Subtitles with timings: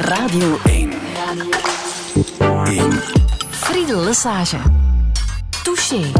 [0.00, 0.90] Radio 1.
[2.64, 2.92] 1.
[3.50, 4.56] Friedel Lesage.
[5.62, 6.12] Touché.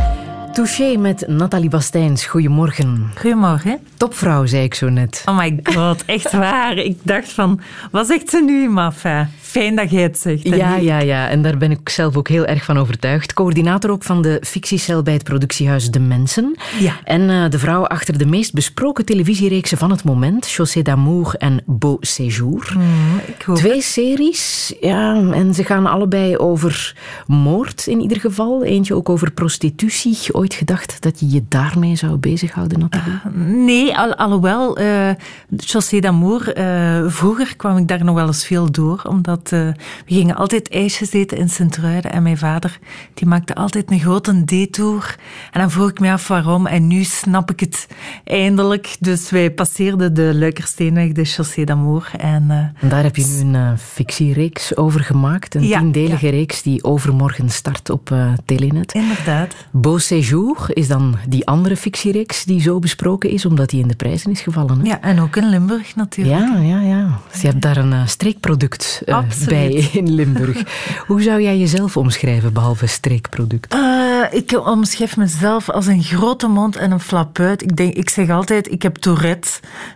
[0.52, 2.26] Touché met Nathalie Bastijns.
[2.26, 3.10] Goedemorgen.
[3.14, 3.78] Goedemorgen.
[3.96, 5.22] Topvrouw, zei ik zo net.
[5.26, 6.76] Oh my god, echt waar.
[6.76, 9.28] Ik dacht van, wat zegt ze nu, Maffa?
[9.52, 10.48] Fijn dat jij het zegt.
[10.48, 11.28] Ja, ja, ja.
[11.28, 13.32] En daar ben ik zelf ook heel erg van overtuigd.
[13.32, 16.56] Coördinator ook van de fictiecel bij het productiehuis De Mensen.
[16.78, 16.92] Ja.
[17.04, 21.62] En uh, de vrouw achter de meest besproken televisiereeksen van het moment, Chaussée d'Amour en
[21.66, 22.72] Beau Séjour.
[22.76, 26.96] Mm, Twee series, ja, en ze gaan allebei over
[27.26, 28.64] moord in ieder geval.
[28.64, 30.34] Eentje ook over prostitutie.
[30.34, 33.18] Ooit gedacht dat je je daarmee zou bezighouden, Nathalie?
[33.36, 35.10] Uh, nee, al, alhoewel, uh,
[35.56, 39.60] Chaussée d'Amour, uh, vroeger kwam ik daar nog wel eens veel door, omdat uh,
[40.06, 42.78] we gingen altijd ijsjes eten in Sint-Truiden en mijn vader
[43.14, 45.16] die maakte altijd een grote detour.
[45.50, 47.86] En dan vroeg ik me af waarom en nu snap ik het
[48.24, 48.96] eindelijk.
[49.00, 52.10] Dus wij passeerden de Luikersteenweg, de Chaussée d'Amour.
[52.18, 55.54] En, uh, en, daar heb je nu een uh, fictiereeks over gemaakt.
[55.54, 56.32] Een ja, tiendelige ja.
[56.32, 58.94] reeks die overmorgen start op uh, Telenet.
[58.94, 59.54] Inderdaad.
[59.70, 63.96] Beau Séjour is dan die andere fictiereeks die zo besproken is, omdat die in de
[63.96, 64.78] prijzen is gevallen.
[64.78, 64.86] Hè?
[64.86, 66.38] Ja, en ook in Limburg natuurlijk.
[66.38, 67.20] Ja, ja, ja.
[67.30, 69.02] Dus je hebt daar een streekproduct
[69.48, 70.62] bij in Limburg.
[71.06, 73.74] Hoe zou jij jezelf omschrijven, behalve streekproduct?
[73.74, 77.62] Uh, ik omschrijf mezelf als een grote mond en een flapuit.
[77.62, 79.50] Ik, denk, ik zeg altijd, ik heb Tourette.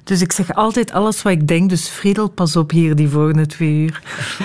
[0.04, 1.68] Dus ik zeg altijd alles wat ik denk.
[1.68, 4.02] Dus Friedel, pas op hier die volgende twee uur.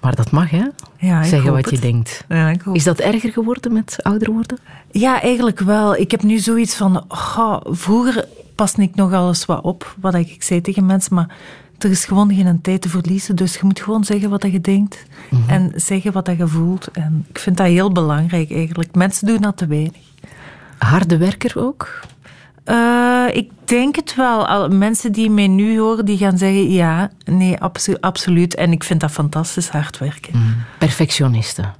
[0.00, 0.64] Maar dat mag, hè?
[0.98, 1.74] Ja, Zeggen wat het.
[1.74, 2.24] je denkt.
[2.28, 4.58] Ja, is dat erger geworden met ouder worden?
[4.90, 5.96] Ja, eigenlijk wel.
[5.96, 7.04] Ik heb nu zoiets van...
[7.08, 8.24] Oh, vroeger
[8.54, 11.36] paste ik nog alles wat op, wat ik zei tegen mensen, maar
[11.78, 13.36] er is gewoon geen tijd te verliezen.
[13.36, 15.40] Dus je moet gewoon zeggen wat je denkt Mhm.
[15.40, 15.50] mm -hmm.
[15.50, 16.88] en zeggen wat je voelt.
[16.92, 18.94] En ik vind dat heel belangrijk eigenlijk.
[18.94, 20.02] Mensen doen dat te weinig.
[20.78, 22.00] Harde werker ook?
[22.66, 24.46] Uh, ik denk het wel.
[24.46, 28.54] Al, mensen die mij nu horen, die gaan zeggen ja, nee, absolu absoluut.
[28.54, 30.38] En ik vind dat fantastisch hard werken.
[30.38, 30.54] Mm.
[30.78, 31.74] Perfectionisten?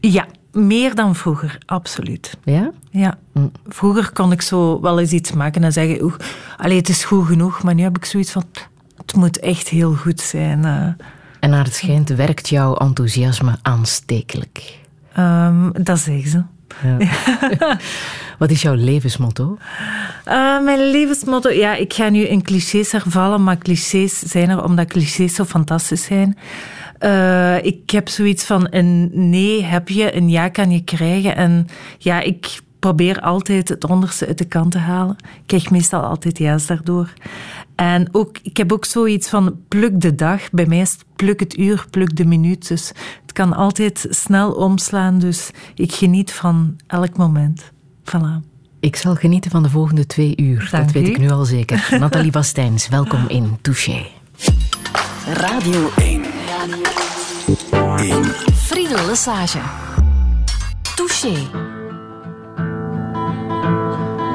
[0.00, 2.36] Ja, meer dan vroeger, absoluut.
[2.44, 2.70] Ja?
[2.90, 3.18] Ja.
[3.32, 3.52] Mm.
[3.68, 6.14] Vroeger kon ik zo wel eens iets maken en zeggen, oeh,
[6.56, 7.62] allee, het is goed genoeg.
[7.62, 8.44] Maar nu heb ik zoiets van,
[9.06, 10.64] het moet echt heel goed zijn.
[10.64, 10.86] Uh,
[11.40, 14.78] en naar het schijnt werkt jouw enthousiasme aanstekelijk.
[15.18, 16.42] Um, dat zeggen ze.
[16.82, 17.78] Ja.
[18.38, 19.58] Wat is jouw levensmotto?
[20.28, 24.86] Uh, mijn levensmotto, ja, ik ga nu in clichés hervallen, maar clichés zijn er omdat
[24.86, 26.38] clichés zo fantastisch zijn.
[27.00, 31.36] Uh, ik heb zoiets van een nee heb je, een ja kan je krijgen.
[31.36, 31.66] En
[31.98, 35.16] ja, ik probeer altijd het onderste uit de kant te halen.
[35.18, 37.12] Ik krijg meestal altijd juist daardoor.
[37.76, 40.50] En ook, ik heb ook zoiets van pluk de dag.
[40.50, 42.68] Bij mij is het pluk het uur, pluk de minuut.
[42.68, 42.92] Dus
[43.22, 45.18] het kan altijd snel omslaan.
[45.18, 47.70] Dus ik geniet van elk moment.
[48.04, 48.54] Voilà.
[48.80, 50.68] Ik zal genieten van de volgende twee uur.
[50.70, 51.10] Dank dat weet u.
[51.10, 51.88] ik nu al zeker.
[52.00, 54.06] Nathalie Bastijns, welkom in Touché.
[55.32, 56.22] Radio 1.
[57.98, 58.24] 1.
[58.54, 59.60] Friedel Lesage.
[60.94, 61.75] Touché.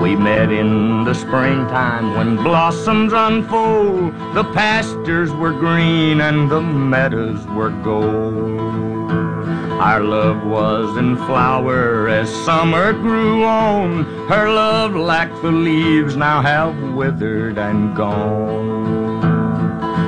[0.01, 4.15] We met in the springtime when blossoms unfold.
[4.33, 9.11] The pastures were green and the meadows were gold.
[9.79, 14.05] Our love was in flower as summer grew on.
[14.27, 19.21] Her love, like the leaves, now have withered and gone.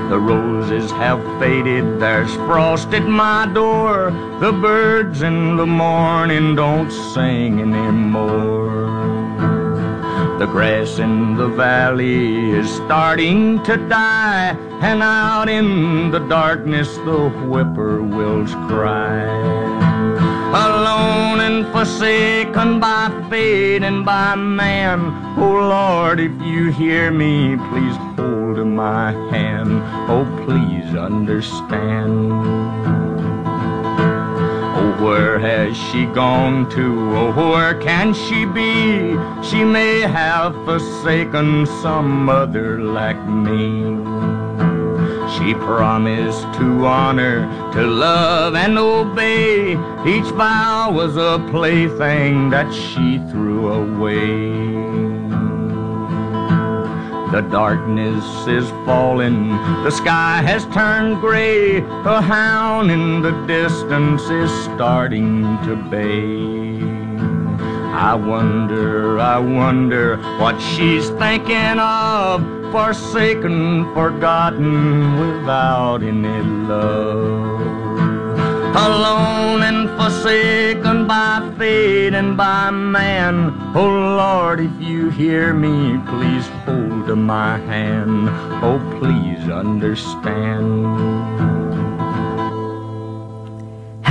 [0.10, 4.10] The roses have faded, there's frost at my door.
[4.40, 9.03] The birds in the morning don't sing anymore.
[10.40, 17.30] The grass in the valley is starting to die, and out in the darkness the
[17.48, 19.24] whippoorwills cry.
[20.54, 25.00] Alone and forsaken by fate and by man,
[25.38, 28.34] oh Lord, if you hear me, please hold
[28.68, 29.82] my hand.
[30.10, 32.53] Oh, please understand.
[35.04, 37.18] Where has she gone to?
[37.18, 39.18] Oh, where can she be?
[39.44, 43.84] She may have forsaken some other like me.
[45.36, 47.42] She promised to honor,
[47.74, 49.74] to love and obey.
[50.08, 55.13] Each vow was a plaything that she threw away.
[57.34, 59.50] The darkness is falling,
[59.84, 61.78] the sky has turned gray.
[61.80, 66.80] A hound in the distance is starting to bay.
[67.92, 72.44] I wonder, I wonder what she's thinking of.
[72.72, 77.83] Forsaken, forgotten, without any love.
[78.76, 83.54] Alone and forsaken by fate and by man.
[83.76, 88.30] Oh Lord, if you hear me, please hold my hand.
[88.64, 91.43] Oh, please understand.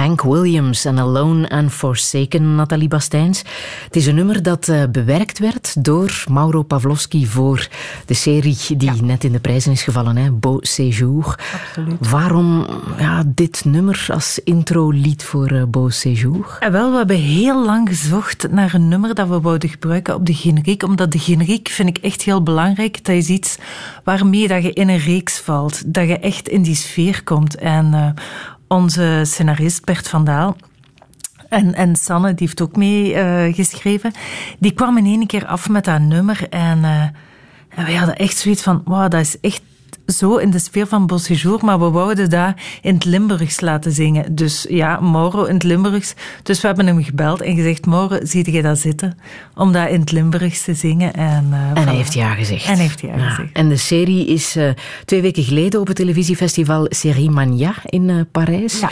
[0.03, 3.39] Hank Williams en Alone and Forsaken, Nathalie Bastijns.
[3.85, 7.69] Het is een nummer dat uh, bewerkt werd door Mauro Pavlovski voor
[8.07, 10.31] de serie die net in de prijzen is gevallen, hè?
[10.31, 11.39] Beau Séjour.
[11.55, 12.09] Absoluut.
[12.11, 12.67] Waarom
[12.99, 16.57] ja, dit nummer als intro-lied voor uh, Beau Séjour?
[16.61, 20.27] En wel, we hebben heel lang gezocht naar een nummer dat we wouden gebruiken op
[20.27, 23.05] de generiek, omdat de generiek vind ik echt heel belangrijk.
[23.05, 23.59] Dat is iets
[24.05, 27.55] waarmee dat je in een reeks valt, dat je echt in die sfeer komt.
[27.55, 28.09] En uh,
[28.73, 30.57] onze scenarist Bert van Daal.
[31.49, 34.13] En, en Sanne, die heeft ook mee uh, geschreven,
[34.59, 37.03] die kwam in één keer af met dat nummer en, uh,
[37.69, 39.63] en wij hadden echt zoiets van, wauw, dat is echt
[40.07, 44.35] zo in de sfeer van Beauséjour, maar we wouden dat in het Limburgs laten zingen.
[44.35, 46.15] Dus ja, Mauro in het Limburgs.
[46.43, 49.19] Dus we hebben hem gebeld en gezegd, Mauro, zie je dat zitten?
[49.55, 51.13] Om dat in het Limburgs te zingen.
[51.13, 52.67] En, uh, en hij heeft ja gezegd.
[52.67, 53.29] En heeft ja, ja.
[53.29, 53.53] gezegd.
[53.53, 54.71] En de serie is uh,
[55.05, 58.81] twee weken geleden op het televisiefestival Serie Mania in uh, Parijs.
[58.81, 58.91] Ja.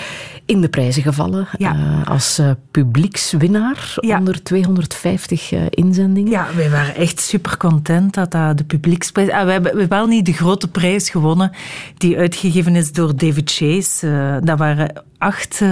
[0.50, 2.02] In de prijzen gevallen ja.
[2.05, 6.31] als publiekswinnaar onder 250 inzendingen.
[6.31, 9.31] Ja, wij waren echt super content dat dat de publieksprijs...
[9.31, 11.50] Ah, we hebben wel niet de grote prijs gewonnen
[11.97, 14.41] die uitgegeven is door David Chase.
[14.43, 15.62] Dat, waren acht,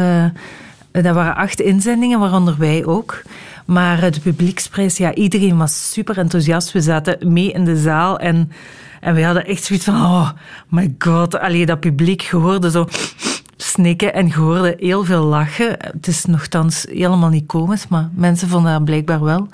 [0.91, 3.23] dat waren acht inzendingen, waaronder wij ook.
[3.65, 6.73] Maar de publieksprijs, ja, iedereen was super enthousiast.
[6.73, 8.53] We zaten mee in de zaal en,
[9.01, 9.95] en we hadden echt zoiets van...
[9.95, 10.31] Oh
[10.69, 12.89] my god, allee, dat publiek, je hoorde zo
[13.63, 15.77] snikken en je hoorde heel veel lachen.
[15.79, 19.49] Het is nogthans helemaal niet komisch, maar mensen vonden dat blijkbaar wel.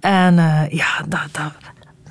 [0.00, 1.52] En uh, ja, dat, dat,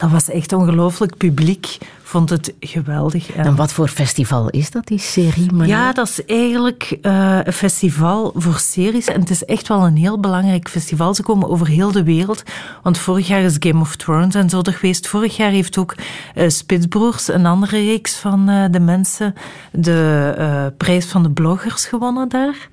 [0.01, 1.17] dat was echt ongelooflijk.
[1.17, 3.31] publiek vond het geweldig.
[3.31, 5.51] En wat voor festival is dat, die serie?
[5.51, 5.77] Mania?
[5.77, 9.07] Ja, dat is eigenlijk uh, een festival voor series.
[9.07, 11.13] En het is echt wel een heel belangrijk festival.
[11.13, 12.43] Ze komen over heel de wereld.
[12.83, 15.07] Want vorig jaar is Game of Thrones en zo er geweest.
[15.07, 15.95] Vorig jaar heeft ook
[16.35, 19.33] uh, Spitsbroers, een andere reeks van uh, de mensen,
[19.71, 22.69] de prijs van de bloggers gewonnen daar.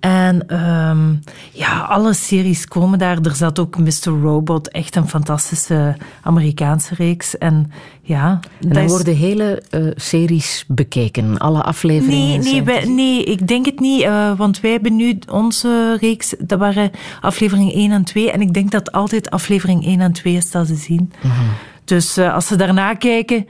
[0.00, 1.20] En um,
[1.52, 3.18] ja, alle series komen daar.
[3.22, 4.20] Er zat ook Mr.
[4.22, 7.38] Robot, echt een fantastische Amerikaanse reeks.
[7.38, 7.70] En
[8.02, 8.90] ja, en dan is...
[8.90, 12.40] worden hele uh, series bekeken, alle afleveringen.
[12.40, 14.02] Nee, nee, wij, nee ik denk het niet.
[14.02, 16.90] Uh, want wij hebben nu onze reeks, dat waren
[17.20, 18.30] aflevering 1 en 2.
[18.30, 21.12] En ik denk dat altijd aflevering 1 en 2 is dat ze zien.
[21.22, 21.48] Mm -hmm.
[21.84, 23.46] Dus uh, als ze daarna kijken.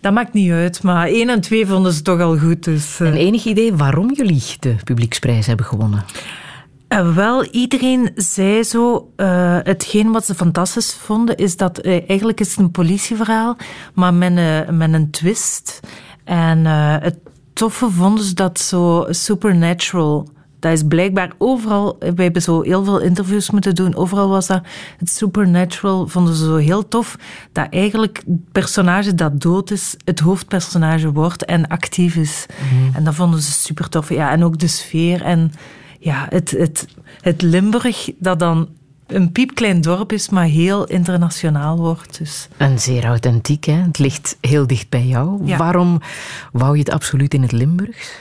[0.00, 2.64] Dat maakt niet uit, maar 1 en 2 vonden ze toch al goed.
[2.64, 3.08] Dus, uh...
[3.08, 6.04] En enig idee waarom jullie de publieksprijs hebben gewonnen?
[6.88, 9.12] Uh, wel, iedereen zei zo.
[9.16, 13.56] Uh, hetgeen wat ze fantastisch vonden, is dat uh, eigenlijk is het een politieverhaal,
[13.94, 15.80] maar met een, met een twist.
[16.24, 17.16] En het
[17.52, 20.28] toffe vonden ze dat zo supernatural.
[20.58, 24.62] Dat is blijkbaar overal, we hebben zo heel veel interviews moeten doen, overal was dat
[24.98, 27.16] het supernatural, vonden ze zo heel tof,
[27.52, 32.46] dat eigenlijk het personage dat dood is, het hoofdpersonage wordt en actief is.
[32.72, 32.94] Mm.
[32.94, 34.08] En dat vonden ze super tof.
[34.08, 35.52] Ja, en ook de sfeer en
[35.98, 36.86] ja, het, het,
[37.20, 38.68] het Limburg, dat dan
[39.06, 42.18] een piepklein dorp is, maar heel internationaal wordt.
[42.18, 42.48] Dus.
[42.56, 43.72] En zeer authentiek, hè?
[43.72, 45.44] Het ligt heel dicht bij jou.
[45.44, 45.56] Ja.
[45.56, 46.00] Waarom
[46.52, 48.12] wou je het absoluut in het Limburgs?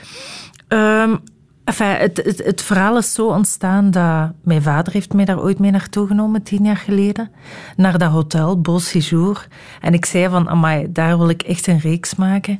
[0.67, 1.19] Um,
[1.67, 5.59] Enfin, het, het, het, verhaal is zo ontstaan dat mijn vader heeft mij daar ooit
[5.59, 7.31] mee naartoe genomen, tien jaar geleden,
[7.75, 9.47] naar dat hotel, Beau Séjour.
[9.81, 12.59] En ik zei van, amai, daar wil ik echt een reeks maken.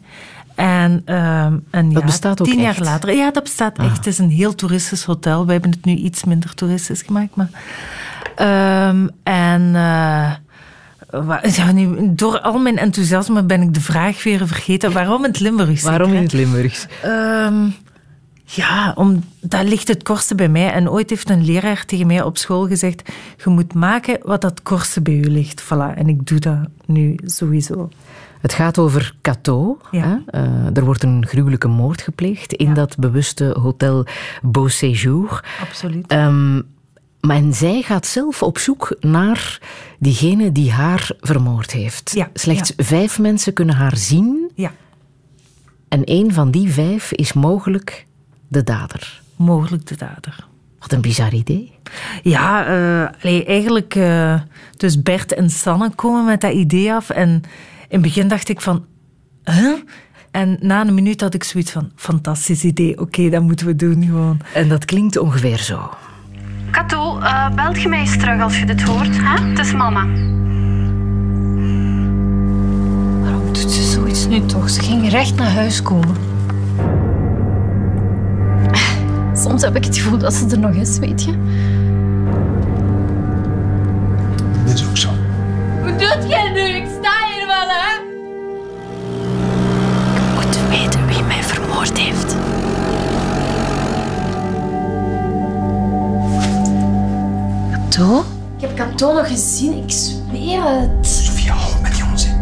[0.55, 2.77] En, um, en dat ja, bestaat ook tien echt?
[2.77, 3.15] jaar later.
[3.15, 3.85] Ja, dat bestaat Ah.
[3.85, 3.97] echt.
[3.97, 5.45] Het is een heel toeristisch hotel.
[5.45, 7.35] We hebben het nu iets minder toeristisch gemaakt.
[7.35, 7.49] Maar,
[8.89, 10.31] um, en uh,
[11.55, 14.91] ja, nu, door al mijn enthousiasme ben ik de vraag weer vergeten.
[14.91, 15.83] Waarom in het Limburgs?
[15.83, 16.87] Waarom in het Limburgs?
[17.05, 17.75] Um,
[18.49, 20.71] ja, om, dat ligt het kortste bij mij.
[20.71, 23.09] En ooit heeft een leraar tegen mij op school gezegd:
[23.43, 25.63] Je moet maken wat het kortste bij u ligt.
[25.63, 25.95] Voilà.
[25.95, 27.89] En ik doe dat nu sowieso.
[28.41, 29.77] Het gaat over Cato.
[29.91, 30.21] Ja.
[30.31, 32.73] Uh, er wordt een gruwelijke moord gepleegd in Ja.
[32.73, 34.05] dat bewuste hotel
[34.41, 35.45] Beau Séjour.
[35.61, 36.11] Absoluut.
[36.13, 36.63] Um,
[37.21, 39.59] maar en zij gaat zelf op zoek naar
[39.99, 42.11] diegene die haar vermoord heeft.
[42.13, 42.83] Ja, Slechts ja.
[42.83, 44.51] vijf mensen kunnen haar zien.
[44.55, 44.71] Ja,
[45.89, 48.05] En één van die vijf is mogelijk
[48.47, 49.21] de dader.
[49.35, 50.45] mogelijk de dader.
[50.79, 51.71] Wat een bizar idee.
[52.23, 53.95] Ja, uh, allee, eigenlijk...
[53.95, 54.39] Uh,
[54.77, 57.09] dus Bert en Sanne komen met dat idee af.
[57.09, 57.43] En in
[57.89, 58.85] het begin dacht ik van...
[59.43, 59.73] Huh?
[60.31, 61.91] En na een minuut had ik zoiets van...
[61.95, 64.39] Fantastisch idee, oké, okay, dat moeten we doen gewoon.
[64.53, 65.89] En dat klinkt ongeveer zo.
[66.71, 69.17] Kato, uh, belt je mij eens terug als je dit hoort?
[69.17, 69.45] Hè?
[69.45, 70.05] Het is mama.
[73.21, 74.69] Waarom doet ze zoiets nu toch?
[74.69, 76.36] Ze ging recht naar huis komen.
[79.37, 81.31] Soms heb ik het gevoel dat ze er nog is, weet je.
[84.65, 85.09] Dit is ook zo.
[85.83, 86.59] Wat doet jij nu?
[86.59, 88.05] Ik sta hier wel, hè?
[90.15, 92.35] Ik moet weten wie mij vermoord heeft.
[97.71, 98.25] Kato?
[98.55, 101.07] Ik heb Kato nog gezien, ik zweer het.
[101.07, 102.35] Sofie, hou met die onzin.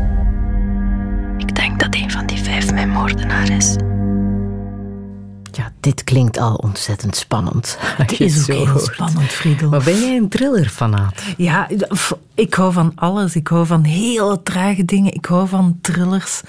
[1.37, 3.75] Ik denk dat een van die vijf mijn moordenaar is.
[5.85, 7.77] Dit klinkt al ontzettend spannend.
[7.97, 9.69] Het is ook heel spannend, Friedel.
[9.69, 11.23] Maar ben jij een thrillerfanaat?
[11.37, 11.69] Ja,
[12.33, 13.35] ik hou van alles.
[13.35, 15.13] Ik hou van hele trage dingen.
[15.13, 16.41] Ik hou van thrillers.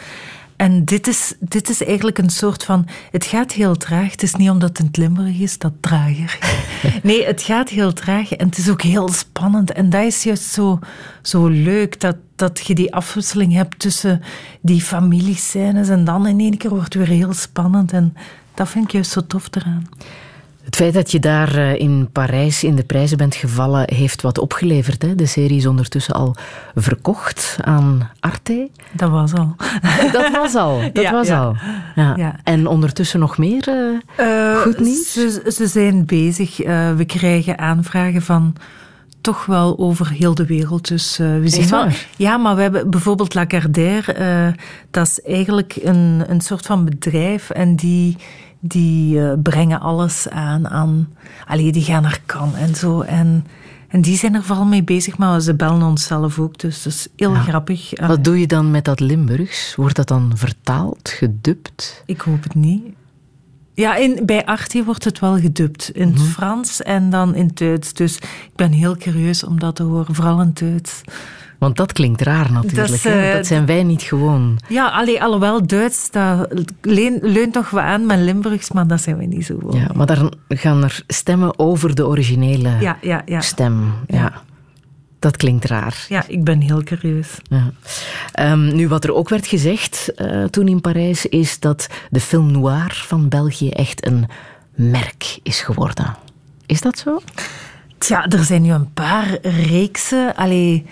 [0.56, 2.86] En dit is, dit is eigenlijk een soort van...
[3.10, 4.10] Het gaat heel traag.
[4.10, 6.38] Het is niet omdat het in Limburg is, dat trager.
[7.02, 9.72] Nee, het gaat heel traag en het is ook heel spannend.
[9.72, 10.78] En dat is juist zo,
[11.22, 14.22] zo leuk, dat, dat je die afwisseling hebt tussen
[14.60, 17.92] die familiescènes en dan in één keer wordt het weer heel spannend.
[17.92, 18.16] En
[18.56, 19.88] dat vind ik juist zo tof eraan.
[20.64, 24.38] Het feit dat je daar eh, in Parijs in de prijzen bent gevallen, heeft wat
[24.38, 25.02] opgeleverd.
[25.02, 25.14] Hè?
[25.14, 26.36] De serie is ondertussen al
[26.74, 28.68] verkocht aan Arte.
[28.92, 29.54] Dat was al.
[30.12, 30.80] Dat was al.
[30.92, 31.38] Dat Ja, was ja.
[31.42, 31.56] al.
[31.96, 32.14] Ja.
[32.16, 32.36] Ja.
[32.44, 33.68] En ondertussen nog meer
[34.16, 35.12] eh, Eh, goed nieuws?
[35.12, 36.56] Ze, ze zijn bezig.
[36.96, 38.54] We krijgen aanvragen van
[39.20, 40.88] toch wel over heel de wereld.
[40.88, 41.86] Dus eh, we zien wel.
[42.16, 44.12] Ja, maar we hebben bijvoorbeeld Lagardère.
[44.12, 44.48] eh
[44.90, 48.16] dat is eigenlijk een, een soort van bedrijf en die,
[48.66, 50.68] die eh, brengen alles aan.
[50.68, 51.08] aan
[51.46, 53.00] allee, die gaan naar Cannes en zo.
[53.00, 53.46] En,
[53.88, 56.58] en die zijn er vooral mee bezig, maar ze bellen ons zelf ook.
[56.58, 57.40] Dus dat is heel Ja.
[57.40, 57.90] grappig.
[58.06, 59.74] Wat doe je dan met dat Limburgs?
[59.74, 62.02] Wordt dat dan vertaald, gedubt?
[62.06, 62.84] Ik hoop het niet.
[63.74, 65.90] Ja, in, bij Artie wordt het wel gedubt.
[65.94, 66.18] In Mhm.
[66.18, 67.92] het Frans en dan in het Duits.
[67.92, 71.00] Dus ik ben heel curieus om dat te horen, vooral in het Duits.
[71.58, 73.02] Want dat klinkt raar natuurlijk.
[73.02, 74.58] Dat eh, dat zijn wij niet gewoon.
[74.68, 76.48] Ja, allee, alhoewel Duits, dat
[76.80, 79.80] leen- leunt toch wel aan met Limburgs, maar dat zijn we niet zo gewoon.
[79.80, 83.22] Ja, maar dan gaan er stemmen over de originele ja, ja.
[83.26, 83.40] ja.
[83.40, 83.92] stem.
[84.06, 84.32] Ja.
[85.18, 86.04] Dat klinkt raar.
[86.08, 87.36] Ja, ik ben heel curieus.
[87.42, 87.70] Ja.
[88.32, 92.50] Ehm, nu, wat er ook werd gezegd eh, toen in Parijs, is dat de film
[92.50, 94.26] noir van België echt een
[94.74, 96.16] merk is geworden.
[96.66, 97.20] Is dat zo?
[97.98, 100.86] Tja, er zijn nu een paar reeksen allee,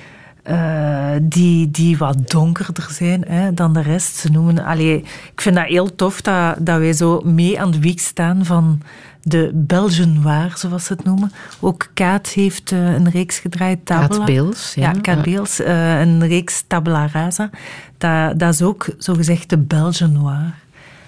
[0.45, 4.17] eh, die, die wat donkerder zijn hè, dan de rest.
[4.17, 4.97] Ze noemen, allee,
[5.33, 8.81] ik vind dat heel tof dat, dat wij zo mee aan de wieg staan van
[9.23, 11.33] de Belgian Noir, zoals ze het noemen.
[11.61, 13.79] Ook Kaat heeft eh, een reeks gedraaid.
[13.87, 14.09] Tabula.
[14.09, 14.93] Kaat Beels, ja.
[14.93, 15.23] Ja, Kaat.
[15.23, 15.61] Beels.
[15.61, 17.51] eh, een reeks Tabula Rasa.
[17.99, 20.55] Dat, dat is ook zogezegd de Belgian Noir.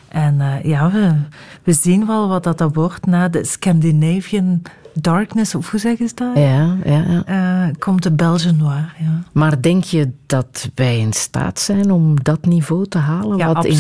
[0.09, 1.15] En ja, we,
[1.63, 4.63] we zien wel wat dat, dat wordt na de Scandinavian
[5.01, 6.31] Darkness, of hoe zeggen ze dat?
[6.35, 7.25] Ja, ja, ja.
[7.67, 9.23] Eh, komt de Belgian Noir, ja.
[9.33, 13.37] Maar denk je dat wij in staat zijn om dat niveau te halen?
[13.39, 13.79] Ja, wat in.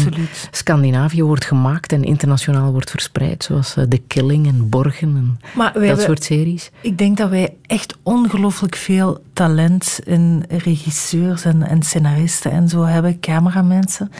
[0.50, 5.72] Scandinavië wordt gemaakt en internationaal wordt verspreid, zoals eh, The Killing en Borgen en Maar
[5.72, 6.70] dat hebben- soort series?
[6.80, 12.82] Ik denk dat wij echt ongelooflijk veel talent in regisseurs en, en scenaristen en zo
[12.84, 14.10] hebben, cameramensen,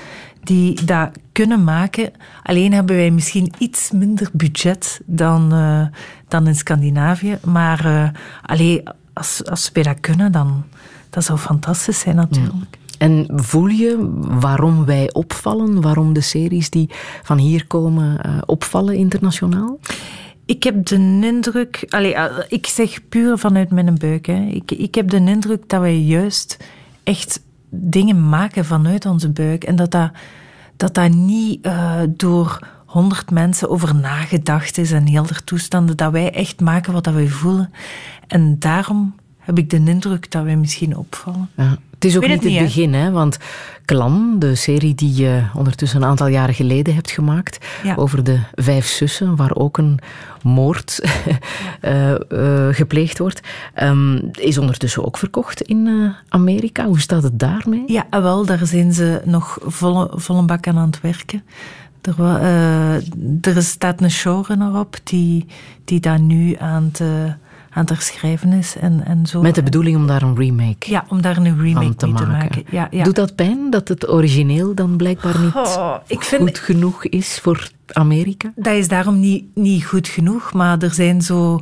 [0.47, 2.13] die dat kunnen maken.
[2.43, 5.87] Alleen hebben wij misschien iets minder budget dan, eh,
[6.29, 7.39] dan in Scandinavië.
[7.45, 8.09] Maar eh
[8.43, 10.65] allee, als, als wij dat kunnen, dan
[11.11, 12.79] dat zou fantastisch zijn natuurlijk.
[12.99, 14.11] En voel je
[14.41, 16.91] waarom wij opvallen, waarom de series die
[17.23, 19.79] van hier komen eh, opvallen internationaal?
[20.47, 24.47] Ik heb de indruk, allee, eh, ik zeg puur vanuit mijn buik, hè.
[24.47, 26.57] Ik, ik heb de indruk dat wij juist
[27.05, 30.11] echt dingen maken vanuit onze buik en dat dat,
[30.77, 36.13] dat, dat niet eh, door honderd mensen over nagedacht is en heel de toestanden, dat
[36.13, 37.71] wij echt maken wat dat wij voelen.
[38.27, 41.49] En daarom heb ik de indruk dat wij misschien opvallen.
[41.57, 41.79] Ja.
[41.97, 43.11] Het is ook niet het niet, begin, hè?
[43.11, 43.39] want
[43.85, 47.95] Clan, de serie die je ondertussen een aantal jaren geleden hebt gemaakt, Ja.
[47.95, 49.99] over de vijf zussen, waar ook een
[50.43, 51.01] moord
[51.81, 53.41] eh, eh, gepleegd wordt,
[53.75, 56.87] ehm, is ondertussen ook verkocht in eh, Amerika.
[56.87, 57.83] Hoe staat het daarmee?
[57.87, 61.43] Ja, ah, wel, daar zijn ze nog volle, volle bak aan aan het werken.
[62.03, 62.21] Er,
[63.41, 65.47] er staat een showrunner op die,
[65.85, 67.01] die daar nu aan het,
[67.77, 68.77] aan het herschrijven is.
[68.77, 69.41] En, en zo.
[69.43, 72.15] Met de bedoeling om daar een remake Ja, om daar een remake van te mee
[72.15, 72.39] te maken.
[72.39, 72.63] maken.
[72.71, 73.05] Ja, ja.
[73.05, 77.39] Doet dat pijn dat het origineel dan blijkbaar niet Oh, ik vind, goed genoeg is
[77.43, 78.53] voor Amerika?
[78.57, 81.61] Dat is daarom niet, niet goed genoeg, maar er zijn zo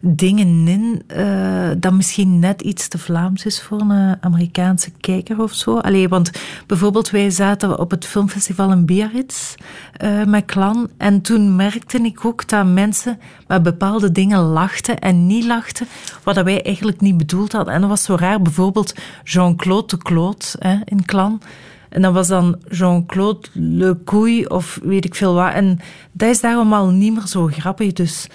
[0.00, 5.52] dingen in eh, dat misschien net iets te Vlaams is voor een Amerikaanse kijker of
[5.52, 5.78] zo.
[5.78, 6.30] Allee, want
[6.66, 9.54] bijvoorbeeld wij zaten op het filmfestival in Biarritz
[9.92, 15.26] eh, met Klan en toen merkte ik ook dat mensen met bepaalde dingen lachten en
[15.26, 15.86] niet lachten,
[16.22, 17.74] wat wij eigenlijk niet bedoeld hadden.
[17.74, 21.40] En dat was zo raar, bijvoorbeeld Jean-Claude de Claude hè, in Klan.
[21.88, 25.52] En dat was dan Jean-Claude Le Couille of weet ik veel wat.
[25.52, 25.78] En
[26.12, 27.92] dat is daarom al niet meer zo grappig.
[27.92, 28.28] Dus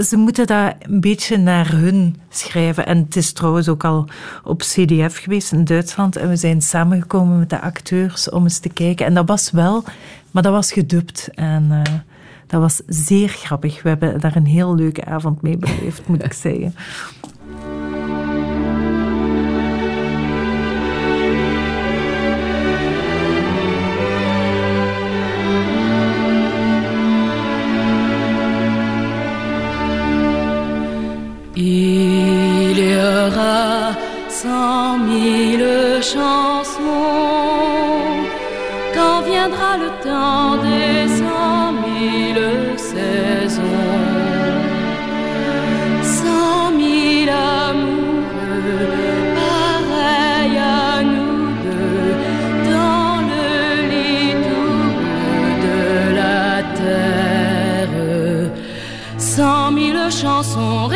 [0.00, 2.86] ze moeten dat een beetje naar hun schrijven.
[2.86, 4.08] En het is trouwens ook al
[4.44, 6.16] op CDF geweest in Duitsland.
[6.16, 9.06] En we zijn samengekomen met de acteurs om eens te kijken.
[9.06, 9.84] En dat was wel,
[10.30, 11.28] maar dat was gedubt.
[11.34, 11.92] En eh,
[12.46, 13.82] dat was zeer grappig.
[13.82, 16.74] We hebben daar een heel leuke avond mee beleefd, moet ik zeggen.
[31.56, 33.92] Il y aura
[34.28, 35.64] cent mille
[36.02, 36.82] chansons
[38.92, 42.42] quand viendra le temps des cent mille
[42.76, 43.62] saisons?
[46.02, 48.90] Cent mille amoureux,
[49.38, 52.14] pareils à nous deux,
[52.72, 53.46] dans le
[53.90, 58.50] lit double de la terre.
[59.18, 60.88] Cent mille chansons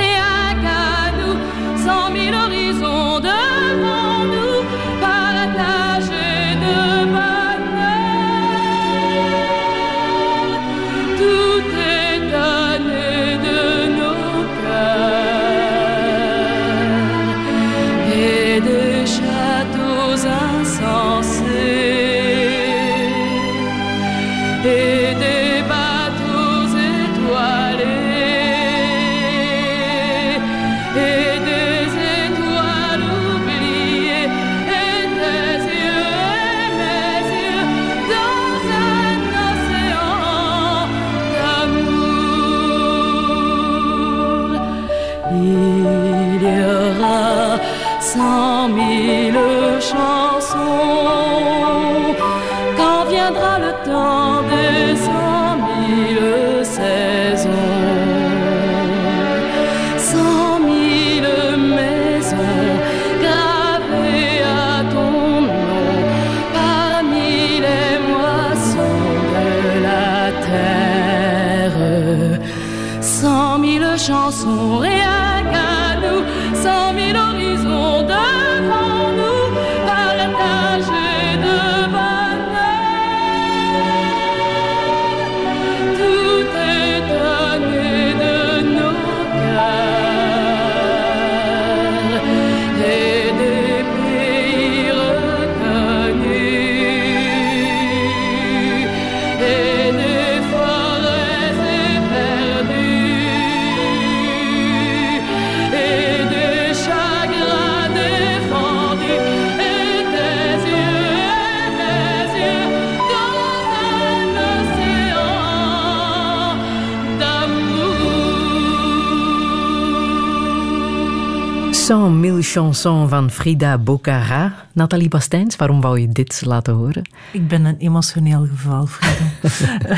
[122.58, 124.54] 100 mille chansons van Frida Bocara.
[124.72, 127.02] Nathalie Bastijns, waarom wou je dit laten horen?
[127.32, 129.96] Ik ben een emotioneel geval, Frida.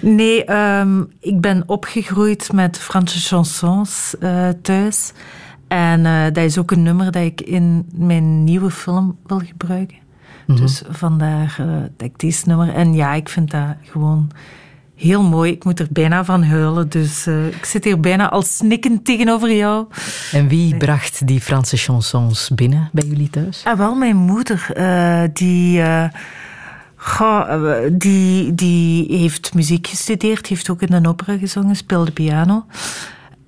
[0.18, 5.12] nee, ehm, ik ben opgegroeid met Franse chansons eh, thuis.
[5.68, 9.96] En eh, dat is ook een nummer dat ik in mijn nieuwe film wil gebruiken.
[10.46, 12.74] Dus vandaar eh, dat ik deze nummer...
[12.74, 14.30] En ja, ik vind dat gewoon
[14.96, 15.52] heel mooi.
[15.52, 16.88] Ik moet er bijna van huilen.
[16.88, 19.86] Dus eh, ik zit hier bijna al snikkend tegenover jou.
[20.32, 23.62] En wie bracht die Franse chansons binnen bij jullie thuis?
[23.64, 24.66] Ah, wel mijn moeder.
[24.74, 25.82] eh, die,
[26.96, 32.66] goh, eh, die, die heeft muziek gestudeerd, heeft ook in een opera gezongen, speelde piano.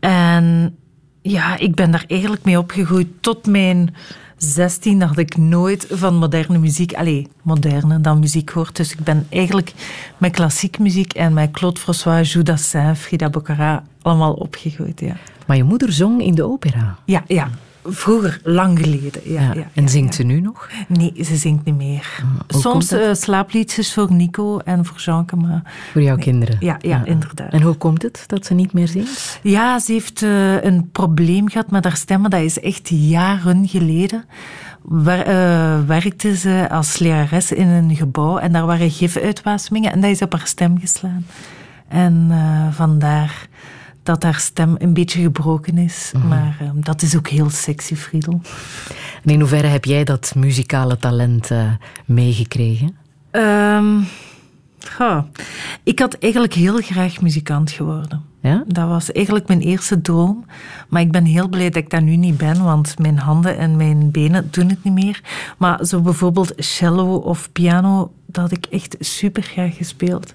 [0.01, 0.77] En
[1.23, 3.95] ja, ik ben daar eigenlijk mee opgegroeid tot mijn
[4.39, 8.77] 16 had ik nooit van moderne muziek, allee, moderne dan muziek gehoord.
[8.77, 9.73] Dus ik ben eigenlijk
[10.19, 15.01] met klassiek muziek en met Claude François, Jules Dassin, Frida Boccara allemaal opgegroeid.
[15.01, 16.99] Ja, Maar je moeder zong in de opera.
[17.05, 17.51] ja, ja.
[17.89, 19.21] Vroeger, lang geleden.
[19.25, 19.53] Ja, Ja.
[19.55, 20.21] ja, en zingt ja.
[20.21, 20.69] ze nu nog?
[20.89, 22.23] Nee, ze zingt niet meer.
[22.49, 26.57] hoe Soms eh, slaapliedjes voor Nico en voor Jeanke, maar Voor jouw kinderen?
[26.61, 27.53] ja, ja, inderdaad.
[27.53, 29.41] En hoe komt het dat ze niet meer zingt?
[29.43, 32.31] Ja, ze heeft eh, een probleem gehad met haar stemmen.
[32.31, 34.25] Dat is echt jaren geleden.
[34.83, 40.11] Waar, eh, werkte ze als lerares in een gebouw en daar waren gifuitwasemingen en dat
[40.11, 41.27] is op haar stem geslaan.
[41.89, 42.31] En
[42.73, 43.49] vandaar
[44.09, 46.13] dat haar stem een beetje gebroken is.
[46.29, 48.41] Maar eh, dat is ook heel sexy, Friedel.
[49.25, 51.73] En in hoeverre heb jij dat muzikale talent eh,
[52.05, 52.97] meegekregen?
[53.31, 54.01] Ehm,
[54.97, 55.23] goh.
[55.83, 58.23] Ik had eigenlijk heel graag muzikant geworden.
[58.41, 58.65] Ja?
[58.67, 60.45] Dat was eigenlijk mijn eerste droom.
[60.89, 63.77] Maar ik ben heel blij dat ik dat nu niet ben, want mijn handen en
[63.77, 65.21] mijn benen doen het niet meer.
[65.59, 70.31] Maar zo bijvoorbeeld cello of piano, dat had ik echt super graag gespeeld.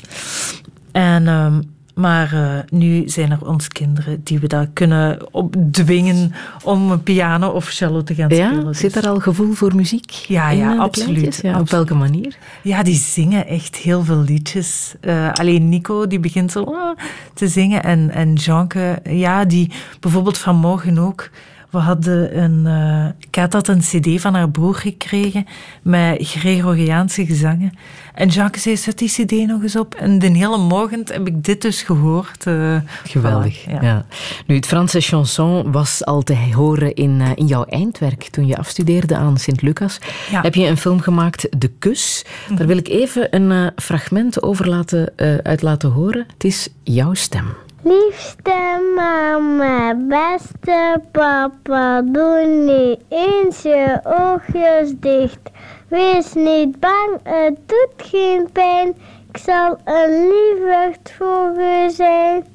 [0.92, 1.62] En, ehm,
[1.94, 7.50] maar eh, nu zijn er ons kinderen die we dat kunnen opdwingen om een piano
[7.50, 8.66] of cello te gaan spelen.
[8.66, 10.12] Dus- Zit er al gevoel voor muziek?
[10.12, 11.40] Ja, in, ja, eh, absoluut?
[11.42, 12.38] Ja, Op welke manier?
[12.62, 14.96] Ja, die zingen echt heel veel liedjes.
[15.02, 16.98] Eh, alleen Nico, die begint zo ah,
[17.34, 17.84] te zingen.
[17.84, 21.30] En, en Jeanke, ja, die bijvoorbeeld vanmorgen ook
[21.74, 22.66] we hadden een...
[22.66, 25.46] Uh, Kat had een cd van haar broer gekregen
[25.82, 27.74] met Gregoriaanse gezangen.
[28.14, 29.96] En Jacques zei, zet die cd nog eens op.
[29.96, 32.46] En de hele morgen heb ik dit dus gehoord.
[32.46, 34.06] Uh, Geweldig, ja.
[34.48, 38.58] Nu, het Franse chanson was al te horen in, uh, in jouw eindwerk toen je
[38.58, 39.98] afstudeerde aan Sint-Lucas.
[40.32, 42.26] Heb je een film gemaakt, De Kus.
[42.48, 42.68] Daar mhm.
[42.68, 46.26] wil ik even een fragment over laten, uit laten horen.
[46.34, 47.63] Het is jouw stem.
[47.84, 55.50] Liefste mama, beste papa, doe nu eens je oogjes dicht.
[55.88, 58.88] Wees niet bang, het doet geen pijn.
[59.30, 62.46] Ik zal een lieverd voor u zijn.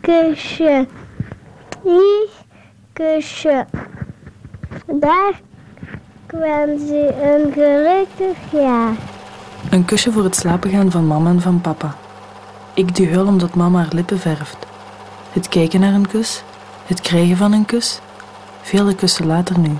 [0.00, 0.86] Kusje.
[1.82, 2.28] Hier,
[2.92, 3.66] kusje.
[4.86, 5.40] Daar.
[6.26, 6.44] Ik u
[7.22, 8.92] een gelukkig jaar.
[9.70, 11.94] Een kusje voor het slapen gaan van mama en van papa.
[12.78, 14.56] Ik die huil omdat mama haar lippen verft.
[15.32, 16.42] Het kijken naar een kus,
[16.86, 18.00] het krijgen van een kus.
[18.62, 19.78] Vele kussen later nu.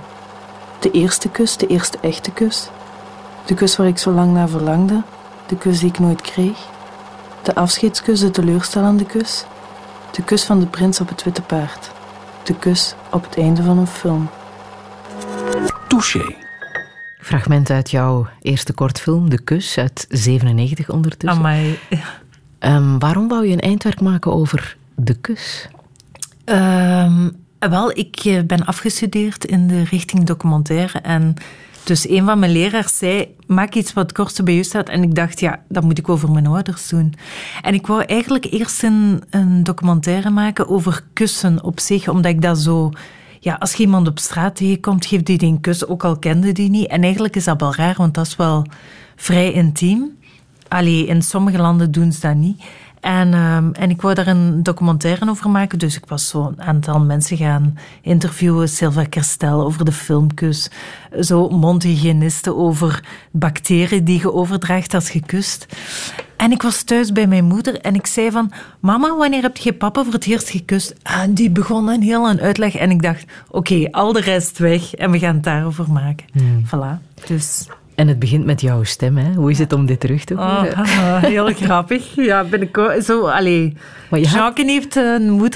[0.79, 2.69] De eerste kus, de eerste echte kus.
[3.45, 5.03] De kus waar ik zo lang naar verlangde,
[5.47, 6.57] de kus die ik nooit kreeg.
[7.43, 9.45] De afscheidskus, de teleurstellende kus.
[10.11, 11.91] De kus van de prins op het witte paard.
[12.43, 14.29] De kus op het einde van een film.
[15.87, 16.35] Touché.
[17.19, 21.39] Fragment uit jouw eerste kortfilm, De Kus, uit 97 ondertussen.
[21.39, 21.79] Amai.
[22.59, 25.69] Um, waarom wou je een eindwerk maken over de kus?
[26.45, 30.99] Um, wel, ik eh, ben afgestudeerd in de richting documentaire.
[30.99, 31.35] En
[31.83, 34.89] dus een van mijn leraars zei, maak iets wat kortste bij je staat.
[34.89, 37.13] En ik dacht, ja, dat moet ik over mijn ouders doen.
[37.61, 42.41] En ik wou eigenlijk eerst een, een documentaire maken over kussen op zich, omdat ik
[42.41, 42.91] dat zo...
[43.41, 46.69] Ja, als je iemand op straat tegenkomt, geeft die een kus, ook al kende die
[46.69, 46.87] niet.
[46.87, 48.65] En eigenlijk is dat wel raar, want dat is wel
[49.15, 50.17] vrij intiem.
[50.69, 52.61] Allee, in sommige landen doen ze dat niet.
[52.99, 56.61] En, um, en ik wou daar een documentaire over maken, dus ik was zo een
[56.61, 58.69] aantal mensen gaan interviewen.
[58.69, 60.69] Sylvia Kerstel over de filmkus.
[61.19, 65.65] Zo mondhygiënisten over bacteriën die je overdraagt als je kust.
[66.37, 68.51] En ik was thuis bij mijn moeder en ik zei van...
[68.79, 70.95] Mama, wanneer heb je papa voor het eerst gekust?
[71.03, 73.25] En die begon een heel een uitleg en ik dacht...
[73.51, 76.25] Oké, al de rest weg en we gaan het daarover maken.
[76.31, 76.65] Hmm.
[76.65, 77.25] Voilà.
[77.25, 77.67] Dus...
[77.99, 79.33] En het begint met jouw stem, hè?
[79.33, 80.71] Hoe is het om dit terug te horen?
[80.71, 82.15] Oh, heel grappig.
[82.15, 83.27] Ja, ben ik zo...
[83.27, 83.73] Allee,
[84.11, 85.51] Jacques heeft een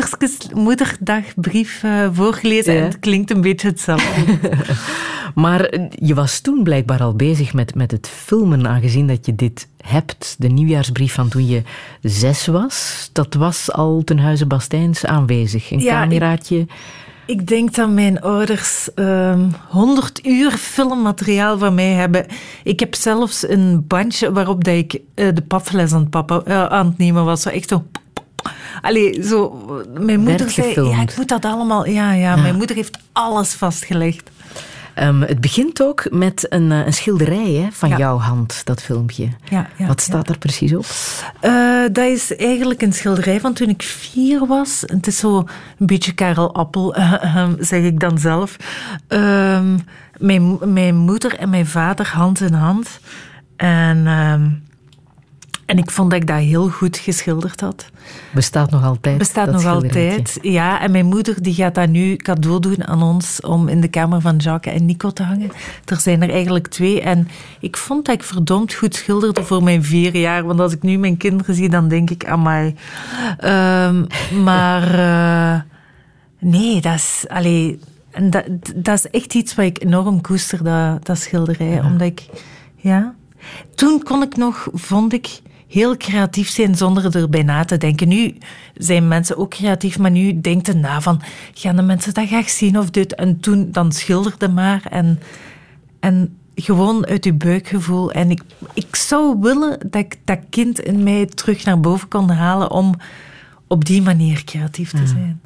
[0.53, 4.39] moederdagbrief uh, voorgelezen en het klinkt een beetje hetzelfde.
[5.43, 9.67] maar je was toen blijkbaar al bezig met, met het filmen, aangezien dat je dit
[9.77, 10.35] hebt.
[10.37, 11.61] De nieuwjaarsbrief van toen je
[12.01, 15.71] zes was, dat was al ten huize Bastijns aanwezig.
[15.71, 16.57] Een ja, cameraatje...
[16.59, 16.67] Ik
[17.47, 22.25] denk dat mijn ouders um, ehm, 100 uur filmmateriaal van mij hebben.
[22.63, 26.65] Ik heb zelfs een bandje waarop dat ik uh, de papfles aan het, papa, uh,
[26.65, 27.41] aan het nemen was.
[27.41, 27.83] Zo echt zo...
[28.81, 29.61] Allee, zo...
[29.99, 30.89] Mijn moeder zei...
[30.89, 31.85] Ja, ik moet dat allemaal...
[31.87, 34.31] Ja, ja, ja, mijn moeder heeft alles vastgelegd.
[34.99, 39.29] Um, het begint ook met een, eh, een schilderij hè, van jouw hand, dat filmpje.
[39.43, 40.85] Ja, ja, Wat staat er precies op?
[41.41, 44.83] Uh, dat is eigenlijk een schilderij van toen ik vier was.
[44.85, 45.37] Het is zo
[45.77, 48.57] een beetje Karel Appel, uh, zeg ik dan zelf.
[49.07, 49.77] Ehm,
[50.17, 52.99] mijn, mijn moeder en mijn vader hand in hand.
[53.55, 54.49] En ehm,
[55.65, 57.85] en ik vond dat ik dat heel goed geschilderd had.
[58.33, 59.17] Bestaat nog altijd?
[59.17, 60.81] Bestaat nog altijd, ja.
[60.81, 64.21] En mijn moeder die gaat dat nu cadeau doen aan ons om in de kamer
[64.21, 65.51] van Jacques en Nico te hangen.
[65.85, 67.01] Er zijn er eigenlijk twee.
[67.01, 67.27] En
[67.59, 70.43] ik vond dat ik verdomd goed schilderde voor mijn vier jaar.
[70.43, 72.75] Want als ik nu mijn kinderen zie, dan denk ik aan mij.
[73.37, 74.05] Ehm,
[74.43, 75.61] maar uh,
[76.53, 77.25] nee, dat is...
[77.27, 77.79] Allee,
[78.21, 78.43] dat,
[78.75, 81.79] dat is echt iets wat ik enorm koester, dat, dat schilderij.
[81.79, 82.25] Omdat ik...
[82.75, 83.13] Ja...
[83.75, 85.41] Toen kon ik nog, vond ik,
[85.73, 88.07] heel creatief zijn zonder erbij na te denken.
[88.07, 88.37] Nu
[88.73, 91.21] zijn mensen ook creatief, maar nu denkt er na van,
[91.53, 93.15] gaan de mensen dat graag zien of dit?
[93.15, 95.19] En toen, dan schilderde maar en,
[95.99, 98.11] en gewoon uit je buikgevoel.
[98.11, 98.41] En ik,
[98.73, 102.95] ik zou willen dat ik dat kind in mij terug naar boven kon halen om
[103.67, 105.41] op die manier creatief te zijn.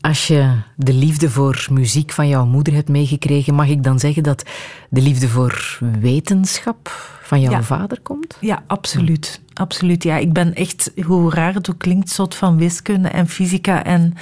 [0.00, 4.22] Als je de liefde voor muziek van jouw moeder hebt meegekregen, mag ik dan zeggen
[4.22, 4.44] dat
[4.90, 8.36] de liefde voor wetenschap van jouw vader komt?
[8.40, 9.40] Ja, absoluut.
[9.52, 10.16] Absoluut, ja.
[10.16, 13.84] Ik ben echt, hoe raar het ook klinkt, zot van wiskunde en fysica.
[13.84, 14.14] En,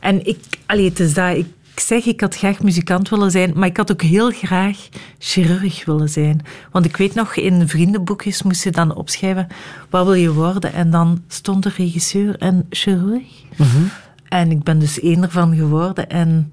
[0.00, 3.68] en ik, allee, het is dat, ik zeg, ik had graag muzikant willen zijn, maar
[3.68, 4.88] ik had ook heel graag
[5.18, 6.40] chirurg willen zijn.
[6.70, 9.46] Want ik weet nog, in vriendenboekjes moest je dan opschrijven,
[9.90, 10.72] wat wil je worden?
[10.72, 13.22] En dan stond er regisseur en chirurg.
[13.56, 13.90] Mm
[14.28, 16.08] En ik ben dus één ervan geworden.
[16.08, 16.52] En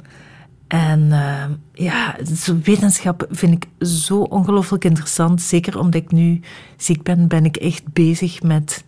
[0.70, 2.16] en uh, ja,
[2.64, 5.42] wetenschap vind ik zo ongelooflijk interessant.
[5.42, 6.42] Zeker omdat ik nu
[6.78, 8.84] ziek ben, ben ik echt bezig met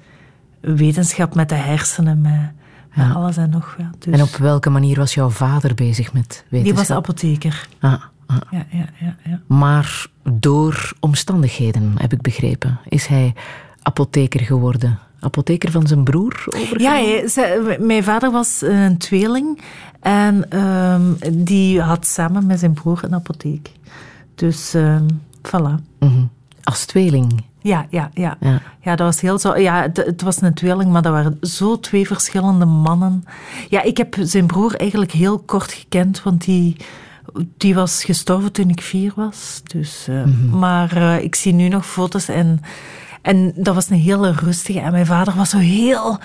[0.60, 2.52] wetenschap, met de hersenen, met,
[2.94, 3.12] Ja.
[3.12, 4.04] Alles en nog wat.
[4.04, 4.13] Dus.
[4.13, 6.63] En op welke manier was jouw vader bezig met wetenschap?
[6.63, 7.67] Die was apotheker.
[7.80, 8.38] Ah, ah.
[8.52, 9.41] Ja, ja, ja, ja.
[9.48, 13.34] Maar door omstandigheden, heb ik begrepen, is hij
[13.82, 15.00] apotheker geworden.
[15.24, 16.44] Apotheker van zijn broer?
[16.78, 19.62] Ja, hij, ze, mijn vader was een tweeling
[20.00, 23.72] en ehm, die had samen met zijn broer een apotheek.
[24.36, 25.06] Dus um,
[25.42, 25.84] voilà.
[26.00, 26.24] Mhm.
[26.64, 27.44] Als tweeling?
[27.60, 28.62] Ja, ja, ja, ja.
[28.82, 28.96] ja.
[28.96, 29.58] dat was heel zo.
[29.58, 33.24] Ja, het, het, was een tweeling, maar dat waren zo twee verschillende mannen.
[33.70, 36.76] Ja, ik heb zijn broer eigenlijk heel kort gekend, want die,
[37.58, 39.62] die was gestorven toen ik vier was.
[39.64, 42.62] Dus, uh, Maar uh, ik zie nu nog foto's en,
[43.22, 44.80] en dat was een hele rustige.
[44.80, 46.20] En mijn vader was zo heel,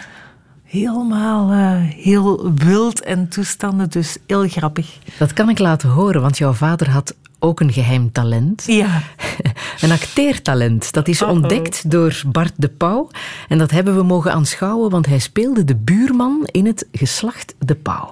[0.65, 4.99] helemaal uh, heel wild en toestanden, dus heel grappig.
[5.19, 8.65] Dat kan ik laten horen, want jouw vader had ook een geheim talent.
[8.67, 9.03] Ja.
[9.81, 10.93] Een acteertalent.
[10.93, 13.11] Dat is ontdekt door Bart de Pauw.
[13.49, 17.75] En dat hebben we mogen aanschouwen, want hij speelde de buurman in het geslacht de
[17.75, 18.11] Pauw.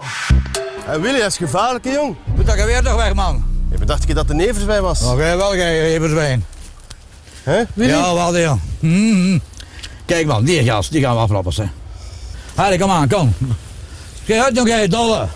[0.86, 2.16] En Willy, dat is gevaarlijk, jong.
[2.36, 3.44] Moet dat geweer toch weg, man?
[3.78, 5.02] Je dacht je dat de Everswijn was?
[5.02, 6.44] Oké, okay, wel geen Everswijn.
[7.44, 7.62] Hè?
[7.74, 8.58] Ja, wel, ja.
[8.80, 9.40] Mm
[10.04, 11.70] Kijk, man, die gas, die gaan we aflappen,
[12.54, 12.78] hè.
[12.78, 13.34] kom aan, kom.
[14.24, 15.26] Ga uit, nog jij, dolle.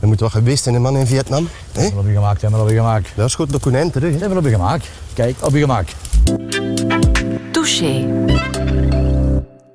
[0.00, 1.48] Er moet wat geweest zijn, man, in Vietnam.
[1.72, 3.08] Hebben we op je gemaakt, hebben we op je gemaakt.
[3.14, 4.10] Dat is goed, de konijn terug.
[4.10, 4.88] Hebben we op je gemaakt.
[5.14, 5.94] Kijk, op je gemaakt.
[7.52, 8.06] Touché.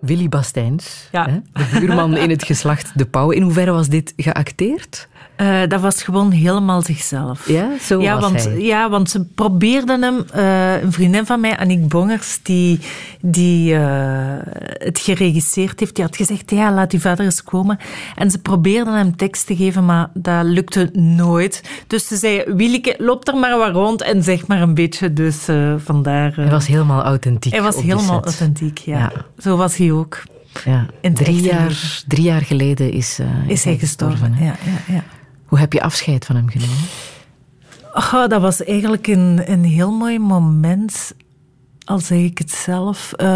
[0.02, 1.26] Willy Bastijns, ja.
[1.30, 1.40] hè?
[1.54, 3.30] de buurman in het geslacht De Pauw.
[3.30, 5.08] In hoeverre was dit geacteerd?
[5.42, 7.48] Uh, dat was gewoon helemaal zichzelf.
[7.48, 8.60] Ja, zo ja, was want, hij.
[8.60, 10.26] Ja, want ze probeerden hem...
[10.36, 12.80] Uh, een vriendin van mij, Annick Bongers, die,
[13.22, 13.80] die uh,
[14.74, 17.78] het geregisseerd heeft, die had gezegd, ja, laat uw vader eens komen.
[18.16, 21.64] En ze probeerden hem tekst te geven, maar dat lukte nooit.
[21.88, 25.14] Dus ze zei, Willeke, loop er maar wat rond en zeg maar een beetje.
[25.14, 26.34] Dus vandaar...
[26.36, 28.98] hij was helemaal authentiek Hij was helemaal authentiek, ja.
[28.98, 29.12] ja.
[29.38, 30.24] Zo was hij ook.
[30.64, 30.86] Ja.
[31.14, 34.36] Drie, jaar, drie jaar geleden is, is hij gestorven.
[34.40, 35.04] ja, ja, ja.
[35.46, 36.88] Hoe heb je afscheid van hem genomen?
[37.94, 41.14] Oh, dat was eigenlijk een, een heel mooi moment,
[41.84, 43.14] al zeg ik het zelf.
[43.18, 43.28] Uh,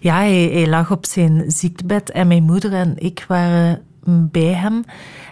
[0.00, 3.82] ja, hij, hij, lag op zijn ziektebed en mijn moeder en ik waren
[4.30, 4.84] bij hem.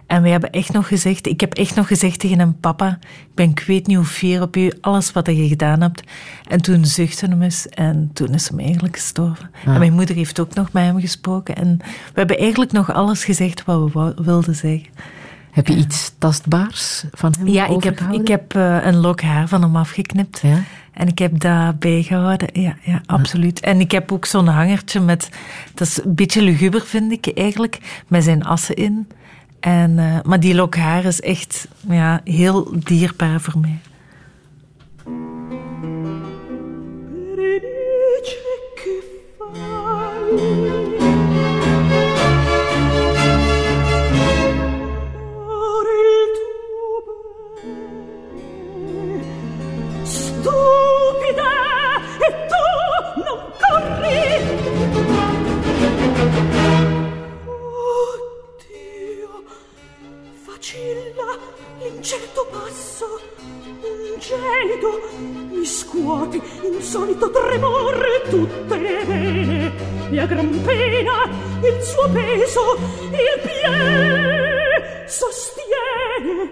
[0.09, 3.35] En we hebben echt nog gezegd, ik heb echt nog gezegd tegen hem, papa, ik
[3.35, 6.03] ben ik weet niet hoe fier op u, alles wat je gedaan hebt.
[6.47, 9.51] En toen zuchtte hem eens en toen is hem eigenlijk gestorven.
[9.67, 9.73] Ah.
[9.73, 11.57] En mijn moeder heeft ook nog met hem gesproken.
[11.57, 14.87] En we hebben eigenlijk nog alles gezegd wat we wilden zeggen.
[15.51, 19.49] Heb je iets tastbaars van hem Ja, ik heb, ik heb uh, een lok haar
[19.49, 20.41] van hem afgeknipt.
[20.43, 20.63] Ja?
[20.93, 22.49] En ik heb dat bijgehouden.
[22.53, 23.61] Ja, ja absoluut.
[23.61, 25.29] En ik heb ook zo'n hangertje met...
[25.75, 28.03] Dat is een beetje luguber, vind ik eigenlijk.
[28.07, 29.07] Met zijn assen in.
[29.61, 33.81] En, uh, maar die lok haar is echt ja, heel dierbaar voor mij.
[60.69, 61.39] Vacilla
[61.79, 63.21] l'incerto passo
[63.81, 65.01] un gelido
[65.49, 69.73] mi scuoti insolito tremor tutte le vene.
[70.11, 71.29] E a gran pena
[71.63, 76.51] il suo peso il piede sostiene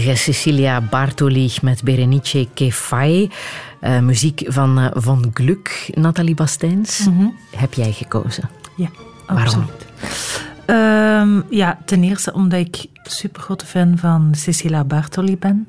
[0.00, 3.30] geweldige Cecilia Bartoli met Berenice Kefai.
[3.80, 7.08] Eh, muziek van Von Gluck, Nathalie Bastijns.
[7.56, 8.50] Heb jij gekozen?
[8.76, 8.88] Ja,
[9.26, 9.44] Waarom?
[9.44, 9.86] absoluut.
[10.66, 15.68] Ehm, ja, ten eerste omdat ik super grote fan van Cecilia Bartoli ben.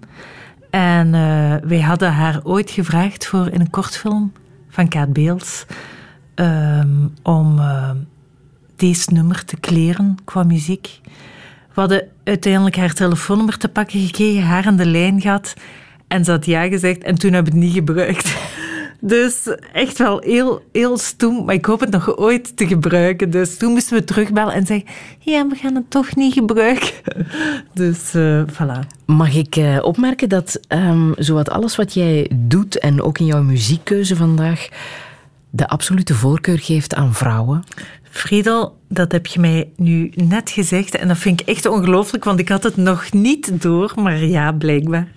[0.70, 4.32] En eh, wij hadden haar ooit gevraagd voor in een kortfilm
[4.70, 5.66] van Kaat Beels
[6.36, 7.62] ehm, om
[8.76, 11.00] deze nummer te kleren qua muziek.
[11.76, 15.54] We hadden uiteindelijk haar telefoonnummer te pakken gekregen, haar aan de lijn gehad.
[16.08, 18.36] En ze had ja gezegd en toen heb ik het niet gebruikt.
[19.00, 23.30] Dus echt wel heel, heel stoem, maar ik hoop het nog ooit te gebruiken.
[23.30, 24.88] Dus toen moesten we terugbellen en zeggen,
[25.20, 26.90] ja, we gaan het toch niet gebruiken.
[27.74, 28.88] Dus eh voilà.
[29.06, 33.44] Mag ik eh, opmerken dat ehm, zowat alles wat jij doet en ook in jouw
[33.44, 34.68] muziekkeuze vandaag
[35.50, 37.64] de absolute voorkeur geeft aan vrouwen?
[38.15, 42.39] Friedel, dat heb je mij nu net gezegd en dat vind ik echt ongelooflijk, want
[42.39, 45.08] ik had het nog niet door, maar ja, blijkbaar.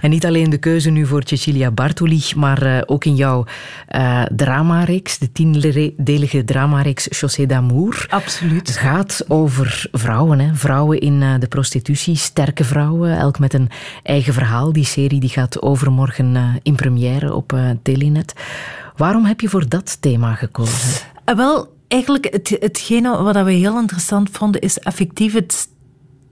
[0.00, 3.44] En niet alleen de keuze nu voor Cecilia Bartoli, maar eh, ook in jouw
[3.86, 8.06] eh dramareeks, de tiendelige dramareeks Chaussée d'Amour.
[8.10, 8.68] Absoluut.
[8.68, 10.54] Het gaat over vrouwen, hè?
[10.54, 13.70] vrouwen in eh, de prostitutie, sterke vrouwen, elk met een
[14.02, 14.72] eigen verhaal.
[14.72, 18.32] Die serie die gaat overmorgen in première op Telenet.
[18.96, 21.12] Waarom heb je voor dat thema gekozen?
[21.24, 25.68] Wel, eigenlijk het, hetgene wat we heel interessant vonden, is effectief het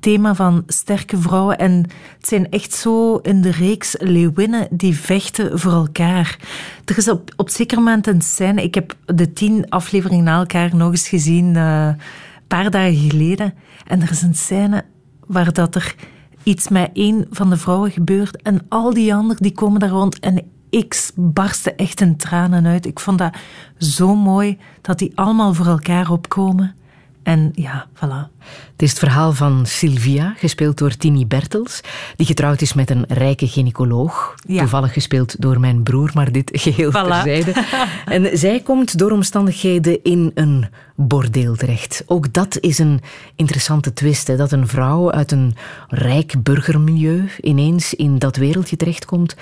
[0.01, 1.59] thema van sterke vrouwen.
[1.59, 1.73] En
[2.19, 6.39] het zijn echt zo in de reeks leeuwinnen die vechten voor elkaar.
[6.85, 10.77] Er is op, op zeker moment een scène, ik heb de tien afleveringen na elkaar
[10.77, 13.55] nog eens gezien, eh, een paar dagen geleden.
[13.87, 14.85] En er is een scène
[15.27, 15.95] waar dat er
[16.43, 20.21] iets met één van de vrouwen gebeurt en al die anderen die komen daar rond
[20.21, 22.87] en ik barstte echt in tranen uit.
[22.87, 23.35] Ik vond dat
[23.79, 26.75] zo mooi dat die allemaal voor elkaar opkomen.
[27.23, 28.31] En ja, voilà.
[28.73, 31.81] Het is het verhaal van Sylvia, gespeeld door Tini Bertels,
[32.17, 34.35] die getrouwd is met een rijke gynaecoloog.
[34.47, 36.93] Toevallig gespeeld door mijn broer, maar dit geheel Voilà.
[36.93, 37.53] terzijde.
[38.05, 40.67] En zij komt door omstandigheden in een
[40.97, 42.03] bordeel terecht.
[42.07, 43.01] Ook dat is een
[43.37, 45.57] interessante twist, hè, dat een vrouw uit een
[45.89, 49.37] rijk burgermilieu ineens in dat wereldje terechtkomt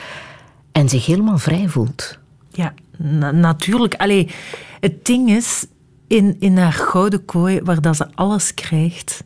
[0.72, 2.18] en zich helemaal vrij voelt.
[2.50, 3.94] Ja, na- natuurlijk.
[3.94, 4.30] Allee,
[4.80, 5.66] het ding is,
[6.06, 9.24] in, in haar gouden kooi, waar dat ze alles krijgt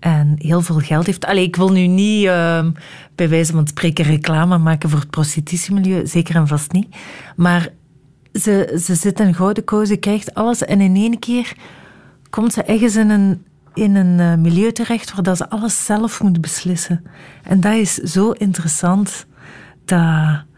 [0.00, 1.24] en heel veel geld heeft.
[1.24, 2.70] Allee, ik wil nu niet ehm,
[3.14, 6.96] bij wijze van spreken reclame maken voor het prostitutiemilieu, zeker en vast niet.
[7.36, 7.68] Maar
[8.32, 11.56] ze, ze zit in gouden kooi, ze krijgt alles en in één keer
[12.30, 16.22] komt ze ergens in een, in een eh, milieu terecht waar dat ze alles zelf
[16.22, 17.04] moet beslissen.
[17.42, 19.26] En dat is zo interessant
[19.84, 20.48] dat...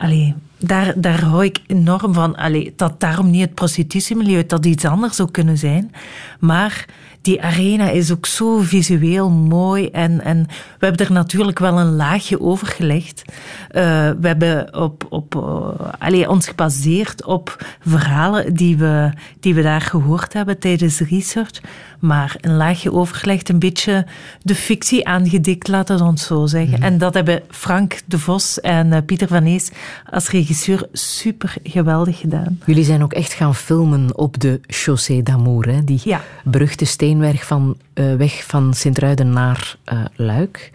[0.00, 2.36] Allee, daar, daar hou ik enorm van.
[2.36, 5.92] Allee, dat daarom niet het prostitutiemilieu, dat iets anders zou kunnen zijn.
[6.38, 6.86] Maar
[7.22, 9.88] die arena is ook zo visueel mooi.
[9.88, 10.46] En, en
[10.78, 13.22] we hebben er natuurlijk wel een laagje over gelegd.
[13.68, 13.82] Eh,
[14.20, 19.10] we hebben op, op, eh, allee, ons gebaseerd op verhalen die we,
[19.40, 21.60] die we daar gehoord hebben tijdens de research.
[22.00, 24.06] Maar een laagje overgelegd, een beetje
[24.42, 26.82] de fictie aangedikt, laten we ons zo zeggen.
[26.82, 29.70] En dat hebben Frank de Vos en eh, Pieter van Ees
[30.10, 32.58] als regisseur super geweldig gedaan.
[32.66, 36.20] Jullie zijn ook echt gaan filmen op de Chaussée d'Amour, die Ja.
[36.44, 40.70] beruchte steenweg van, eh, weg van Sint-Ruiden naar eh, Luik.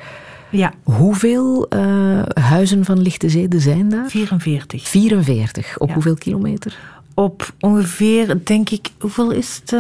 [0.50, 0.74] Ja.
[0.84, 4.10] Hoeveel eh, huizen van Lichte Zede zijn daar?
[4.10, 4.88] 44.
[4.88, 5.78] 44.
[5.78, 5.94] Op Ja.
[5.94, 6.78] hoeveel kilometer?
[7.14, 9.76] Op ongeveer, denk ik, hoeveel is het?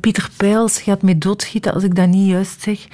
[0.00, 2.86] Pieter Pijls gaat mee doodschieten als ik dat niet juist zeg.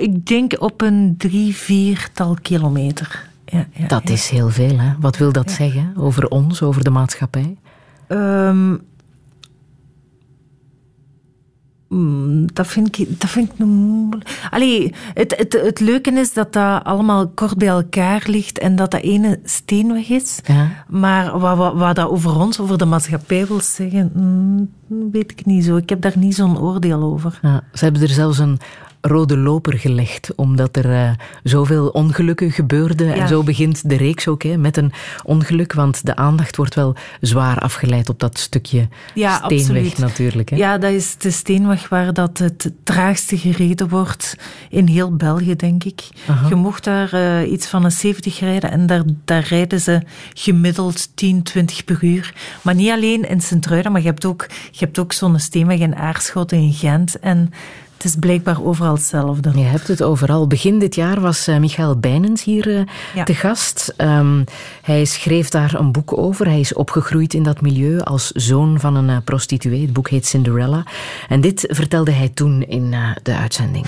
[0.00, 3.28] Ik denk op een drie, viertal kilometer.
[3.46, 4.14] Ja, ja, Dat ja.
[4.14, 4.78] is heel veel.
[4.78, 4.92] Hè?
[4.98, 7.56] Wat wil dat zeggen over ons, over de maatschappij?
[8.06, 8.76] Ehm,
[11.90, 14.48] mm, dat vind ik, dat vind ik moeilijk.
[14.50, 18.90] Allee, het, het, het leuke is dat dat allemaal kort bij elkaar ligt en dat
[18.90, 20.40] dat ene steenweg is.
[20.44, 20.68] Ja.
[20.88, 24.70] Maar wat, wat, wat dat over ons, over de maatschappij wil zeggen, mm,
[25.12, 25.76] weet ik niet zo.
[25.76, 27.38] Ik heb daar niet zo'n oordeel over.
[27.42, 28.58] Ja, ze hebben er zelfs een
[29.00, 31.10] rode loper gelegd, omdat er eh,
[31.42, 33.06] zoveel ongelukken gebeurden.
[33.06, 33.14] Ja.
[33.14, 34.92] En zo begint de reeks ook hè, met een
[35.24, 39.98] ongeluk, want de aandacht wordt wel zwaar afgeleid op dat stukje Ja, steenweg absoluut.
[39.98, 40.48] natuurlijk.
[40.48, 40.56] Hè.
[40.56, 44.36] Ja, dat is de steenweg waar dat het traagste gereden wordt
[44.68, 46.08] in heel België, denk ik.
[46.26, 46.48] Aha.
[46.48, 50.02] Je mocht daar eh, iets van een 70 rijden en daar, daar rijden ze
[50.34, 52.34] gemiddeld 10, 20 per uur.
[52.62, 55.96] Maar niet alleen in Sint-Truiden, maar je hebt ook, je hebt ook zo'n steenweg in
[55.96, 57.18] Aarschot in Gent.
[57.18, 57.52] En
[58.02, 59.50] het is blijkbaar overal hetzelfde.
[59.54, 60.46] Je hebt het overal.
[60.46, 62.82] Begin dit jaar was eh, Michael Bijnens hier eh,
[63.14, 63.24] Ja.
[63.24, 63.94] te gast.
[63.96, 64.44] Ehm,
[64.82, 66.46] hij schreef daar een boek over.
[66.46, 69.80] Hij is opgegroeid in dat milieu als zoon van een eh, prostituee.
[69.82, 70.82] Het boek heet Cinderella.
[71.28, 73.86] En dit vertelde hij toen in eh, de uitzending.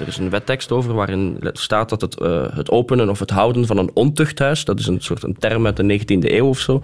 [0.00, 3.66] Er is een wettekst over waarin staat dat het, eh, het openen of het houden
[3.66, 6.82] van een ontuchthuis, dat is een soort een term uit de 19e eeuw of zo,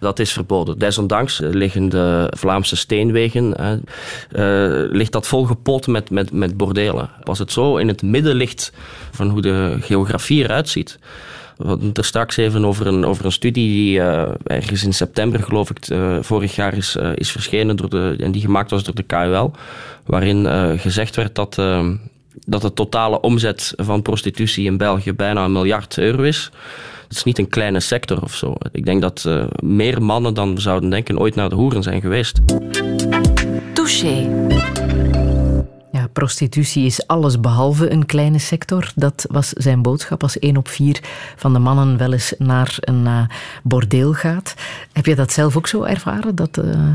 [0.00, 0.78] dat is verboden.
[0.78, 7.10] Desondanks liggen de Vlaamse steenwegen, eh, eh, ligt dat volgepot met, met, met bordelen.
[7.22, 8.72] Als het zo in het midden ligt
[9.10, 10.98] van hoe de geografie eruit ziet.
[11.56, 14.00] We hadden het er straks even over een, over een studie die
[14.44, 18.70] ergens in september, geloof ik, vorig jaar is, is verschenen door de, en die gemaakt
[18.70, 19.52] was door de KUL,
[20.04, 20.46] waarin
[20.78, 21.58] gezegd werd dat,
[22.44, 26.50] dat de totale omzet van prostitutie in België bijna een miljard euro is.
[27.08, 28.54] Het is niet een kleine sector of zo.
[28.72, 32.00] Ik denk dat eh, meer mannen dan we zouden denken ooit naar de hoeren zijn
[32.00, 32.40] geweest.
[33.72, 34.28] Touché.
[36.12, 38.92] Prostitutie is alles behalve een kleine sector.
[38.94, 41.00] Dat was zijn boodschap als één op vier
[41.36, 43.20] van de mannen wel eens naar een eh,
[43.62, 44.54] bordeel gaat.
[44.92, 46.34] Heb je dat zelf ook zo ervaren?
[46.34, 46.90] Dat, eh,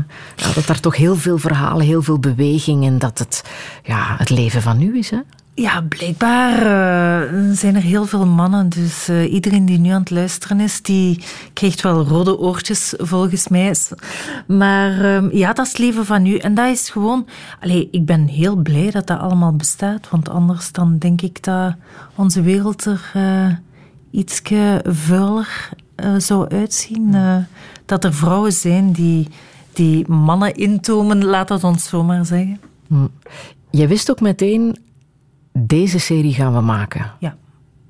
[0.54, 3.44] dat daar toch heel veel verhalen, heel veel beweging en dat het
[3.82, 5.18] ja, het leven van nu is, hè?
[5.54, 8.68] Ja, blijkbaar eh, zijn er heel veel mannen.
[8.68, 13.48] Dus eh, iedereen die nu aan het luisteren is, die krijgt wel rode oortjes, volgens
[13.48, 13.74] mij.
[14.46, 16.36] Maar ehm, ja, dat is het leven van nu.
[16.36, 17.26] En dat is gewoon...
[17.60, 20.10] Allee, ik ben heel blij dat dat allemaal bestaat.
[20.10, 21.74] Want anders dan denk ik dat
[22.14, 23.54] onze wereld er uh,
[24.10, 24.42] iets
[24.84, 25.70] vuiler
[26.18, 27.16] zou uitzien.
[27.86, 29.28] Dat er vrouwen zijn die,
[29.72, 32.60] die mannen intomen, laat dat ons zomaar zeggen.
[32.86, 33.06] Hm.
[33.70, 34.76] Je wist ook meteen
[35.52, 37.10] deze serie gaan we maken.
[37.18, 37.36] Ja.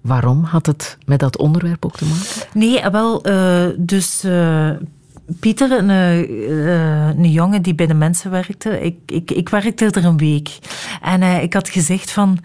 [0.00, 2.58] Waarom had het met dat onderwerp ook te maken?
[2.58, 4.70] Nee, wel, uh, dus uh,
[5.40, 10.04] Pieter, een, uh, een jongen die bij de mensen werkte, ik, ik, ik werkte er
[10.04, 10.58] een week.
[11.02, 12.38] En ik had gezegd van,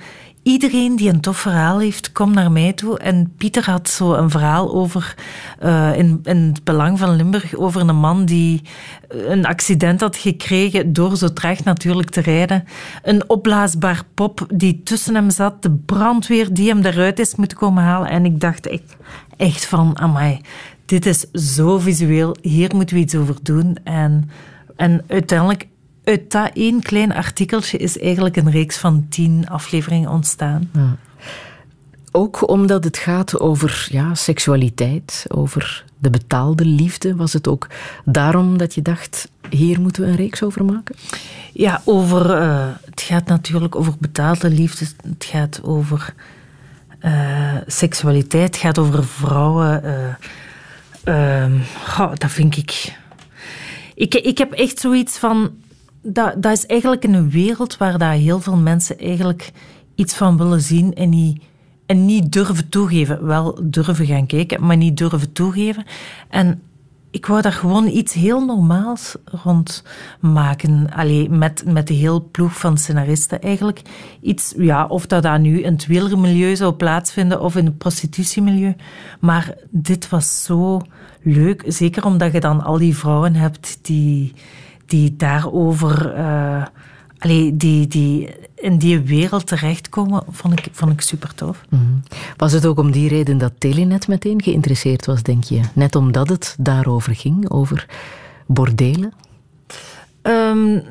[0.47, 2.99] iedereen die een tof verhaal heeft, kom naar mij toe.
[2.99, 5.15] En Pieter had zo een verhaal over,
[5.63, 8.61] uh, in, in het belang van Limburg, over een man die
[9.07, 12.63] een accident had gekregen door zo traag natuurlijk te rijden.
[13.03, 17.83] Een opblaasbaar pop die tussen hem zat, de brandweer die hem eruit is moeten komen
[17.83, 18.09] halen.
[18.09, 18.95] En ik dacht echt,
[19.37, 20.41] echt van, amai,
[20.85, 23.77] dit is zo visueel, hier moeten we iets over doen.
[23.83, 24.29] En,
[24.75, 25.67] en uiteindelijk
[26.07, 30.69] uit dat één klein artikeltje is eigenlijk een reeks van tien afleveringen ontstaan.
[30.73, 30.95] Ja.
[32.11, 37.15] Ook omdat het gaat over ja, seksualiteit, over de betaalde liefde.
[37.15, 37.67] Was het ook
[38.05, 40.95] daarom dat je dacht, hier moeten we een reeks over maken?
[41.53, 44.85] Ja, over, uh, het gaat natuurlijk over betaalde liefde.
[45.09, 46.13] Het gaat over
[47.01, 48.45] uh, seksualiteit.
[48.45, 49.83] Het gaat over vrouwen.
[51.05, 51.45] Uh,
[51.99, 52.97] oh, dat vind ik...
[53.95, 54.15] ik...
[54.15, 55.51] Ik heb echt zoiets van...
[56.01, 59.51] Dat, dat is eigenlijk een wereld waar dat heel veel mensen eigenlijk
[59.95, 61.41] iets van willen zien en niet
[61.87, 63.25] en niet durven toegeven.
[63.25, 65.85] Wel durven gaan kijken, maar niet durven toegeven.
[66.29, 66.61] En
[67.11, 69.83] ik wou daar gewoon iets heel normaals rond
[70.19, 70.89] maken.
[70.93, 73.81] Allee, met, met de heel ploeg van scenaristen eigenlijk.
[74.21, 78.75] Iets, ja, of dat dan nu in het wielermilieu zou plaatsvinden of in het prostitutiemilieu.
[79.19, 80.81] Maar dit was zo
[81.21, 81.63] leuk.
[81.67, 84.33] Zeker omdat je dan al die vrouwen hebt die,
[84.87, 86.17] die daarover...
[86.17, 86.65] Uh,
[87.53, 91.65] die, die in die wereld terechtkomen, vond ik, vond ik super tof.
[91.69, 92.03] Mm
[92.37, 95.61] Was het ook om die reden dat Telenet meteen geïnteresseerd was, denk je?
[95.73, 97.85] Net omdat het daarover ging, over
[98.45, 99.13] bordelen?
[100.27, 100.83] Um,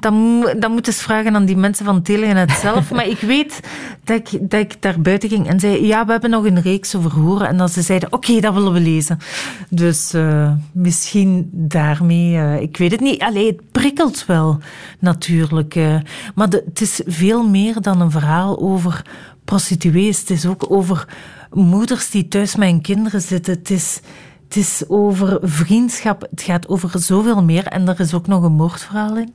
[0.00, 2.90] dan, dan moet je eens vragen aan die mensen van Telenet zelf.
[2.94, 3.60] maar ik weet
[4.04, 6.94] dat ik, dat ik daar buiten ging en zei: Ja, we hebben nog een reeks
[6.94, 7.48] over horen.
[7.48, 9.18] En dan ze zeiden: Oké, okay, dat willen we lezen.
[9.70, 12.34] Dus uh, misschien daarmee.
[12.34, 13.22] Uh, ik weet het niet.
[13.22, 14.58] Allee, het prikkelt wel
[14.98, 15.74] natuurlijk.
[15.74, 15.96] Uh,
[16.34, 19.02] maar de, het is veel meer dan een verhaal over
[19.44, 20.20] prostituees.
[20.20, 21.08] Het is ook over
[21.52, 23.54] moeders die thuis met hun kinderen zitten.
[23.54, 24.00] Het is
[24.48, 27.66] het is over vriendschap, het gaat over zoveel meer.
[27.66, 29.32] En er is ook nog een moordverhaal in.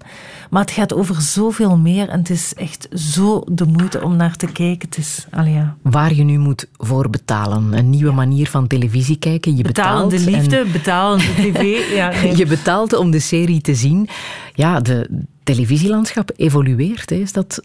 [0.49, 4.35] Maar het gaat over zoveel meer en het is echt zo de moeite om naar
[4.35, 4.87] te kijken.
[4.89, 5.75] Het is, ja.
[5.81, 7.77] Waar je nu moet voor betalen.
[7.77, 9.57] Een nieuwe manier van televisie kijken.
[9.57, 10.71] Je betalende betaalt liefde, en...
[10.71, 11.93] betalende tv.
[11.95, 12.37] Ja, nee.
[12.37, 14.09] Je betaalt om de serie te zien.
[14.53, 15.09] Ja, de
[15.43, 17.09] televisielandschap evolueert.
[17.09, 17.15] Hè.
[17.15, 17.61] Is dat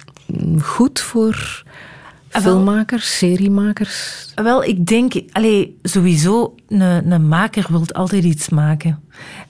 [0.61, 1.65] goed voor
[2.29, 4.27] filmmakers, seriemakers?
[4.35, 9.03] Wel, ik denk, allee, sowieso, een, een maker wil altijd iets maken.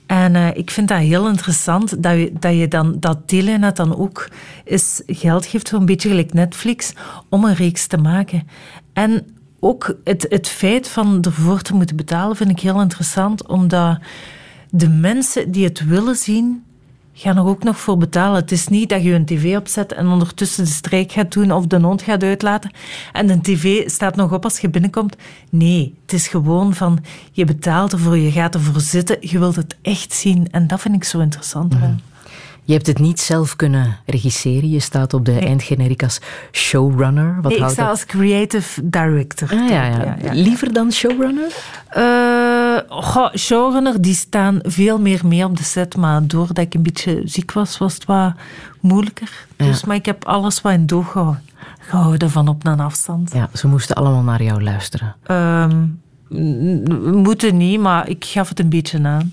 [0.07, 3.97] En uh, ik vind dat heel interessant dat je, dat je dan, dat Telenet dan
[3.97, 4.29] ook
[4.64, 6.93] eens geld geeft, zo'n beetje gelijk Netflix,
[7.29, 8.49] om een reeks te maken.
[8.93, 9.26] En
[9.61, 13.99] ook het, het feit van ervoor te moeten betalen vind ik heel interessant, omdat
[14.70, 16.64] de mensen die het willen zien,
[17.19, 18.41] gaan er ook nog voor betalen.
[18.41, 21.66] Het is niet dat je een tv opzet en ondertussen de strijk gaat doen of
[21.66, 22.71] de hond gaat uitlaten
[23.12, 25.16] en de tv staat nog op als je binnenkomt.
[25.51, 26.99] Nee, het is gewoon van
[27.33, 30.95] je betaalt ervoor, je gaat ervoor zitten, je wilt het echt zien en dat vind
[30.95, 31.75] ik zo interessant.
[31.75, 32.01] Mm.
[32.69, 34.71] Je hebt het niet zelf kunnen regisseren.
[34.71, 35.41] Je staat op de nee.
[35.41, 36.21] eindgeneriek als
[36.53, 37.39] showrunner.
[37.43, 39.51] Wat nee, ik sta als creative director.
[39.53, 40.16] Ah, ja, ja.
[40.23, 41.53] Ja, Liever dan showrunner?
[41.97, 45.97] Uh, goh, showrunner, die staan veel meer mee op de set.
[45.97, 48.33] Maar doordat ik een beetje ziek was, was het wat
[48.81, 49.47] moeilijker.
[49.57, 51.37] Dus, maar ik heb alles wat in doog
[51.79, 53.33] gehouden van op een afstand.
[53.33, 55.16] Ja, ze moesten allemaal naar jou luisteren.
[55.31, 56.01] Um,
[57.23, 59.33] moeten niet, maar ik gaf het een beetje aan.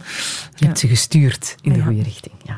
[0.56, 2.36] Je hebt ze gestuurd in de goede richting.
[2.44, 2.58] Ja.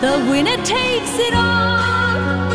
[0.00, 2.50] The winner takes it all.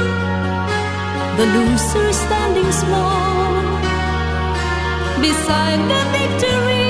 [1.38, 3.64] The loser is standing small
[5.20, 6.81] beside the victory.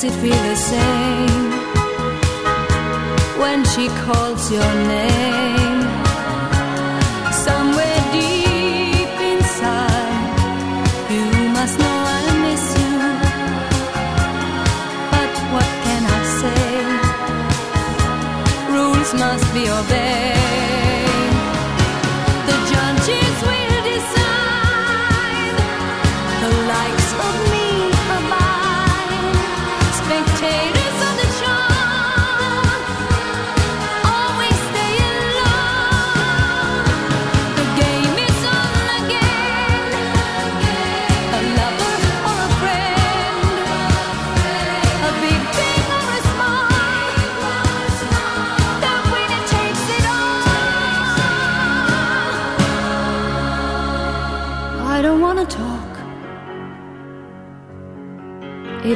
[0.00, 1.50] Does it feel the same
[3.38, 5.59] when she calls your name?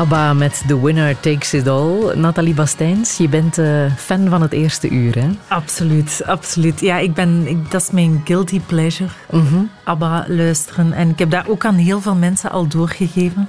[0.00, 2.14] ABBA met The Winner Takes It All.
[2.16, 5.28] Nathalie Bastijns, je bent eh, fan van het eerste uur, hè?
[5.48, 6.80] Absoluut, absoluut.
[6.80, 9.10] Ja, ik ben, ik, dat is mijn guilty pleasure.
[9.30, 9.62] Mhm.
[9.84, 10.92] ABBA luisteren.
[10.92, 13.48] En ik heb dat ook aan heel veel mensen al doorgegeven.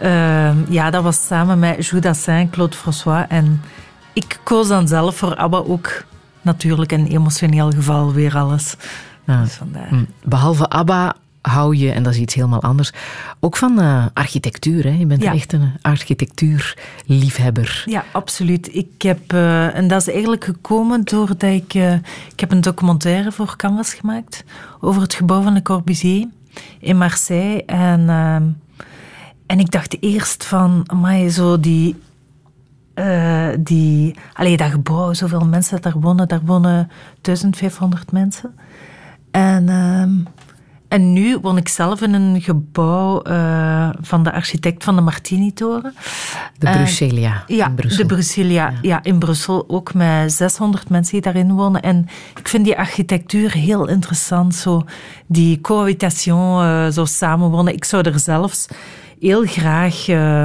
[0.00, 3.24] Ehm, ja, dat was samen met Jules Dassin, Claude François.
[3.28, 3.62] En
[4.12, 6.04] ik koos dan zelf voor ABBA ook
[6.42, 8.76] natuurlijk een emotioneel geval weer alles.
[9.24, 9.40] Ja.
[9.40, 9.60] Dus.
[9.88, 10.04] Hm.
[10.22, 11.14] Behalve ABBA
[11.48, 12.92] hou je, en dat is iets helemaal anders,
[13.40, 14.84] ook van eh, architectuur.
[14.84, 14.90] Hè?
[14.90, 15.32] Je bent Ja.
[15.32, 17.82] echt een architectuurliefhebber.
[17.86, 18.74] Ja, absoluut.
[18.74, 21.74] Ik heb, eh, en dat is eigenlijk gekomen doordat ik...
[21.74, 21.92] eh,
[22.32, 24.44] ik heb een documentaire voor Canvas gemaakt
[24.80, 26.26] over het gebouw van Le Corbusier
[26.78, 27.64] in Marseille.
[27.64, 28.42] En, ehm,
[29.46, 31.96] en ik dacht eerst van, amai, zo die...
[33.58, 36.28] die allee, dat gebouw, zoveel mensen dat daar wonen.
[36.28, 36.90] Daar wonen
[37.20, 38.54] 1500 mensen.
[39.30, 39.68] En...
[40.94, 45.94] en nu woon ik zelf in een gebouw eh, van de architect van de Martini-toren.
[46.58, 47.98] De Bruxellia ja, in Brussel.
[47.98, 49.02] de Bruxellia ja.
[49.02, 49.64] in Brussel.
[49.68, 51.82] Ook met 600 mensen die daarin wonen.
[51.82, 54.54] En ik vind die architectuur heel interessant.
[54.54, 54.84] Zo
[55.26, 57.74] die cohabitation, eh, zo samenwonen.
[57.74, 58.66] Ik zou er zelfs
[59.20, 60.44] heel graag eh,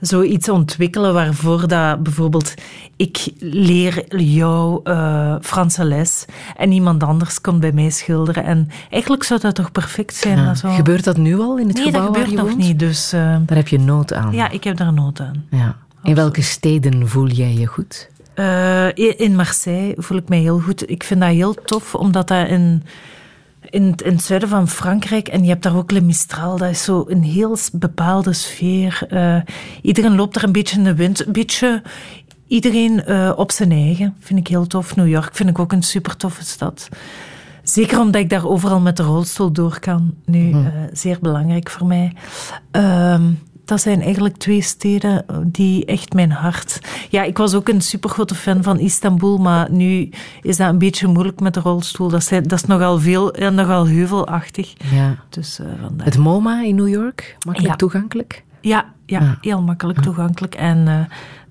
[0.00, 2.54] zoiets ontwikkelen waarvoor dat bijvoorbeeld
[2.96, 6.24] ik leer jou eh, Franse les
[6.56, 8.44] en iemand anders komt bij mij schilderen.
[8.44, 10.38] En eigenlijk zou dat toch perfect zijn?
[10.38, 10.54] Ja.
[10.54, 12.56] zo- Gebeurt dat nu al in het nee, gebouw dat gebeurt nog woont?
[12.58, 12.78] niet.
[12.78, 14.32] Dus eh, Daar heb je nood aan.
[14.32, 15.44] ja, ik heb daar nood aan.
[15.50, 15.76] Ja.
[16.02, 18.08] In welke steden voel jij je goed?
[18.34, 20.90] Eh, in Marseille voel ik mij heel goed.
[20.90, 22.82] Ik vind dat heel tof, omdat dat in,
[23.70, 25.28] in, het- in het zuiden van Frankrijk...
[25.28, 29.06] En je hebt daar ook Le Mistral, dat is zo een heel bepaalde sfeer.
[29.08, 29.36] Eh,
[29.82, 31.26] iedereen loopt daar een beetje in de wind.
[31.26, 31.82] Een beetje
[32.46, 34.14] iedereen eh, op zijn eigen.
[34.20, 34.96] Vind ik heel tof.
[34.96, 36.88] New York vind ik ook een super toffe stad.
[37.62, 40.14] Zeker omdat ik daar overal met de rolstoel door kan.
[40.24, 40.58] Nu, eh,
[40.92, 42.12] zeer belangrijk voor mij.
[42.70, 43.22] Ehm,
[43.66, 46.80] dat zijn eigenlijk twee steden die echt mijn hart...
[47.10, 50.08] Ja, ik was ook een supergrote fan van Istanbul, maar nu
[50.42, 52.08] is dat een beetje moeilijk met de rolstoel.
[52.08, 54.72] Dat, zijn, dat is nogal, veel, ja, nogal heuvelachtig.
[54.90, 55.16] Ja.
[55.28, 56.06] Dus eh, vandaar.
[56.06, 57.76] Het MoMA in New York, makkelijk Ja.
[57.78, 58.44] toegankelijk?
[58.60, 59.38] Ja, ja, Ja.
[59.40, 60.54] heel makkelijk toegankelijk.
[60.54, 60.94] En eh,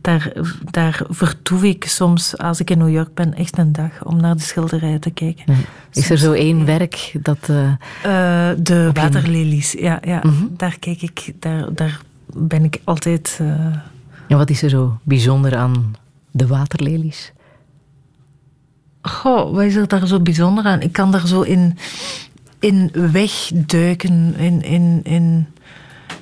[0.06, 0.32] daar,
[0.72, 4.36] daar vertoef ik soms, als ik in New York ben, echt een dag om naar
[4.36, 5.44] de schilderijen te kijken.
[5.92, 7.38] Is er zo één werk dat...
[7.50, 7.70] eh,
[8.04, 10.00] Eh, de waterlelies, ja.
[10.02, 10.20] ja.
[10.24, 10.46] Mhm.
[10.58, 12.02] Daar kijk ik, daar, daar
[12.34, 13.38] ben ik altijd...
[13.42, 13.48] eh,
[14.28, 15.96] en wat is er zo bijzonder aan
[16.32, 17.34] de waterlelies?
[19.02, 20.82] Goh, wat is er daar zo bijzonder aan?
[20.82, 21.78] Ik kan daar zo in,
[22.60, 25.48] in wegduiken, in, in, in,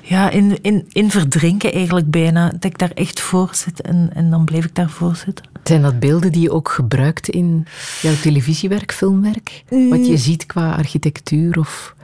[0.06, 2.50] ja, in, in, in verdrinken eigenlijk bijna.
[2.50, 5.44] Dat ik daar echt voor zit en, en dan blijf ik daarvoor zitten.
[5.62, 7.66] Zijn dat beelden die je ook gebruikt in
[8.02, 9.64] jouw televisiewerk, filmwerk?
[9.68, 11.94] Wat je ziet qua architectuur of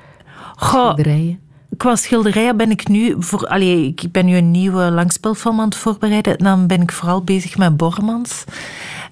[0.57, 1.39] schilderijen?
[1.77, 3.15] qua schilderijen ben ik nu...
[3.19, 6.37] Voor, allee, ik ben nu een nieuwe langspeelfilm aan het voorbereiden.
[6.37, 8.45] En dan ben ik vooral bezig met Bormans.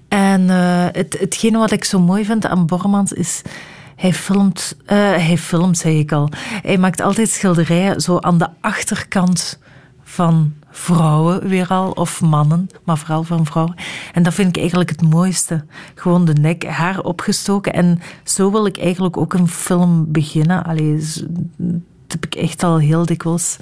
[0.09, 3.43] En eh, het, hetgene wat ik zo mooi vind aan Bormans is...
[3.99, 6.29] Hij filmt, eh, hij filmt, zei ik al.
[6.63, 9.59] Hij maakt altijd schilderijen zo aan de achterkant
[10.03, 13.75] van vrouwen weer al, of mannen, maar vooral van vrouwen.
[14.13, 15.65] En dat vind ik eigenlijk het mooiste.
[15.95, 17.73] Gewoon de nek, haar opgestoken.
[17.73, 20.65] En zo wil ik eigenlijk ook een film beginnen.
[20.65, 21.05] Allee,
[21.57, 23.57] dat heb ik echt al heel dikwijls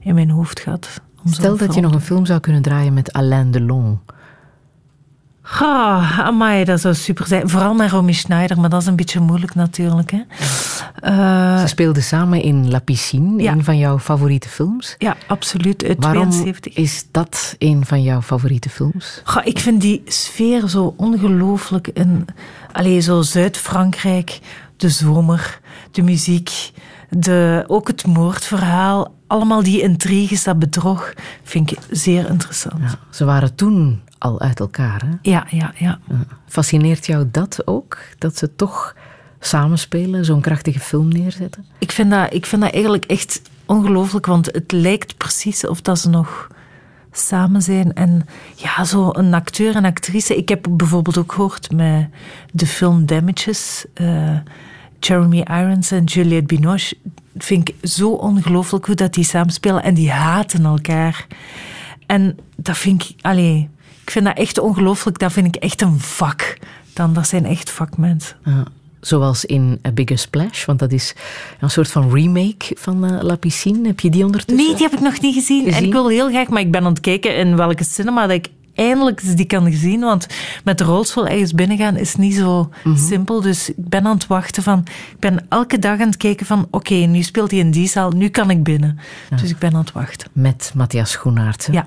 [0.00, 1.00] in mijn hoofd gehad.
[1.24, 4.00] Stel dat je nog een film zou kunnen draaien met Alain Delon.
[5.60, 7.48] Ah, amai, dat zou super zijn.
[7.48, 10.10] Vooral met Romy Schneider, maar dat is een beetje moeilijk natuurlijk.
[10.10, 10.20] Hè.
[11.00, 13.52] Eh, Ze speelden samen in La Piscine, Ja.
[13.52, 14.94] een van jouw favoriete films.
[14.98, 15.84] ja, absoluut.
[15.84, 16.74] Uit Waarom 72.
[16.74, 19.20] is dat een van jouw favoriete films?
[19.24, 21.88] Goh, ik vind die sfeer zo ongelooflijk.
[21.88, 22.26] In,
[23.02, 24.40] zo Zuid-Frankrijk,
[24.76, 26.70] de zomer, de muziek,
[27.10, 29.14] de, ook het moordverhaal.
[29.26, 32.82] Allemaal die intriges, dat bedrog, vind ik zeer interessant.
[33.10, 35.02] Ze waren toen al uit elkaar.
[35.06, 35.30] Hè?
[35.30, 35.98] Ja, ja, ja.
[36.46, 37.98] Fascineert jou dat ook?
[38.18, 38.96] Dat ze toch
[39.40, 41.66] samenspelen, zo'n krachtige film neerzetten?
[41.78, 45.98] Ik vind dat, ik vind dat eigenlijk echt ongelooflijk, want het lijkt precies of dat
[45.98, 46.48] ze nog
[47.12, 47.92] samen zijn.
[47.92, 50.36] En ja, zo een acteur en actrice.
[50.36, 52.08] Ik heb bijvoorbeeld ook gehoord met
[52.52, 53.84] de film Damages.
[53.94, 54.36] eh,
[55.00, 56.96] Jeremy Irons en Juliette Binoche.
[57.36, 59.82] Vind ik zo ongelooflijk hoe dat die samenspelen.
[59.82, 61.26] En die haten elkaar.
[62.06, 63.14] En dat vind ik...
[63.20, 63.81] Allee, ik
[64.12, 65.18] vind dat echt ongelooflijk.
[65.18, 66.58] Dat vind ik echt een vak.
[66.92, 68.36] Dan, dat zijn echt vakmensen.
[68.44, 68.64] Ja,
[69.00, 71.14] zoals in A Bigger Splash, want dat is
[71.60, 73.86] een soort van remake van eh, La Piscine.
[73.86, 74.66] Heb je die ondertussen?
[74.66, 75.72] Nee, die heb ik nog niet gezien.
[75.72, 78.36] En ik wil heel graag, maar ik ben aan het kijken in welke cinema dat
[78.36, 80.00] ik eindelijk die kan zien.
[80.00, 80.26] Want
[80.64, 82.96] met de rolstoel ergens binnengaan is niet zo Mhm.
[82.96, 83.40] simpel.
[83.40, 84.78] Dus ik ben aan het wachten van...
[84.86, 86.66] Ik ben elke dag aan het kijken van...
[86.70, 88.98] Oké, nu speelt hij in die zaal, nu kan ik binnen.
[89.40, 90.28] Dus ik ben aan het wachten.
[90.32, 91.66] Met Matthias Schoenaerts.
[91.66, 91.86] Ja.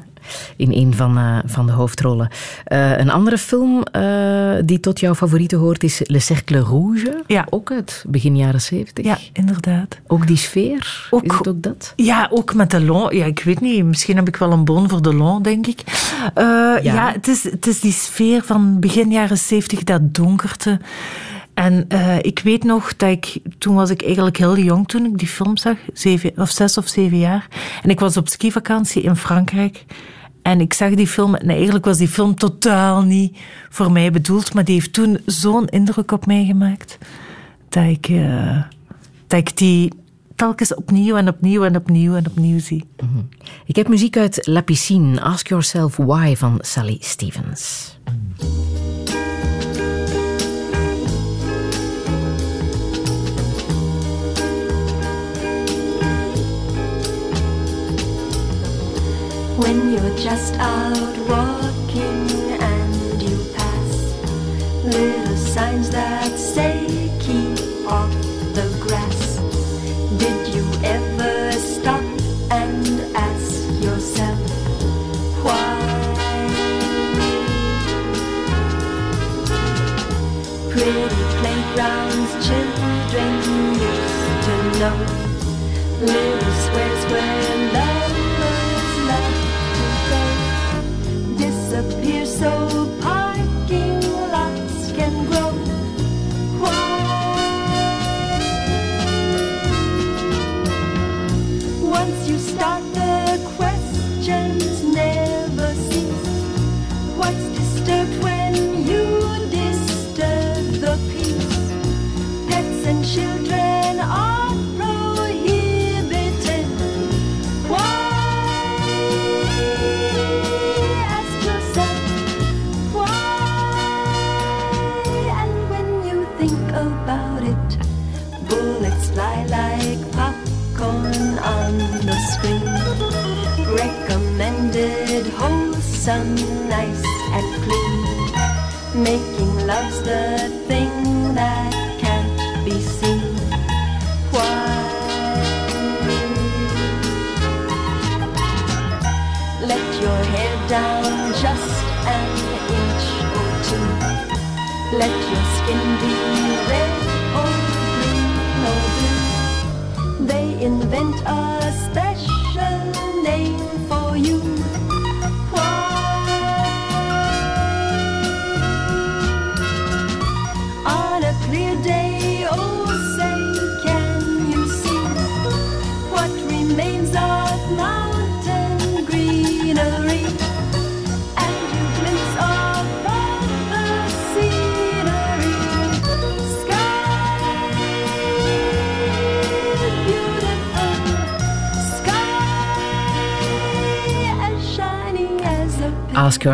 [0.55, 2.29] In een van, eh, van de hoofdrollen.
[2.63, 7.23] Eh, een andere film eh, die tot jouw favorieten hoort is Le Cercle Rouge.
[7.27, 7.45] Ja.
[7.49, 9.05] Ook uit begin jaren zeventig.
[9.05, 9.99] Ja, inderdaad.
[10.07, 11.07] Ook die sfeer?
[11.09, 11.93] Ook- is het ook dat?
[11.95, 13.15] Ja, ook met de Delon.
[13.15, 13.83] Ja, ik weet niet.
[13.83, 15.81] Misschien heb ik wel een bon voor de Delon, denk ik.
[16.33, 16.43] Eh,
[16.81, 20.79] ja, het, is, het is die sfeer van begin jaren zeventig, dat donkerte.
[21.53, 21.87] En
[22.21, 23.37] ik weet nog dat ik...
[23.57, 25.77] Toen was ik eigenlijk heel jong toen ik die film zag.
[25.93, 27.47] Zeven, of zes of zeven jaar.
[27.83, 29.85] En ik was op skivakantie in Frankrijk.
[30.45, 33.37] En ik zag die film en eigenlijk was die film totaal niet
[33.69, 34.53] voor mij bedoeld.
[34.53, 36.97] Maar die heeft toen zo'n indruk op mij gemaakt.
[37.69, 38.61] Dat ik, eh,
[39.27, 39.91] dat ik die
[40.35, 42.83] telkens opnieuw en opnieuw en opnieuw en opnieuw zie.
[43.65, 47.95] Ik heb muziek uit La Piscine, Ask Yourself Why van Sally Stevens.
[59.57, 62.29] When you're just out walking
[62.59, 64.13] and you pass
[64.83, 68.34] little signs that say keep off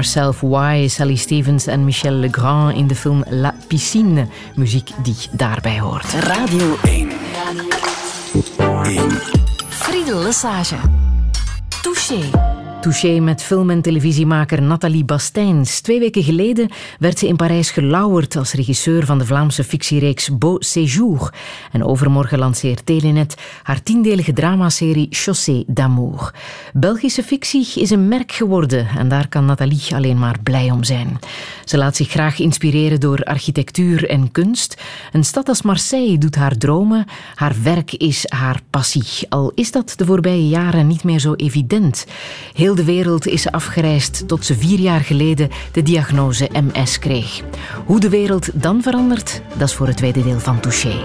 [0.02, 4.28] Yourself Why, Sally Stevens en Michel Legrand in de film La Piscine.
[4.56, 6.14] Muziek die daarbij hoort.
[6.14, 7.12] Radio 1.
[9.70, 10.76] Friedel Lesage.
[11.82, 12.51] Touché.
[12.82, 15.82] Touché met film- en televisiemaker Nathalie Bastijns.
[15.82, 16.69] Twee weken geleden
[16.99, 21.34] werd ze in Parijs gelauwerd als regisseur van de Vlaamse fictiereeks Beau Séjour.
[21.71, 26.34] En overmorgen lanceert Telenet haar tiendelige dramaserie Chaussée d'Amour.
[26.73, 31.19] Belgische fictie is een merk geworden en daar kan Nathalie alleen maar blij om zijn.
[31.65, 34.82] Ze laat zich graag inspireren door architectuur en kunst.
[35.11, 37.05] Een stad als Marseille doet haar dromen.
[37.36, 39.25] Haar werk is haar passie.
[39.29, 42.05] Al is dat de voorbije jaren niet meer zo evident.
[42.53, 47.41] Heel de wereld is ze afgereisd tot ze vier jaar geleden de diagnose MS kreeg.
[47.86, 50.95] Hoe de wereld dan verandert, dat is voor het tweede deel van Touché.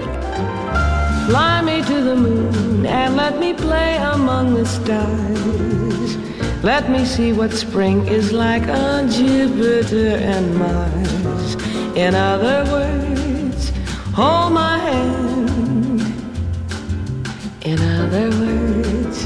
[1.28, 6.16] Fly me to the moon and let me play among the stars.
[6.62, 11.54] Let me see what spring is like on Jupiter and Mars.
[11.94, 13.72] In other words,
[14.12, 16.00] hold my hand.
[17.58, 19.25] In other words,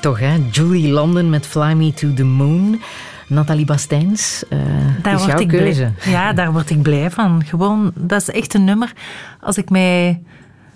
[0.00, 0.36] Toch, hè?
[0.50, 2.80] Julie London met Fly Me to the Moon.
[3.26, 4.58] Nathalie Bastijns, uh,
[5.02, 5.92] daar is word jouw ik keuze.
[6.02, 6.12] Blij.
[6.12, 7.44] Ja, daar word ik blij van.
[7.44, 8.92] Gewoon, dat is echt een nummer.
[9.40, 10.22] Als ik mij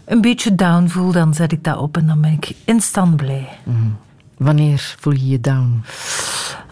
[0.05, 3.49] een beetje down voel, dan zet ik dat op en dan ben ik instant blij.
[3.63, 3.97] Mm.
[4.37, 5.83] Wanneer voel je je down?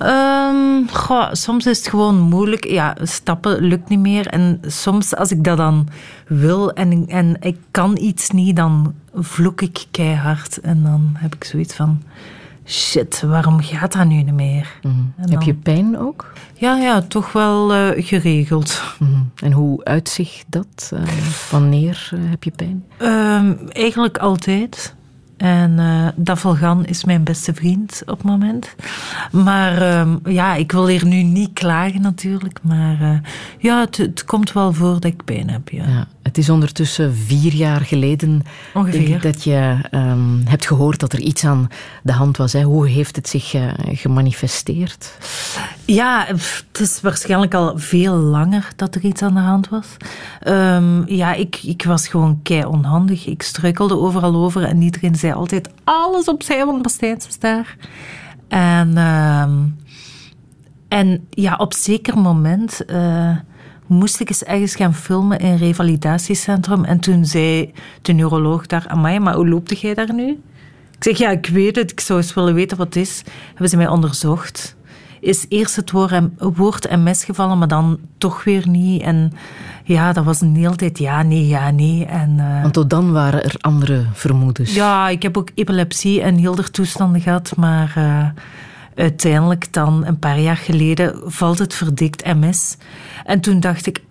[0.03, 2.67] Um, goh, soms is het gewoon moeilijk.
[2.67, 4.27] Ja, stappen lukt niet meer.
[4.27, 5.89] En soms als ik dat dan
[6.27, 10.61] wil en, en ik kan iets niet, dan vloek ik keihard.
[10.61, 12.03] En dan heb ik zoiets van...
[12.67, 14.79] Shit, waarom gaat dat nu niet meer?
[14.83, 15.13] Mm.
[15.17, 15.31] Dan...
[15.31, 16.33] Heb je pijn ook?
[16.55, 18.83] Ja, ja toch wel uh, geregeld.
[18.99, 19.31] Mm.
[19.37, 20.91] En hoe uitzicht dat?
[20.95, 21.01] Uh,
[21.51, 22.85] wanneer uh, heb je pijn?
[22.99, 24.95] Um, eigenlijk altijd.
[25.43, 28.75] En uh, Davalgan is mijn beste vriend op het moment.
[29.33, 32.59] Maar um, ja, ik wil hier nu niet klagen natuurlijk.
[32.63, 33.19] Maar uh,
[33.59, 35.69] ja, het, het, komt wel voor dat ik pijn heb.
[35.69, 35.85] Ja.
[35.87, 38.43] ja het is ondertussen vier jaar geleden
[39.21, 41.69] dat je um, hebt gehoord dat er iets aan
[42.03, 42.53] de hand was.
[42.53, 42.63] Hè.
[42.63, 45.19] Hoe heeft het zich uh, gemanifesteerd?
[45.85, 49.97] Ja, het is waarschijnlijk al veel langer dat er iets aan de hand was.
[50.49, 53.27] Um, ja, ik, ik was gewoon kei onhandig.
[53.27, 57.77] Ik struikelde overal over en iedereen zei altijd alles opzij, want Bastijns was daar.
[58.49, 59.77] En, um,
[60.89, 63.37] en ja, op zeker moment uh,
[63.93, 66.85] moest ik eens ergens gaan filmen in een revalidatiecentrum.
[66.85, 67.73] En toen zei
[68.03, 70.41] de neuroloog daar, amai, maar hoe loopt jij daar nu?
[70.97, 73.23] Ik zeg, ja, ik weet het, ik zou eens willen weten wat het is.
[73.49, 74.77] Hebben ze mij onderzocht.
[75.21, 79.03] Is eerst het woord, woord MS gevallen, maar dan toch weer niet.
[79.03, 79.33] En
[79.85, 82.05] ja, dat was een hele tijd ja, nee, ja, nee.
[82.05, 84.75] En, uh, Want tot dan waren er andere vermoedens.
[84.75, 88.27] Ja, ik heb ook epilepsie en heel de toestanden gehad, maar uh,
[88.95, 92.77] uiteindelijk dan, een paar jaar geleden, valt het verdikt MS.
[93.25, 94.03] En toen dacht ik,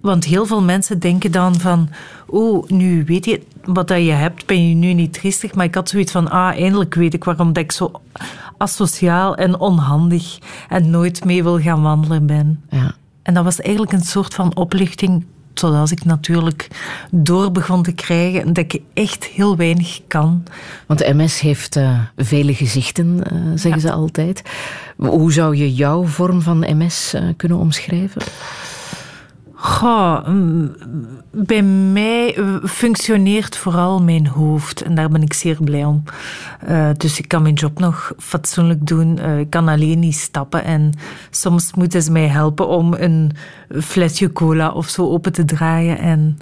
[0.00, 1.88] Want heel veel mensen denken dan van...
[2.26, 5.54] Oh, nu weet je wat dat je hebt, ben je nu niet triestig.
[5.54, 6.30] Maar ik had zoiets van...
[6.30, 7.90] Ah, eindelijk weet ik waarom dat ik zo
[8.58, 10.38] asociaal en onhandig...
[10.68, 12.64] en nooit mee wil gaan wandelen ben.
[12.70, 12.94] Ja.
[13.22, 15.24] En dat was eigenlijk een soort van oplichting...
[15.54, 16.68] Zoals ik natuurlijk
[17.10, 18.52] door begon te krijgen...
[18.52, 20.42] dat ik echt heel weinig kan.
[20.86, 23.88] Want de MS heeft uh, vele gezichten, uh, zeggen ja.
[23.88, 24.42] ze altijd.
[24.96, 28.22] Hoe zou je jouw vorm van MS uh, kunnen omschrijven?
[29.62, 30.26] Goh,
[31.30, 36.02] bij mij functioneert vooral mijn hoofd en daar ben ik zeer blij om.
[36.68, 39.18] Uh, dus ik kan mijn job nog fatsoenlijk doen.
[39.18, 40.92] Uh, ik kan alleen niet stappen en
[41.30, 43.32] soms moeten ze mij helpen om een
[43.80, 45.98] flesje cola of zo open te draaien.
[45.98, 46.38] En,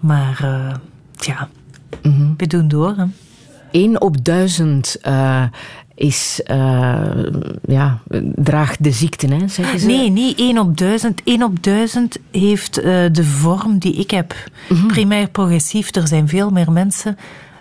[0.00, 0.74] maar uh,
[1.12, 1.48] ja,
[2.02, 2.34] mm -hmm.
[2.36, 2.94] we doen door.
[2.96, 3.04] Hè.
[3.70, 4.98] 1 op duizend
[5.96, 7.00] is, uh,
[7.68, 7.98] ja,
[8.34, 9.86] draagt de ziekte, hè, zeggen ze?
[9.86, 11.20] Nee, niet 1 op 1000.
[11.24, 14.34] 1 op 1000 heeft uh, de vorm die ik heb.
[14.68, 14.86] Mm -hmm.
[14.86, 15.94] Primair progressief.
[15.94, 17.16] Er zijn veel meer mensen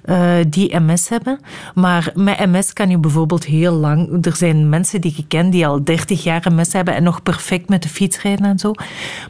[0.06, 1.40] uh, die MS hebben.
[1.74, 4.26] Maar met MS kan je bijvoorbeeld heel lang...
[4.26, 7.70] Er zijn mensen die ik ken die al 30 jaar MS hebben en nog perfect
[7.70, 8.74] met de fiets rijden en zo.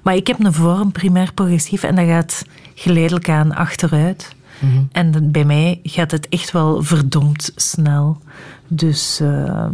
[0.03, 2.45] Maar ik heb een vorm primair progressief en dat gaat
[2.75, 4.34] geleidelijk aan achteruit.
[4.59, 4.89] Mm -hmm.
[4.91, 8.17] En bij mij gaat het echt wel verdomd snel.
[8.67, 9.19] Dus...
[9.21, 9.65] Uh,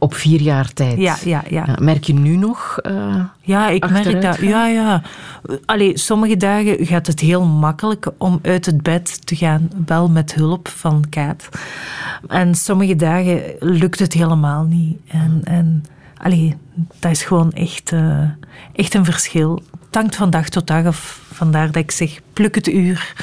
[0.00, 0.98] op vier jaar tijd.
[0.98, 1.64] Ja, ja, ja.
[1.66, 2.78] ja merk je nu nog?
[2.82, 4.38] Uh, ja, ik merk dat.
[4.40, 5.02] Ja, ja.
[5.66, 10.34] Allee, sommige dagen gaat het heel makkelijk om uit het bed te gaan, wel met
[10.34, 11.48] hulp van Kaat.
[12.28, 14.98] En sommige dagen lukt het helemaal niet.
[15.08, 15.84] En, en
[16.16, 16.56] allee,
[16.98, 18.22] dat is gewoon echt, uh,
[18.72, 19.62] echt een verschil.
[19.86, 21.20] Het hangt van dag tot dag af.
[21.32, 23.14] Vandaar dat ik zeg, pluk het uur.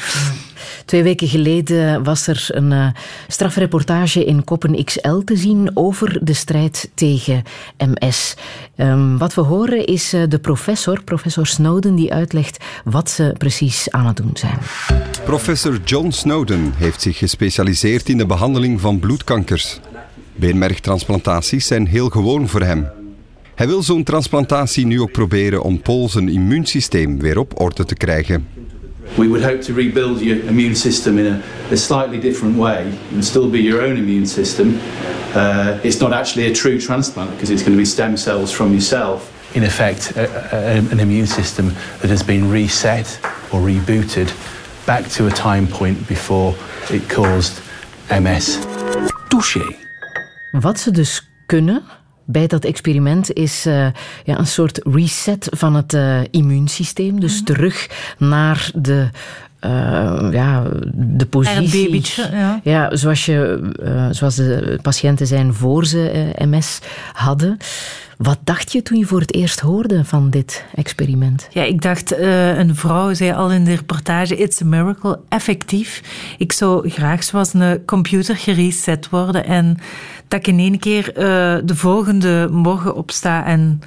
[0.85, 2.87] Twee weken geleden was er een uh,
[3.27, 7.43] strafreportage in Koppen XL te zien over de strijd tegen
[7.77, 8.35] MS.
[8.75, 13.91] Um, wat we horen is uh, de professor, professor Snowden, die uitlegt wat ze precies
[13.91, 14.57] aan het doen zijn.
[15.25, 19.79] Professor John Snowden heeft zich gespecialiseerd in de behandeling van bloedkankers.
[20.35, 22.87] Beenmergtransplantaties zijn heel gewoon voor hem.
[23.55, 27.95] Hij wil zo'n transplantatie nu ook proberen om Paul zijn immuunsysteem weer op orde te
[27.95, 28.47] krijgen.
[29.17, 32.97] We would hope to rebuild your immune system in a, a slightly different way.
[33.11, 34.79] and still be your own immune system.
[35.33, 38.73] Uh, it's not actually a true transplant because it's going to be stem cells from
[38.73, 39.31] yourself.
[39.55, 43.19] In effect, a, a, an immune system that has been reset
[43.51, 44.31] or rebooted
[44.85, 46.55] back to a time point before
[46.89, 47.61] it caused
[48.09, 48.59] MS.
[49.29, 49.75] Touché.
[50.51, 51.83] Wat ze dus kunnen
[52.27, 53.87] bij dat experiment is uh,
[54.23, 57.19] ja, een soort reset van het uh, immuunsysteem.
[57.19, 57.45] Dus mm -hmm.
[57.45, 59.09] terug naar de.
[59.65, 60.63] Uh, ja,
[60.93, 61.85] de positie.
[61.85, 62.59] babytje, ja.
[62.63, 62.95] ja.
[62.95, 63.69] zoals, je,
[64.11, 66.79] zoals de patiënten zijn voor ze MS
[67.13, 67.57] hadden.
[68.17, 71.47] Wat dacht je toen je voor het eerst hoorde van dit experiment?
[71.51, 76.03] Ja, ik dacht, uh, een vrouw zei al in de reportage, it's a miracle, effectief.
[76.37, 79.77] Ik zou graag zoals een computer gereset worden en
[80.27, 81.23] dat ik in één keer uh,
[81.65, 83.81] de volgende morgen opsta en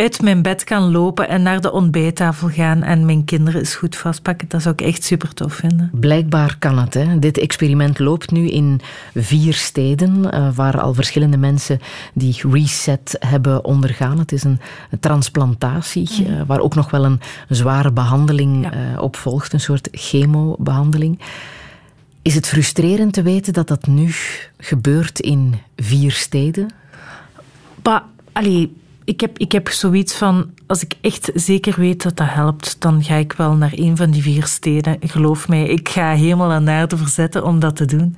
[0.00, 3.96] uit mijn bed kan lopen en naar de ontbijttafel gaan en mijn kinderen eens goed
[3.96, 4.48] vastpakken.
[4.48, 5.90] Dat zou ik echt super tof vinden.
[5.92, 6.94] Blijkbaar kan het.
[6.94, 7.18] Hè?
[7.18, 8.80] Dit experiment loopt nu in
[9.14, 11.80] vier steden uh, waar al verschillende mensen
[12.14, 14.18] die reset hebben ondergaan.
[14.18, 14.60] Het is een
[15.00, 16.26] transplantatie mm.
[16.26, 18.92] uh, waar ook nog wel een zware behandeling ja.
[18.92, 21.20] uh, op volgt, een soort chemobehandeling.
[22.22, 24.14] Is het frustrerend te weten dat dat nu
[24.58, 26.70] gebeurt in vier steden?
[27.82, 28.78] Bah, allee,
[29.10, 33.04] ik heb, ik heb zoiets van, als ik echt zeker weet dat dat helpt, dan
[33.04, 34.96] ga ik wel naar een van die vier steden.
[35.00, 38.16] Geloof mij, ik ga helemaal aan aarde verzetten om dat te doen.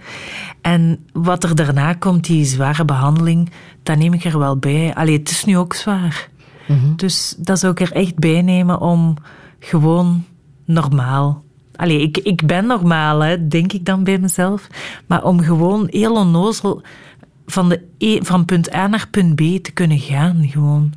[0.60, 3.50] En wat er daarna komt, die zware behandeling,
[3.82, 4.94] dat neem ik er wel bij.
[4.94, 6.28] Allee, het is nu ook zwaar.
[6.68, 6.96] Mm-hmm.
[6.96, 9.16] Dus dat zou ik er echt bij nemen om
[9.58, 10.24] gewoon
[10.64, 11.42] normaal
[11.76, 14.66] Allee, ik, ik ben normaal, hè, denk ik dan bij mezelf.
[15.06, 16.82] Maar om gewoon heel onnozel
[17.46, 20.92] van, de e, van punt A naar punt B te kunnen gaan, gewoon.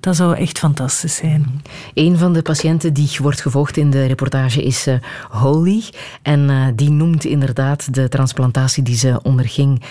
[0.00, 1.62] Dat zou echt fantastisch zijn.
[1.94, 4.94] Een van de patiënten die wordt gevolgd in de reportage is uh,
[5.30, 5.82] Holly.
[6.22, 9.82] En uh, die noemt inderdaad de transplantatie die ze onderging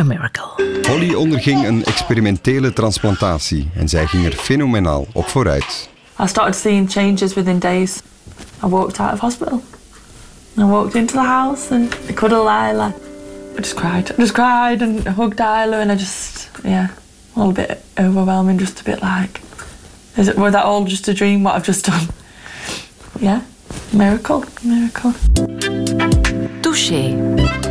[0.00, 0.80] a miracle.
[0.82, 5.88] Holly onderging een experimentele transplantatie en zij ging er fenomenaal op vooruit.
[6.22, 8.02] I started seeing changes within days.
[8.64, 9.62] I walked out of hospital.
[10.58, 12.94] I walked into the house and I cuddled Isla.
[13.60, 14.10] I just cried.
[14.12, 16.88] I just cried and hugged Isla and I just, yeah,
[17.36, 19.42] a little bit overwhelming, just a bit like,
[20.16, 22.08] is it, was that all just a dream, what I've just done?
[23.20, 23.42] Yeah,
[23.92, 25.12] miracle, miracle.
[26.62, 27.69] Touché.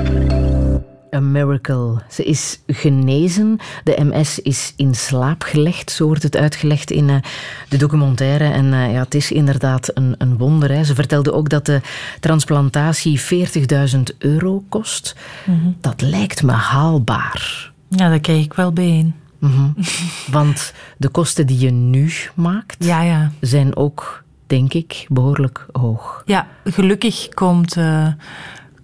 [1.15, 2.01] A Miracle.
[2.09, 3.59] Ze is genezen.
[3.83, 5.91] De MS is in slaap gelegd.
[5.91, 7.15] Zo wordt het uitgelegd in uh,
[7.69, 8.43] de documentaire.
[8.43, 10.71] En uh, ja, het is inderdaad een, een wonder.
[10.71, 10.83] Hè.
[10.83, 11.81] Ze vertelde ook dat de
[12.19, 15.15] transplantatie 40.000 euro kost.
[15.45, 15.77] Mm -hmm.
[15.81, 17.71] Dat lijkt me haalbaar.
[17.89, 19.15] Ja, daar krijg ik wel bijeen.
[19.39, 19.75] Mm -hmm.
[20.37, 23.31] Want de kosten die je nu maakt, ja, ja.
[23.41, 26.23] zijn ook, denk ik, behoorlijk hoog.
[26.25, 27.75] Ja, gelukkig komt...
[27.75, 28.07] Uh,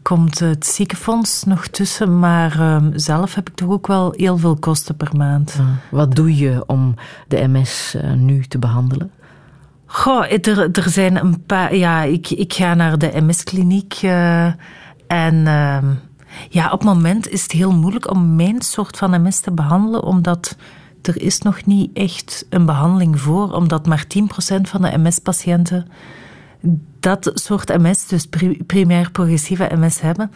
[0.06, 4.56] komt het ziekenfonds nog tussen, maar uh, zelf heb ik toch ook wel heel veel
[4.56, 5.56] kosten per maand.
[5.58, 5.66] Ja.
[5.91, 6.95] Wat doe je om
[7.28, 9.12] de MS uh, nu te behandelen?
[9.86, 11.76] Goh, er, er zijn een paar.
[11.76, 14.45] Ja, ik, ik ga naar de MS-kliniek uh,
[15.08, 15.36] en.
[16.49, 20.03] ja, op het moment is het heel moeilijk om mijn soort van MS te behandelen,
[20.03, 20.56] omdat
[21.01, 25.88] er is nog niet echt een behandeling voor, omdat maar 10% van de MS-patiënten
[27.06, 28.28] dat soort MS, dus
[28.66, 30.32] primair progressieve MS hebben.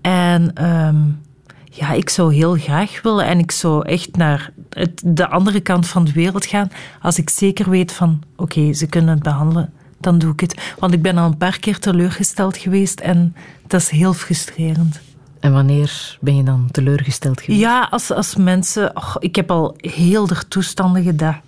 [0.00, 1.20] En um,
[1.64, 5.86] ja, ik zou heel graag willen en ik zou echt naar het, de andere kant
[5.86, 6.70] van de wereld gaan
[7.02, 10.74] als ik zeker weet van oké, okay, ze kunnen het behandelen, dan doe ik het.
[10.78, 13.34] Want ik ben al een paar keer teleurgesteld geweest en
[13.66, 15.00] dat is heel frustrerend.
[15.40, 17.60] En wanneer ben je dan teleurgesteld geweest?
[17.60, 18.92] Ja, als, als mensen...
[19.18, 21.40] Ik heb al heel de toestanden gedaan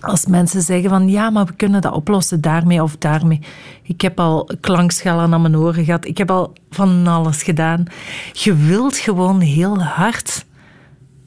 [0.00, 3.40] als mensen zeggen van ja, maar we kunnen dat oplossen daarmee of daarmee.
[3.82, 6.06] Ik heb al klankschellen aan mijn oren gehad.
[6.06, 7.84] Ik heb al van alles gedaan.
[8.32, 10.44] Je wilt gewoon heel hard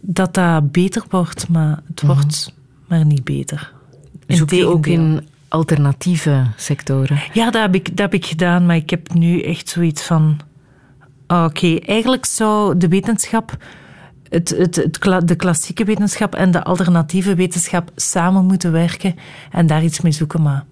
[0.01, 2.85] dat dat beter wordt, maar het wordt mm -hmm.
[2.87, 3.71] maar niet beter.
[4.27, 7.21] Zoek je ook in alternatieve sectoren?
[7.33, 10.39] Ja, dat heb, ik, dat heb ik gedaan, maar ik heb nu echt zoiets van...
[11.27, 13.57] Oké, okay, eigenlijk zou de wetenschap
[14.31, 19.15] het, het, het, de klassieke wetenschap en de alternatieve wetenschap samen moeten werken
[19.51, 20.41] en daar iets mee zoeken.
[20.41, 20.65] Maar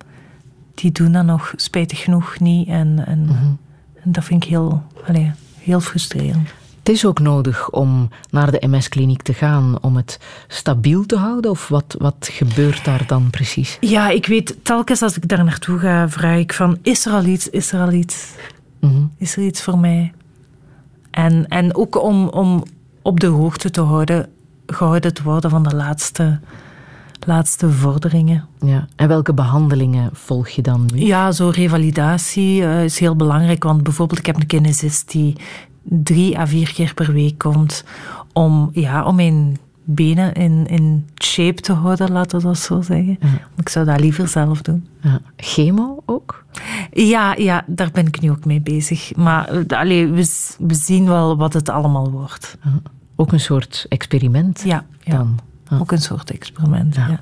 [0.74, 2.68] die doen dat nog spijtig genoeg niet.
[2.68, 3.57] En, en, mm -hmm.
[4.03, 6.49] en dat vind ik heel, allez, heel frustrerend.
[6.80, 11.51] Het is ook nodig om naar de MS-kliniek te gaan om het stabiel te houden?
[11.51, 13.78] Of wat, wat gebeurt daar dan precies?
[13.80, 16.78] Ja, ik weet, telkens als ik daar naartoe ga, vraag ik van...
[16.82, 17.49] Is er al iets?
[17.49, 18.34] Is er al iets?
[18.80, 19.12] Mm -hmm.
[19.18, 20.14] Is er iets voor mij?
[21.12, 22.64] En, en ook om, om
[23.10, 24.30] op de hoogte te houden,
[24.66, 26.39] gehouden te worden van de laatste,
[27.28, 28.47] laatste vorderingen.
[28.60, 28.88] Ja.
[28.95, 31.05] En welke behandelingen volg je dan nu?
[31.05, 33.64] Ja, zo revalidatie uh, is heel belangrijk.
[33.64, 35.36] Want bijvoorbeeld, ik heb een kinesist die
[35.84, 37.84] drie à vier keer per week komt
[38.34, 43.18] om, ja, om mijn benen in, in shape te houden, laten we dat zo zeggen.
[43.22, 43.41] Ja.
[43.57, 44.88] Ik zou dat liever zelf doen.
[45.01, 45.22] Ja.
[45.36, 46.43] Chemo ook?
[46.91, 49.16] Ja, ja, daar ben ik nu ook mee bezig.
[49.16, 52.57] Maar allee, we, we zien wel wat het allemaal wordt.
[52.64, 52.82] Ja.
[53.20, 55.17] Ook een soort experiment ja, ja.
[55.17, 55.39] dan?
[55.79, 57.21] Ook een soort experiment, ja.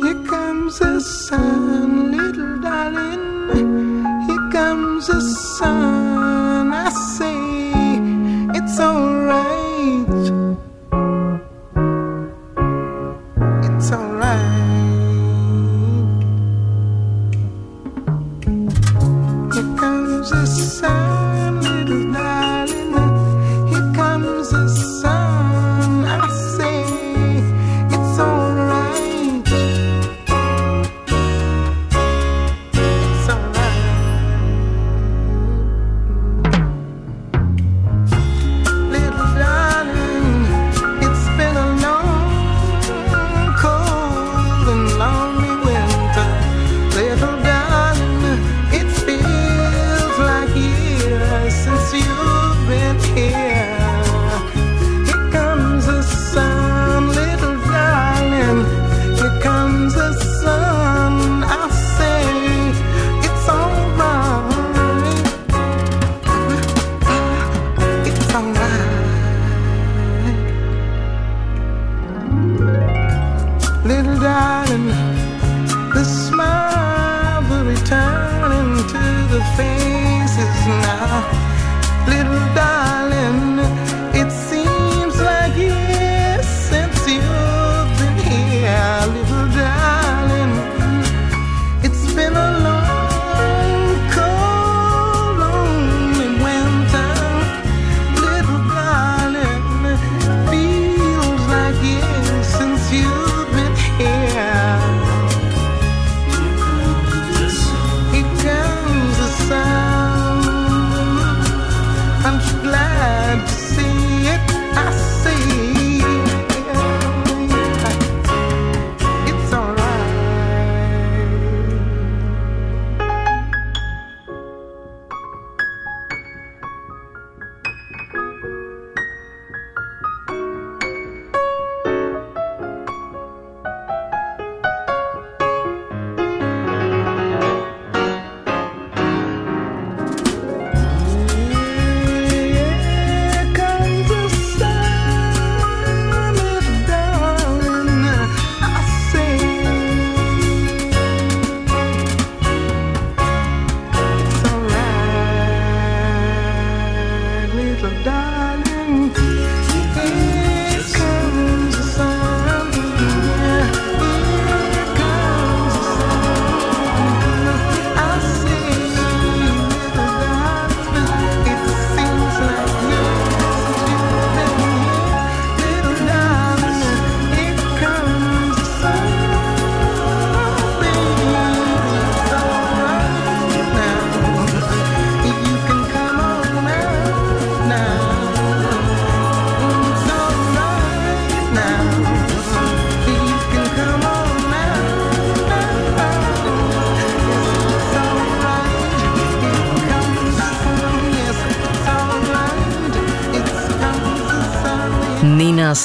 [0.00, 3.54] Here comes the sun, little darling.
[4.26, 5.20] Here comes the
[5.58, 5.99] sun.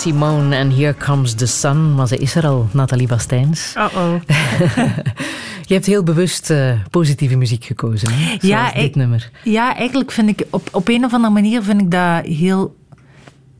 [0.10, 1.96] Simone en Here Comes the Sun.
[1.96, 3.74] Maar ze is er al, Nathalie Bastijns.
[3.78, 4.14] Uh-oh.
[5.68, 8.26] Je hebt heel bewust eh, positieve muziek gekozen, hè?
[8.26, 9.30] Zoals Ja, dit ik- nummer.
[9.44, 12.76] Ja, eigenlijk vind ik op, op een of andere manier vind ik dat heel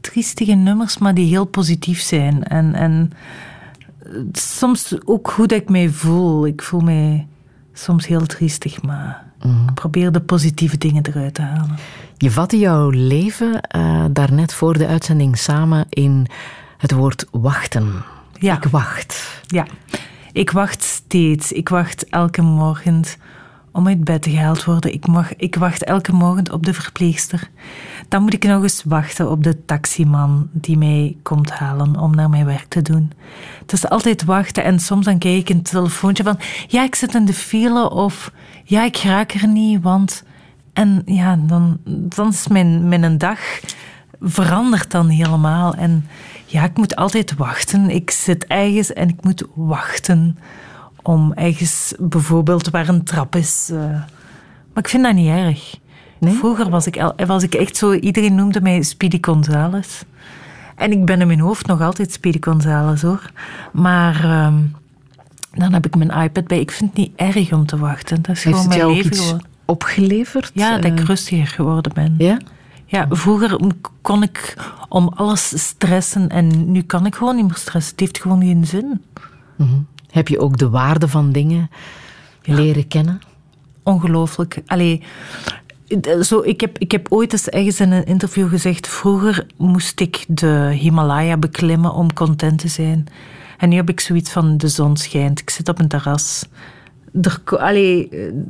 [0.02, 2.44] triestige nummers, maar die heel positief zijn.
[2.44, 3.12] En, en
[4.32, 6.46] soms ook hoe dat ik mij voel.
[6.48, 7.28] Ik voel mij
[7.74, 9.25] soms heel triestig, maar
[9.68, 11.76] ik probeer de positieve dingen eruit te halen.
[12.18, 16.28] Je vatte jouw leven eh, daarnet voor de uitzending samen in
[16.78, 18.04] het woord wachten.
[18.40, 18.56] Ja.
[18.56, 19.42] Ik wacht.
[19.48, 19.66] Ja,
[20.32, 21.52] ik wacht steeds.
[21.52, 23.04] Ik wacht elke morgen
[23.72, 24.94] om uit bed gehaald te worden.
[24.94, 27.50] Ik, mag, ik wacht elke morgen op de verpleegster.
[28.08, 32.30] Dan moet ik nog eens wachten op de taximan die mij komt halen om naar
[32.30, 33.12] mijn werk te doen.
[33.62, 37.16] Het is altijd wachten en soms dan krijg ik een telefoontje van ja, ik zit
[37.16, 38.32] in de file of
[38.64, 40.24] ja, ik raak er niet, want...
[40.74, 43.40] En ja, dan, dan is mijn, mijn dag
[44.22, 45.74] verandert dan helemaal.
[45.74, 46.08] En
[46.46, 47.90] ja, ik moet altijd wachten.
[47.90, 50.38] Ik zit ergens en ik moet wachten
[51.02, 53.70] om ergens bijvoorbeeld waar een trap is.
[53.72, 53.78] eh.
[54.74, 55.78] Maar ik vind dat niet erg.
[56.22, 57.94] Vroeger was ik, was ik echt zo...
[57.94, 60.02] Iedereen noemde mij Speedy Gonzales.
[60.76, 63.32] En ik ben in mijn hoofd nog altijd Speedy Gonzales, hoor.
[63.72, 64.54] Maar ehm,
[65.54, 66.60] dan heb ik mijn iPad bij.
[66.60, 68.22] Ik vind het niet erg om te wachten.
[68.22, 69.36] Dat is Heeft gewoon mijn leven iets
[69.66, 70.52] opgeleverd?
[70.54, 72.16] Ja, dat ik Eh, rustiger geworden ben.
[72.18, 72.38] Ja?
[72.86, 73.60] Ja, vroeger
[74.02, 74.56] kon ik
[74.90, 77.92] om alles stressen en nu kan ik gewoon niet meer stressen.
[77.92, 79.02] Het heeft gewoon geen zin.
[79.56, 79.70] Mhm.
[80.10, 81.70] Heb je ook de waarde van dingen
[82.44, 83.20] leren kennen?
[83.84, 84.62] Ongelooflijk.
[84.66, 85.04] Allee,
[86.22, 88.88] zo, ik, heb, ik heb ooit eens ergens in een interview gezegd...
[88.88, 93.08] Vroeger moest ik de Himalaya beklimmen om content te zijn.
[93.58, 95.40] En nu heb ik zoiets van de zon schijnt.
[95.40, 96.46] Ik zit op een terras.
[97.22, 98.10] Er, allee,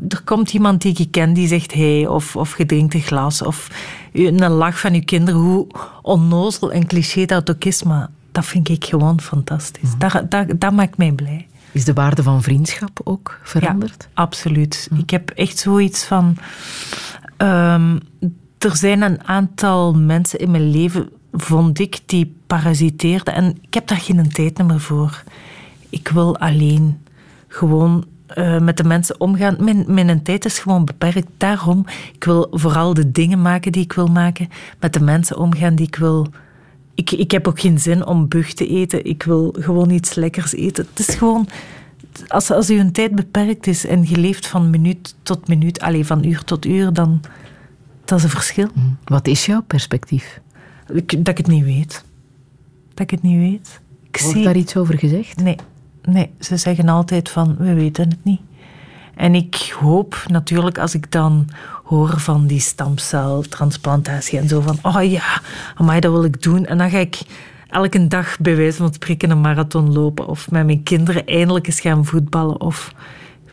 [0.09, 3.41] er komt iemand die ik ken die zegt hey, of, of je drinkt een glas.
[3.41, 3.69] Of
[4.13, 5.39] een lach van je kinderen.
[5.39, 5.67] Hoe
[6.01, 9.89] onnozel en cliché dat ook is, maar dat vind ik gewoon fantastisch.
[9.97, 11.47] Dat, dat, dat maakt mij blij.
[11.71, 14.07] Is de waarde van vriendschap ook veranderd?
[14.09, 14.89] Ja, absoluut.
[14.97, 16.37] Ik heb echt zoiets van...
[17.37, 17.97] ehm,
[18.57, 23.33] er zijn een aantal mensen in mijn leven, vond ik, die parasiteerden.
[23.33, 25.23] En ik heb daar geen tijd meer voor.
[25.89, 27.01] Ik wil alleen
[27.47, 29.55] gewoon eh, met de mensen omgaan.
[29.59, 31.27] Mijn, mijn tijd is gewoon beperkt.
[31.37, 34.49] Daarom, ik wil vooral de dingen maken die ik wil maken.
[34.79, 36.27] Met de mensen omgaan die ik wil...
[36.93, 39.05] Ik, ik heb ook geen zin om bug te eten.
[39.05, 40.87] Ik wil gewoon iets lekkers eten.
[40.89, 41.47] Het is gewoon...
[42.27, 46.23] Als, als uw tijd beperkt is en je leeft van minuut tot minuut, alleen van
[46.23, 47.21] uur tot uur, dan...
[48.05, 48.67] Dat is een verschil.
[49.03, 50.39] Wat is jouw perspectief?
[50.93, 52.03] Ik- dat ik het niet weet.
[52.89, 53.79] Dat ik het niet weet.
[54.11, 55.37] Ik Wordt daar iets over gezegd?
[55.43, 55.55] Nee,
[56.03, 58.41] nee, ze zeggen altijd van, we weten het niet.
[59.15, 61.47] En ik hoop natuurlijk als ik dan
[61.83, 65.41] hoor van die stamceltransplantatie en zo van, oh ja,
[65.75, 66.65] amai, dat wil ik doen.
[66.65, 67.19] En dan ga ik
[67.75, 71.79] elke dag bij wijze van spreken een marathon lopen of met mijn kinderen eindelijk eens
[71.79, 72.93] gaan voetballen of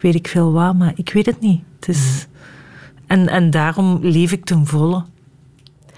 [0.00, 1.60] weet ik veel wat, maar ik weet het niet.
[1.80, 2.26] Het is,
[3.06, 5.04] en, en daarom leef ik ten volle.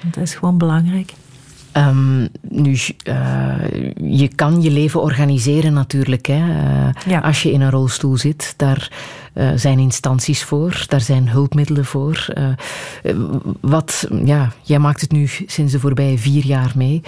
[0.05, 1.13] Dat is gewoon belangrijk.
[1.73, 3.55] Ehm, nu, eh,
[3.97, 6.27] je kan je leven organiseren natuurlijk.
[6.27, 6.43] Hè.
[7.07, 8.93] Eh, Als je in een rolstoel zit, daar
[9.33, 12.27] eh, zijn instanties voor, daar zijn hulpmiddelen voor.
[13.61, 17.03] Wat, ja, jij maakt het nu sinds de voorbije vier jaar mee.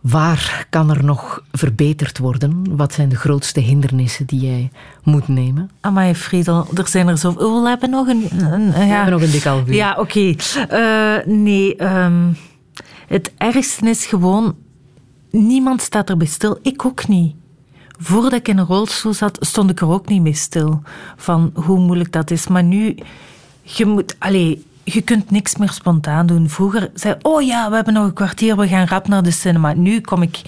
[0.00, 2.76] Waar kan er nog verbeterd worden?
[2.76, 4.70] Wat zijn de grootste hindernissen die jij
[5.02, 5.70] moet nemen?
[5.80, 7.56] Amai, Friedel, er zijn er zoveel.
[7.56, 8.26] Oh, we hebben nog een...
[8.52, 8.70] een- ja.
[8.72, 9.74] We hebben nog een dik half uur.
[9.74, 10.34] Ja, oké.
[10.68, 12.32] Eh, nee, ehm,
[13.06, 14.56] het ergste is gewoon...
[15.30, 16.58] Niemand staat erbij stil.
[16.62, 17.34] Ik ook niet.
[17.98, 20.82] Voordat ik in een rolstoel zat, stond ik er ook niet mee stil.
[21.16, 22.46] Van hoe moeilijk dat is.
[22.46, 22.96] Maar nu...
[23.62, 24.16] Je moet...
[24.18, 26.48] Allee, je kunt niks meer spontaan doen.
[26.48, 29.72] Vroeger zei oh ja, we hebben nog een kwartier, we gaan rap naar de cinema.
[29.72, 30.40] Nu kom ik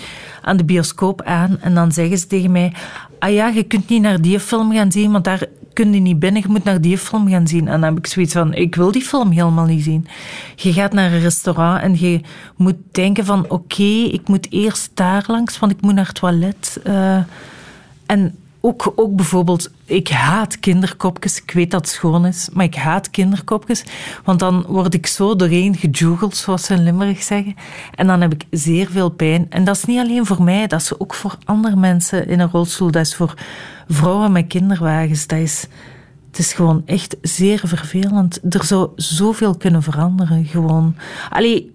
[0.42, 2.72] aan de bioscoop aan en dan zeggen ze tegen mij,
[3.18, 6.18] ah ja, je kunt niet naar die film gaan zien, want daar kun je niet
[6.18, 7.68] binnen, je moet naar die film gaan zien.
[7.68, 10.06] En dan heb ik zoiets van, ik wil die film helemaal niet zien.
[10.56, 12.20] Je gaat naar een restaurant en je
[12.56, 13.82] moet denken van, oké,
[14.12, 16.80] ik moet eerst daar langs, want ik moet naar het toilet.
[16.84, 17.18] Eh,
[18.06, 21.42] en ook, ook bijvoorbeeld, ik haat kinderkopjes.
[21.42, 23.84] Ik weet dat het schoon is, maar ik haat kinderkopjes.
[24.24, 27.54] Want dan word ik zo doorheen gejoegeld, zoals ze in Limburg zeggen.
[27.94, 29.46] En dan heb ik zeer veel pijn.
[29.48, 32.50] En dat is niet alleen voor mij, dat is ook voor andere mensen in een
[32.50, 32.90] rolstoel.
[32.90, 33.34] Dat is voor
[33.88, 35.26] vrouwen met kinderwagens.
[35.26, 35.66] Dat is,
[36.30, 38.54] het is gewoon echt zeer vervelend.
[38.54, 40.44] Er zou zoveel kunnen veranderen.
[40.44, 40.96] Gewoon.
[41.30, 41.72] Allee,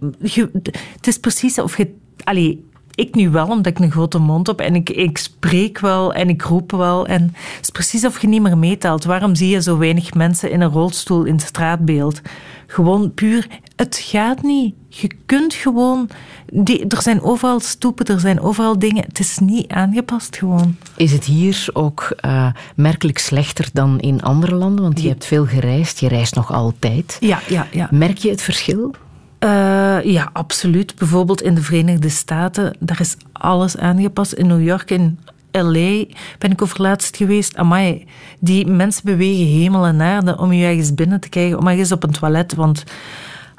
[0.96, 2.72] het is precies of je.
[2.96, 6.30] Ik nu wel, omdat ik een grote mond heb en ik, ik spreek wel en
[6.30, 7.06] ik roep wel.
[7.06, 9.04] En het is precies of je niet meer meetelt.
[9.04, 12.22] Waarom zie je zo weinig mensen in een rolstoel in het straatbeeld?
[12.68, 14.76] Gewoon puur Het gaat niet.
[14.88, 16.10] Je kunt gewoon...
[16.54, 19.04] Die, er zijn overal stoepen, er zijn overal dingen.
[19.04, 20.76] Het is niet aangepast gewoon.
[20.96, 24.84] Is het hier ook eh, merkelijk slechter dan in andere landen?
[24.84, 27.18] Want je hebt veel gereisd, je reist nog altijd.
[27.20, 27.88] Ja, ja, ja.
[27.92, 28.96] Merk je het verschil?
[29.44, 30.96] Eh, ja, absoluut.
[30.96, 34.34] Bijvoorbeeld in de Verenigde Staten, daar is alles aangepast.
[34.34, 35.20] In New York, in
[35.52, 36.06] LA
[36.38, 37.58] ben ik overlaatst geweest.
[37.58, 38.06] Amai,
[38.40, 42.04] die mensen bewegen hemel en aarde om je ergens binnen te krijgen, om ergens op
[42.04, 42.54] een toilet.
[42.54, 42.84] Want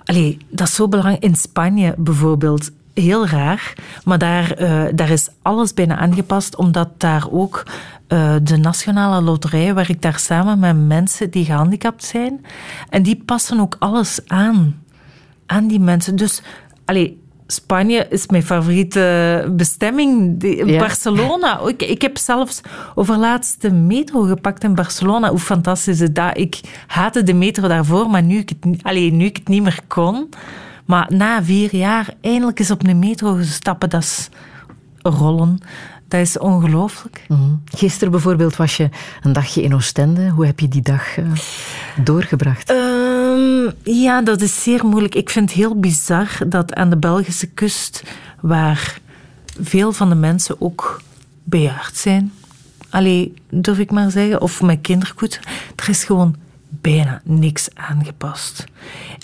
[0.05, 1.23] allee, dat is zo belangrijk.
[1.23, 3.75] In Spanje bijvoorbeeld, heel raar,
[4.05, 7.63] maar daar, eh, daar is alles bijna aangepast, omdat daar ook
[8.07, 12.45] eh, de Nationale Loterij werkt daar samen met mensen die gehandicapt zijn.
[12.89, 14.83] En die passen ook alles aan
[15.47, 16.17] aan die mensen.
[16.17, 16.43] Dus,
[16.85, 20.37] allee, Spanje is mijn favoriete bestemming.
[20.43, 20.79] Ja.
[20.79, 21.61] Barcelona.
[21.67, 22.61] Ik, ik heb zelfs
[22.95, 25.31] overlaatst de metro gepakt in Barcelona.
[25.31, 26.39] Hoe fantastisch is dat?
[26.39, 29.81] Ik haatte de metro daarvoor, maar nu ik het, allee, nu ik het niet meer
[29.89, 30.29] kon.
[30.85, 34.29] Maar na vier jaar eindelijk eens op een metro stappen, dat is
[35.03, 35.59] rollen.
[36.09, 37.25] Dat is ongelooflijk.
[37.29, 37.41] Mhm.
[37.65, 38.89] Gisteren bijvoorbeeld was je
[39.23, 40.29] een dagje in Oostende.
[40.29, 41.25] Hoe heb je die dag eh,
[42.05, 42.71] doorgebracht?
[43.35, 45.15] Ehm, ja, dat is zeer moeilijk.
[45.15, 48.03] Ik vind het heel bizar dat aan de Belgische kust,
[48.41, 48.99] waar
[49.61, 51.01] veel van de mensen ook
[51.45, 52.33] bejaard zijn,
[52.91, 55.41] allee, durf ik maar zeggen, of met kindergoed,
[55.77, 56.37] er is gewoon
[56.69, 58.65] bijna niks aangepast.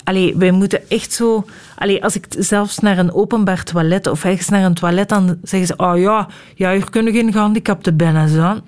[0.03, 1.45] Allee, wij moeten echt zo...
[1.75, 5.67] Allee, als ik zelfs naar een openbaar toilet of ergens naar een toilet, dan zeggen
[5.67, 8.61] ze, oh ja, ja hier kunnen geen gehandicapten binnen zijn.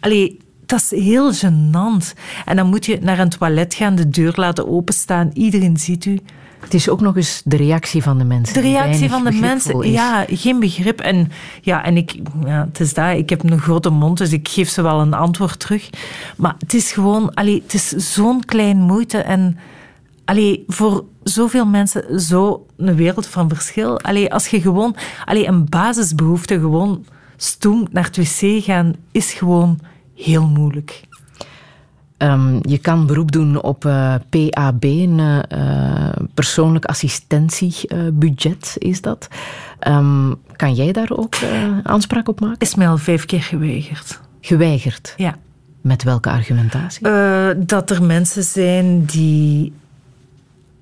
[0.00, 0.38] Allee,
[0.70, 2.14] dat is heel gênant.
[2.44, 6.18] En dan moet je naar een toilet gaan, de deur laten openstaan, iedereen ziet u.
[6.60, 8.54] Het is ook nog eens de reactie van de mensen.
[8.54, 9.92] De reactie van de mensen, is.
[9.92, 11.00] ja, geen begrip.
[11.00, 11.30] En,
[11.60, 14.68] ja, en ik, ja, het is dat, ik heb een grote mond, dus ik geef
[14.68, 15.90] ze wel een antwoord terug.
[16.36, 19.18] Maar het is gewoon, allee, het is zo'n klein moeite.
[19.18, 19.58] En
[20.24, 24.00] allee, voor zoveel mensen zo een wereld van verschil.
[24.00, 27.04] Allee, als je gewoon, allee, een basisbehoefte, gewoon
[27.36, 29.78] stoem naar het wc gaan, is gewoon
[30.22, 31.08] heel moeilijk.
[32.16, 39.28] Ehm, je kan beroep doen op eh, PAB, een eh, eh, persoonlijk assistentiebudget is dat.
[39.78, 42.58] Ehm, kan jij daar ook eh, aanspraak op maken?
[42.58, 44.20] Is mij al vijf keer geweigerd.
[44.40, 45.14] Geweigerd?
[45.16, 45.36] Ja.
[45.80, 47.08] Met welke argumentatie?
[47.08, 49.72] Eh, dat er mensen zijn die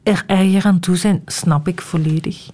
[0.03, 2.47] er erger aan toe zijn, snap ik volledig.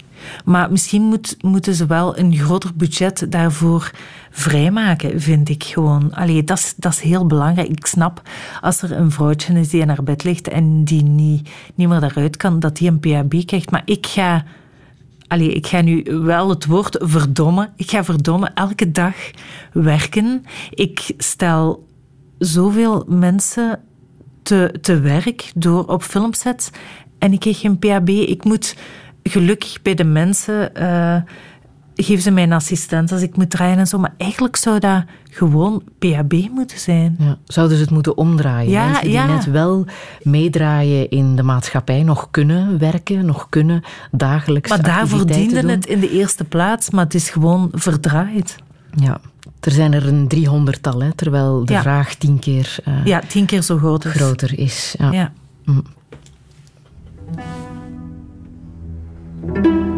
[0.44, 3.90] Maar misschien moet, moeten ze wel een groter budget daarvoor
[4.30, 6.14] vrijmaken, vind ik gewoon.
[6.14, 7.68] Allee, dat is, dat is heel belangrijk.
[7.68, 8.22] Ik snap
[8.60, 12.00] als er een vrouwtje is die in haar bed ligt en die niet, niet meer
[12.00, 13.70] daaruit kan, dat die een PHB krijgt.
[13.70, 14.44] Maar ik ga
[15.28, 17.72] Allee, ik ga nu wel het woord verdommen.
[17.76, 19.14] Ik ga verdommen elke dag
[19.72, 20.44] werken.
[20.70, 21.86] Ik stel
[22.38, 23.80] zoveel mensen
[24.42, 26.70] te, te werk door op filmsets
[27.18, 28.08] en ik krijg geen PHB.
[28.08, 28.76] Ik moet
[29.30, 31.16] gelukkig bij de mensen eh
[31.96, 33.98] geven ze mij een assistent als ik moet draaien en zo.
[33.98, 37.16] Maar eigenlijk zou dat gewoon PHB moeten zijn.
[37.18, 38.70] Ja, zouden ze het moeten omdraaien?
[38.70, 39.26] Ja, Mensen die ja.
[39.26, 39.86] net wel
[40.22, 46.00] meedraaien in de maatschappij, nog kunnen werken, nog kunnen dagelijks Maar daarvoor diende het in
[46.00, 48.56] de eerste plaats, maar het is gewoon verdraaid.
[48.96, 49.20] Ja,
[49.60, 51.80] er zijn er een driehonderdtal, hè, terwijl de Ja.
[51.82, 54.12] vraag tien keer eh, Ja, tien keer zo groot is.
[54.12, 54.94] groter is.
[54.98, 55.12] Ja.
[55.12, 55.32] Ja.
[55.64, 55.82] Mm.
[59.46, 59.93] Dit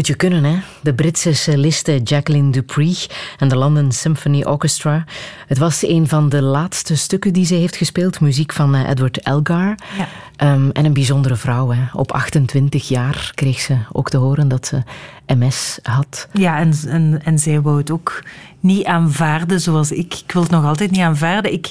[0.00, 0.58] moet je kunnen, hè?
[0.80, 2.96] De Britse celliste Jacqueline Dupree
[3.38, 5.04] en de London Symphony Orchestra.
[5.46, 8.20] Het was een van de laatste stukken die ze heeft gespeeld.
[8.20, 9.74] Muziek van eh, Edward Elgar.
[9.98, 10.08] Ja.
[10.36, 11.70] Ehm, en een bijzondere vrouw.
[11.70, 11.82] Hè.
[11.92, 14.82] Op 28 jaar kreeg ze ook te horen dat ze
[15.26, 16.28] MS had.
[16.32, 18.22] Ja, en, en, en zij wou het ook
[18.60, 20.14] niet aanvaarden zoals ik.
[20.14, 21.52] Ik wil het nog altijd niet aanvaarden.
[21.52, 21.70] Ik,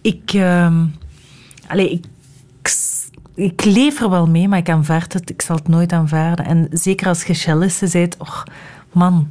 [0.00, 0.84] ik, ehm,
[1.66, 2.04] allee, ik,
[3.34, 5.30] ik leef er wel mee, maar ik aanvaard het.
[5.30, 6.44] Ik zal het nooit aanvaarden.
[6.44, 8.44] En zeker als je celliste bent, och,
[8.92, 9.30] man,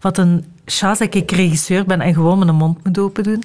[0.00, 3.42] wat een chance dat ik regisseur ben en gewoon mijn mond moet open doen.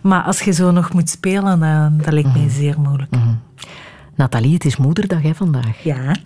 [0.00, 3.14] Maar als je zo nog moet spelen, dan, dat lijkt mij zeer moeilijk.
[4.16, 5.82] Nathalie, het is moederdag hè, vandaag.
[5.82, 6.16] Ja.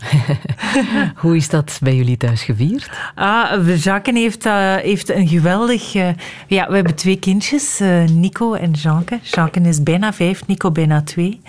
[1.23, 2.91] Hoe is dat bij jullie thuis gevierd?
[3.15, 5.95] Ah, Jacques heeft, eh, heeft een geweldig...
[5.95, 6.09] eh,
[6.47, 9.19] ja, we hebben twee kindjes, eh, Nico en Jeanke.
[9.23, 11.41] Jeanke is bijna vijf, Nico bijna twee.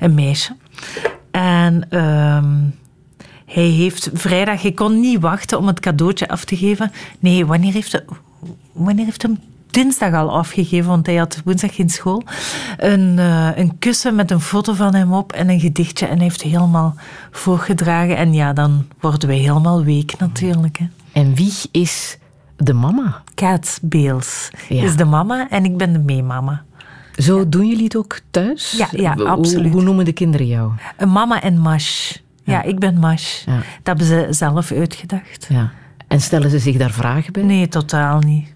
[0.00, 0.56] Een meisje.
[1.40, 2.54] En ehm,
[3.46, 4.62] hij heeft vrijdag...
[4.62, 6.92] Hij kon niet wachten om het cadeautje af te geven.
[7.18, 8.04] Nee, wanneer heeft hij...
[8.72, 9.38] Wanneer heeft hem
[9.70, 12.22] dinsdag al afgegeven, want hij had woensdag geen school.
[12.76, 16.06] Een, eh, een kussen met een foto van hem op en een gedichtje.
[16.06, 16.94] En hij heeft helemaal
[17.30, 18.16] voorgedragen.
[18.16, 20.78] En ja, dan worden wij helemaal week natuurlijk.
[20.78, 20.86] Hè.
[21.12, 22.18] En wie is
[22.56, 23.22] de mama?
[23.34, 24.82] Kat Beels Ja.
[24.82, 26.62] is de mama en ik ben de meemama.
[27.16, 28.74] Zo doen jullie het ook thuis?
[28.78, 29.72] Ja, ja, Hoe- absoluut.
[29.72, 30.72] Hoe noemen de kinderen jou?
[30.96, 32.16] Een mama en Mash.
[32.44, 33.44] Ja, ik ben Mash.
[33.46, 33.54] Ja.
[33.56, 35.46] Dat hebben ze zelf uitgedacht.
[35.48, 35.72] Ja.
[36.08, 37.42] En stellen ze zich daar vragen bij?
[37.42, 38.52] Nee, totaal niet.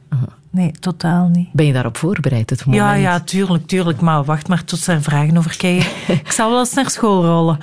[0.51, 1.49] Nee, totaal niet.
[1.53, 2.83] Ben je daarop voorbereid, het moment?
[2.85, 4.01] Ja, ja, tuurlijk, tuurlijk.
[4.01, 5.91] Maar wacht maar tot ze er vragen over krijgen.
[6.25, 7.59] ik zal wel eens naar school rollen.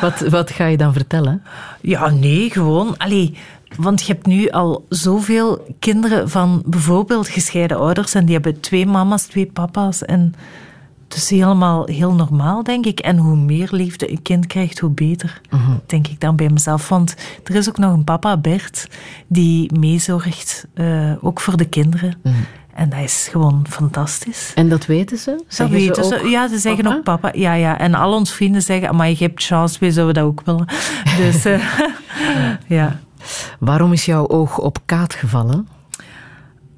[0.00, 1.42] Wat, wat ga je dan vertellen?
[1.80, 2.96] Ja, nee, gewoon.
[2.96, 3.36] Allee,
[3.76, 8.14] want je hebt nu al zoveel kinderen van bijvoorbeeld gescheiden ouders.
[8.14, 10.04] En die hebben twee mama's, twee papa's.
[10.04, 10.34] En
[11.08, 12.98] het is helemaal heel normaal, denk ik.
[12.98, 15.40] En hoe meer liefde een kind krijgt, hoe beter.
[15.86, 16.88] Denk ik dan bij mezelf.
[16.88, 17.14] Want
[17.44, 18.86] er is ook nog een papa, Bert,
[19.26, 22.14] die meezorgt, eh, ook voor de kinderen.
[22.74, 24.52] En dat is gewoon fantastisch.
[24.54, 25.30] En dat weten ze?
[25.30, 26.96] Dat Zeggen weten ze Ja, ze zeggen papa?
[26.96, 27.30] ook papa.
[27.34, 27.78] Ja, ja.
[27.78, 30.66] En al onze vrienden zeggen, maar je hebt chance, wij zouden dat ook willen.
[31.20, 31.62] Dus eh,
[32.78, 33.00] ja.
[33.58, 35.68] Waarom is jouw oog op Kaat gevallen?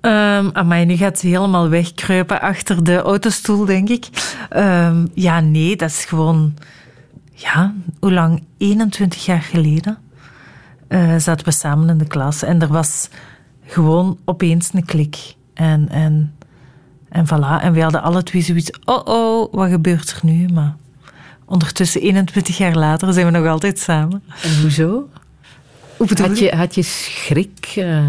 [0.00, 4.08] Um, amai, nu gaat ze helemaal wegkruipen achter de autostoel, denk ik.
[4.48, 6.54] Ehm, ja, nee, dat is gewoon...
[7.34, 8.42] Ja, hoe lang?
[8.58, 9.98] 21 jaar geleden
[10.88, 12.42] eh, zaten we samen in de klas.
[12.42, 13.08] En er was
[13.66, 15.34] gewoon opeens een klik.
[15.54, 16.34] En, en,
[17.08, 17.62] en voilà.
[17.62, 18.70] En we hadden alle twee zoiets...
[18.84, 20.48] Oh, oh, wat gebeurt er nu?
[20.52, 20.76] Maar
[21.44, 24.22] ondertussen, 21 jaar later, zijn we nog altijd samen.
[24.42, 25.08] En hoezo?
[26.28, 27.72] Had je, had je schrik?
[27.76, 28.06] eh,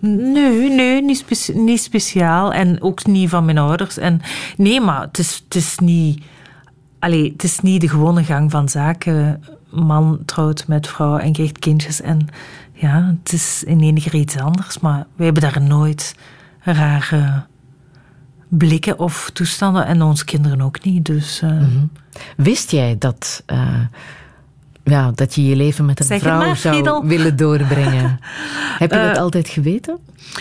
[0.00, 2.52] Nee, nee, niet, niet speciaal.
[2.52, 3.98] En ook niet van mijn ouders.
[3.98, 4.20] En,
[4.56, 6.22] nee, maar het is, het is niet...
[6.98, 9.42] Allee, het is niet de gewone gang van zaken.
[9.70, 12.00] Man trouwt met vrouw en krijgt kindjes.
[12.00, 12.28] En
[12.72, 14.78] ja, het is in enige iets anders.
[14.78, 16.14] Maar wij hebben daar nooit
[16.60, 17.44] rare
[18.48, 19.86] blikken of toestanden.
[19.86, 21.04] En onze kinderen ook niet.
[21.04, 21.40] Dus...
[21.42, 21.50] eh,
[22.36, 23.80] Wist jij dat, eh,
[24.90, 28.18] ja, dat je je leven met een Zeg vrouw maar, zou willen doorbrengen?
[28.78, 29.98] Heb je dat Eh, altijd geweten?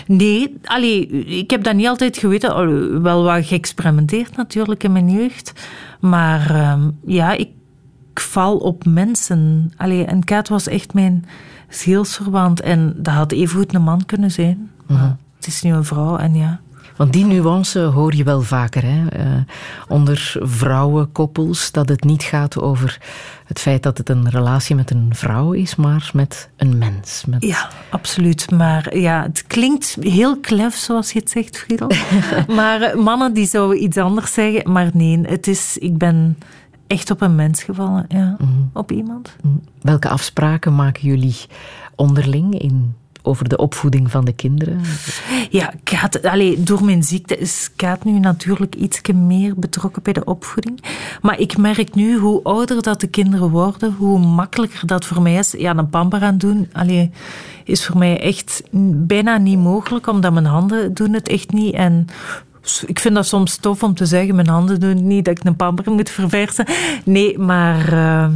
[0.08, 2.54] Nee, allee, ik heb dat niet altijd geweten.
[2.54, 5.54] Al- Wel wat geëxperimenteerd natuurlijk in mijn jeugd.
[6.00, 7.50] Maar ehm, ja, ik
[8.14, 9.72] val op mensen.
[9.78, 11.26] Allee, en Kaat was echt mijn
[11.70, 12.62] zielsverwant.
[12.62, 14.72] En dat had evengoed een man kunnen zijn.
[14.88, 16.60] Maar Het is nu een vrouw en ja.
[16.96, 19.08] Want die nuance hoor je wel vaker hè?
[19.08, 19.28] eh,
[19.88, 21.72] onder vrouwenkoppels.
[21.72, 22.98] Dat het niet gaat over
[23.46, 27.24] het feit dat het een relatie met een vrouw is, maar met een mens.
[27.28, 27.44] Met...
[27.46, 28.52] Ja, absoluut.
[28.52, 31.92] Maar ja, het klinkt heel klef, zoals je het zegt, Friedel.
[32.56, 34.72] maar eh, mannen die zouden iets anders zeggen.
[34.72, 36.38] Maar nee, het is, ik ben
[36.88, 38.06] echt op een mens gevallen.
[38.08, 38.38] Ja,
[38.74, 39.36] Op iemand.
[39.82, 41.38] Welke afspraken maken jullie
[41.96, 42.96] onderling in,
[43.26, 44.82] over de opvoeding van de kinderen?
[45.50, 50.24] Ja, Kaat, allee, door mijn ziekte is Kaat nu natuurlijk iets meer betrokken bij de
[50.24, 50.84] opvoeding.
[51.22, 55.36] Maar ik merk nu hoe ouder dat de kinderen worden, hoe makkelijker dat voor mij
[55.36, 55.52] is.
[55.58, 57.12] Ja, een pamper aan doen allee,
[57.64, 61.74] is voor mij echt bijna niet mogelijk, omdat mijn handen doen het echt niet.
[61.74, 62.08] En
[62.86, 65.46] ik vind dat soms tof om te zeggen, mijn handen doen het niet, dat ik
[65.46, 66.66] een pamper moet verversen.
[67.06, 67.94] Nee, maar...
[67.94, 68.34] ehm,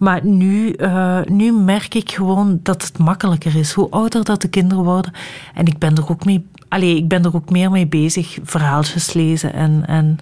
[0.00, 3.72] maar nu, eh, nu merk ik gewoon dat het makkelijker is.
[3.72, 5.12] Hoe ouder dat de kinderen worden.
[5.54, 8.38] En ik ben er ook, mee, allee, ik ben er ook meer mee bezig.
[8.42, 10.18] Verhaaltjes lezen en, en,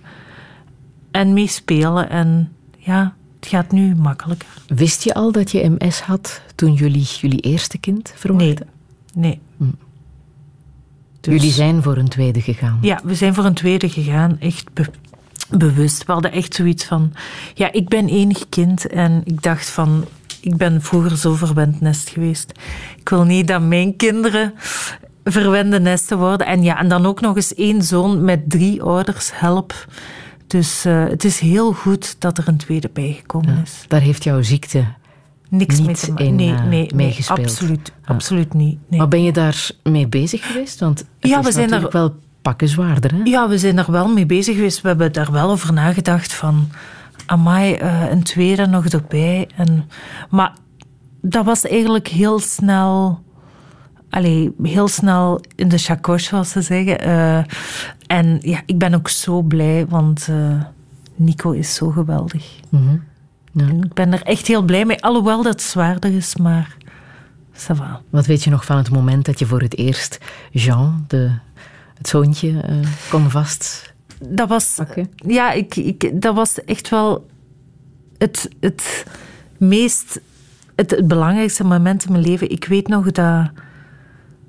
[1.11, 2.11] en mee spelen.
[2.11, 4.49] En ja, het gaat nu makkelijker.
[4.67, 8.67] Wist je al dat je MS had toen jullie jullie eerste kind verwachten?
[9.15, 9.41] Nee.
[11.21, 12.79] Jullie zijn voor een tweede gegaan.
[12.81, 14.41] Ja, we zijn voor een tweede gegaan.
[14.41, 14.71] Echt
[15.51, 16.05] bewust.
[16.05, 17.13] We hadden echt zoiets van...
[17.55, 20.05] Ja, ik ben enig kind en ik dacht van...
[20.41, 22.53] ik ben vroeger zo verwend nest geweest.
[22.97, 24.55] Ik wil niet dat mijn kinderen
[25.25, 26.47] verwende nesten worden.
[26.47, 29.31] En ja, en dan ook nog eens één zoon met drie ouders.
[29.35, 29.87] Help.
[30.47, 33.85] Dus eh, het is heel goed dat er een tweede bijgekomen is.
[33.89, 34.85] Daar heeft jouw ziekte
[35.49, 36.35] Niks mee te maken.
[36.35, 38.79] Nee, eh, nee, nee, absoluut, absoluut niet.
[38.89, 38.99] Nee.
[38.99, 40.81] Maar ben je daar mee bezig geweest?
[40.81, 42.15] Want het Ja, is we zijn natuurlijk wel
[42.49, 43.15] pakken zwaarder.
[43.15, 43.21] Hè?
[43.25, 44.81] Ja, we zijn er wel mee bezig geweest.
[44.81, 46.69] We hebben daar wel over nagedacht van...
[47.27, 49.49] Amai, eh, een tweede nog erbij.
[49.57, 49.89] En,
[50.31, 50.53] maar
[51.21, 53.23] dat was eigenlijk heel snel...
[54.11, 57.01] Allee, heel snel in de chakos, zoals ze zeggen.
[57.01, 57.39] Eh,
[58.07, 60.63] en ja, ik ben ook zo blij, want eh,
[61.17, 62.45] Nico is zo geweldig.
[62.69, 62.95] Mhm.
[63.83, 66.77] Ik ben er echt heel blij mee, alhoewel dat zwaarder is, maar...
[67.53, 68.01] Ça va.
[68.11, 70.19] Wat weet je nog van het moment dat je voor het eerst
[70.51, 71.31] Jean, de,
[71.99, 72.77] het zoontje, eh,
[73.11, 73.93] kon vast...
[74.19, 74.79] dat was,
[75.15, 77.27] ja, ik, ik, dat was echt wel
[78.19, 79.05] het, het
[79.57, 80.21] meest,
[80.75, 82.51] het, het belangrijkste moment in mijn leven.
[82.51, 83.51] Ik weet nog dat,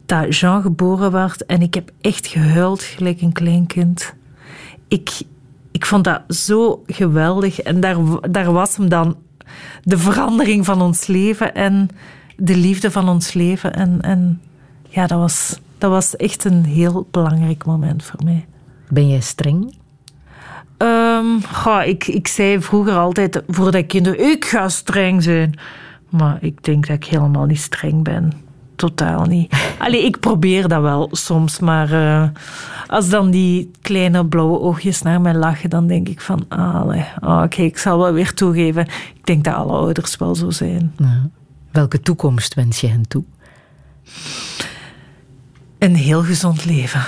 [0.06, 4.14] dat Jean geboren werd en ik heb echt gehuild gelijk een klein kind.
[4.88, 5.10] Ik,
[5.72, 7.98] ik vond dat zo geweldig en daar,
[8.32, 9.18] daar was hem dan
[9.84, 11.90] de verandering van ons leven en
[12.36, 13.74] de liefde van ons leven.
[13.74, 14.42] En, en
[14.90, 18.46] ja, dat was, dat was echt een heel belangrijk moment voor mij.
[18.90, 19.78] Ben jij streng?
[21.52, 25.60] Goh, ik, ik zei vroeger altijd, voordat ik kinderen, ik ga streng zijn.
[26.10, 28.32] Maar ik denk dat ik helemaal niet streng ben.
[28.76, 29.54] Totaal niet.
[29.78, 32.30] Allee, ik probeer dat wel soms, maar eh,
[32.88, 37.44] als dan die kleine blauwe oogjes naar mij lachen, dan denk ik van, ah, ah,
[37.44, 38.86] oké, ik zal wel weer toegeven.
[39.16, 40.94] Ik denk dat alle ouders wel zo zijn.
[40.98, 41.30] Ja.
[41.72, 43.24] Welke toekomst wens je hen toe?
[45.80, 47.06] Een heel gezond leven.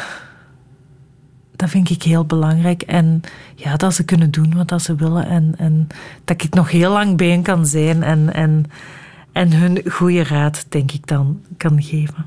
[1.55, 2.81] Dat vind ik heel belangrijk.
[2.81, 3.21] En
[3.55, 5.25] ja, dat ze kunnen doen wat ze willen.
[5.25, 5.87] En, en
[6.25, 8.03] dat ik nog heel lang bij hen kan zijn.
[8.03, 8.65] En, en,
[9.31, 12.25] en hun goede raad, denk ik, dan kan geven.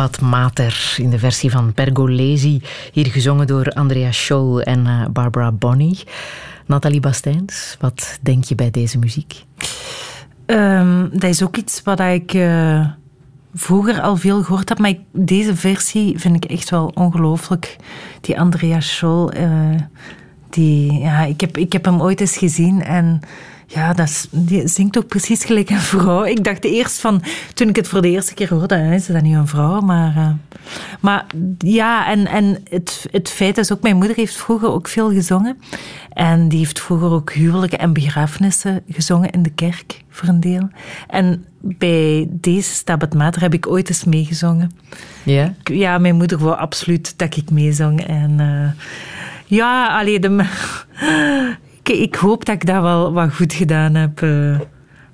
[0.00, 2.62] Stabat Mater in de versie van Pergolesi.
[2.92, 5.96] Hier gezongen door Andrea Scholl en uh, Barbara Bonney.
[6.66, 9.44] Nathalie Bastijns, wat denk je bij deze muziek?
[10.46, 12.86] Um, dat is ook iets wat ik uh,
[13.54, 14.78] vroeger al veel gehoord heb.
[14.78, 17.76] Maar ik, deze versie vind ik echt wel ongelooflijk.
[18.20, 19.32] Die Andrea Scholl.
[19.36, 19.76] Uh,
[20.50, 23.20] die, ja, ik, heb, ik heb hem ooit eens gezien en
[23.72, 26.24] ja, dat is, die zingt ook precies gelijk een vrouw.
[26.24, 27.22] Ik dacht eerst van,
[27.54, 29.80] toen ik het voor de eerste keer hoorde, is dat niet een vrouw?
[29.80, 30.30] Maar, uh,
[31.00, 31.26] maar
[31.58, 35.58] ja, en, en het, het feit is ook, mijn moeder heeft vroeger ook veel gezongen.
[36.12, 40.68] En die heeft vroeger ook huwelijken en begrafenissen gezongen in de kerk, voor een deel.
[41.08, 44.70] En bij deze Stabat Mater heb ik ooit eens meegezongen.
[45.24, 45.54] Ja?
[45.64, 48.06] Ja, mijn moeder wou absoluut dat ik meezong.
[48.06, 48.70] En uh,
[49.46, 50.44] ja, alleen de...
[51.92, 54.20] ik hoop dat ik dat wel wat goed gedaan heb.
[54.20, 54.60] Uh,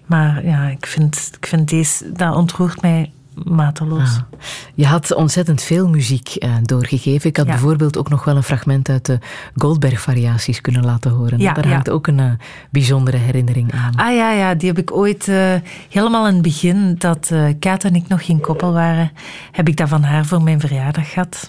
[0.06, 3.10] maar ja, ik vind, ik vind deze, dat ontroert mij
[3.44, 4.16] mateloos.
[4.16, 4.38] Ah.
[4.74, 7.28] Je had ontzettend veel muziek uh, doorgegeven.
[7.28, 7.52] Ik had Ja.
[7.52, 9.18] bijvoorbeeld ook nog wel een fragment uit de
[9.56, 11.38] Goldberg-variaties kunnen laten horen.
[11.38, 11.70] Ja, Daar ja.
[11.72, 12.30] hangt ook een uh,
[12.70, 13.94] bijzondere herinnering aan.
[13.96, 15.54] Ah ja, ja, die heb ik ooit uh,
[15.88, 19.10] helemaal in het begin, dat Kaat en ik nog geen koppel waren,
[19.52, 21.48] heb ik dat van haar voor mijn verjaardag gehad.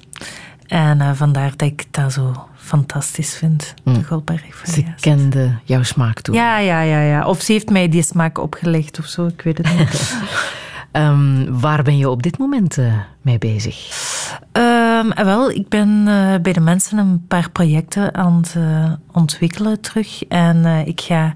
[0.68, 3.94] En uh, vandaar dat ik dat zo fantastisch vind, Mm.
[3.94, 4.61] de Goldberg.
[4.65, 6.35] Ze kende jouw smaak toe.
[6.35, 7.26] Ja, ja, ja, ja.
[7.26, 10.18] Of ze heeft mij die smaak opgelegd of zo, ik weet het niet.
[10.91, 14.06] um, waar ben je op dit moment uh, mee bezig?
[14.52, 18.56] Um, wel, ik ben uh, bij de mensen een paar projecten aan het
[19.11, 20.23] ontwikkelen terug.
[20.23, 21.31] En ik ga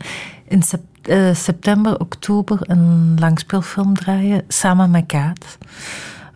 [0.48, 0.82] in sep
[1.34, 5.58] september, oktober een langspeelfilm draaien samen met Kaat.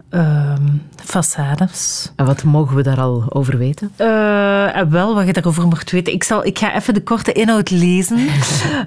[0.09, 2.11] Um, façades.
[2.15, 3.91] En wat mogen we daar al over weten?
[3.97, 6.13] Uh, wel, wat je daarover mocht weten.
[6.13, 8.17] Ik, zal, ik ga even de korte inhoud lezen.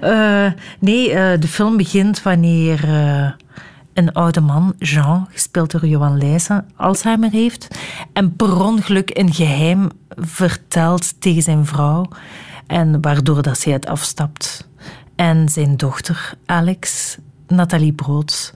[0.03, 2.87] uh, nee, uh, de film begint wanneer
[3.93, 7.67] een oude man, Jean, gespeeld door Johan Leijzen, Alzheimer heeft.
[8.13, 12.07] En per ongeluk een geheim vertelt tegen zijn vrouw.
[12.67, 14.67] En waardoor dat zij het afstapt.
[15.15, 17.17] En zijn dochter, Alex,
[17.47, 18.51] Nathalie Broods,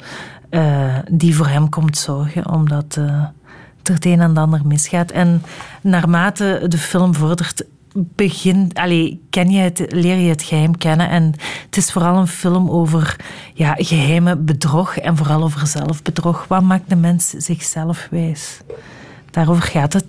[0.54, 3.06] uh, die voor hem komt zorgen, omdat uh,
[3.84, 5.12] er het een en ander misgaat.
[5.12, 5.44] En
[5.82, 11.10] naarmate de film vordert, begin, allee, ken je het, leer je het geheim kennen.
[11.10, 11.34] En
[11.66, 13.16] het is vooral een film over
[13.54, 16.46] ja, geheime bedrog en vooral over zelfbedrog.
[16.48, 18.60] Wat maakt de mens zichzelf wijs?
[19.32, 20.06] Daarover gaat het.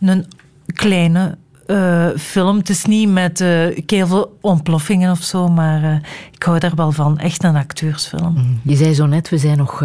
[0.00, 0.26] Een
[0.74, 2.56] kleine uh, film.
[2.56, 3.48] Het is niet met uh,
[3.86, 5.94] heel veel ontploffingen of zo, maar uh,
[6.32, 7.18] ik hou daar wel van.
[7.18, 8.34] Echt een acteursfilm.
[8.36, 8.60] Mm.
[8.62, 9.82] Je zei zo net, we zijn nog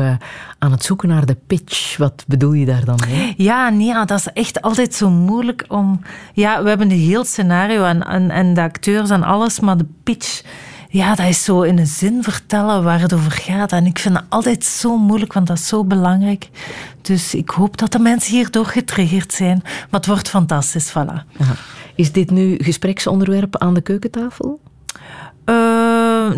[0.59, 1.97] aan het zoeken naar de pitch.
[1.97, 3.33] Wat bedoel je daar dan mee?
[3.37, 6.01] Ja, nee, dat is echt altijd zo moeilijk om...
[6.33, 9.87] Ja, we hebben een heel scenario en, en, en de acteurs en alles, maar de
[10.03, 10.41] pitch...
[10.93, 13.71] Ja, dat is zo in een zin vertellen waar het over gaat.
[13.71, 16.49] En ik vind dat altijd zo moeilijk, want dat is zo belangrijk.
[17.01, 19.59] Dus ik hoop dat de mensen hierdoor getriggerd zijn.
[19.63, 21.25] Maar het wordt fantastisch, voilà.
[21.37, 21.55] Aha.
[21.95, 24.59] Is dit nu gespreksonderwerp aan de keukentafel?
[25.45, 26.35] Uh,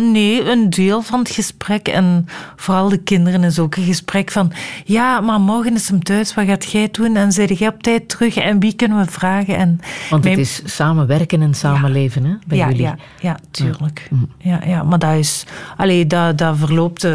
[0.00, 1.88] nee, een deel van het gesprek.
[1.88, 2.26] En
[2.56, 4.52] vooral de kinderen is ook een gesprek van...
[4.84, 7.16] Ja, maar morgen is hem thuis, wat gaat jij doen?
[7.16, 8.36] En zeg jij op tijd terug?
[8.36, 9.56] En wie kunnen we vragen?
[9.56, 9.80] En
[10.10, 10.38] Want mijn...
[10.38, 12.28] het is samenwerken en samenleven, ja.
[12.28, 12.82] hè, bij ja, jullie.
[12.82, 14.08] Ja, ja tuurlijk.
[14.10, 14.60] Ja.
[14.60, 15.44] Ja, ja, maar dat is...
[15.76, 17.04] Allee, dat, dat verloopt...
[17.04, 17.10] Uh,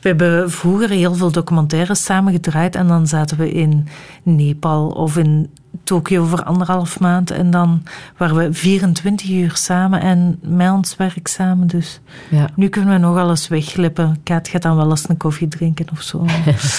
[0.00, 2.74] we hebben vroeger heel veel documentaires samen gedraaid.
[2.74, 3.88] En dan zaten we in
[4.22, 5.50] Nepal of in
[5.88, 7.30] Tokio voor anderhalf maand.
[7.30, 7.82] En dan
[8.16, 11.66] waren we 24 uur samen en met ons werk samen.
[11.66, 12.00] Dus
[12.30, 12.48] ja.
[12.54, 14.20] nu kunnen we nogal eens wegglippen.
[14.22, 16.24] Kaat gaat dan wel eens een koffie drinken of zo.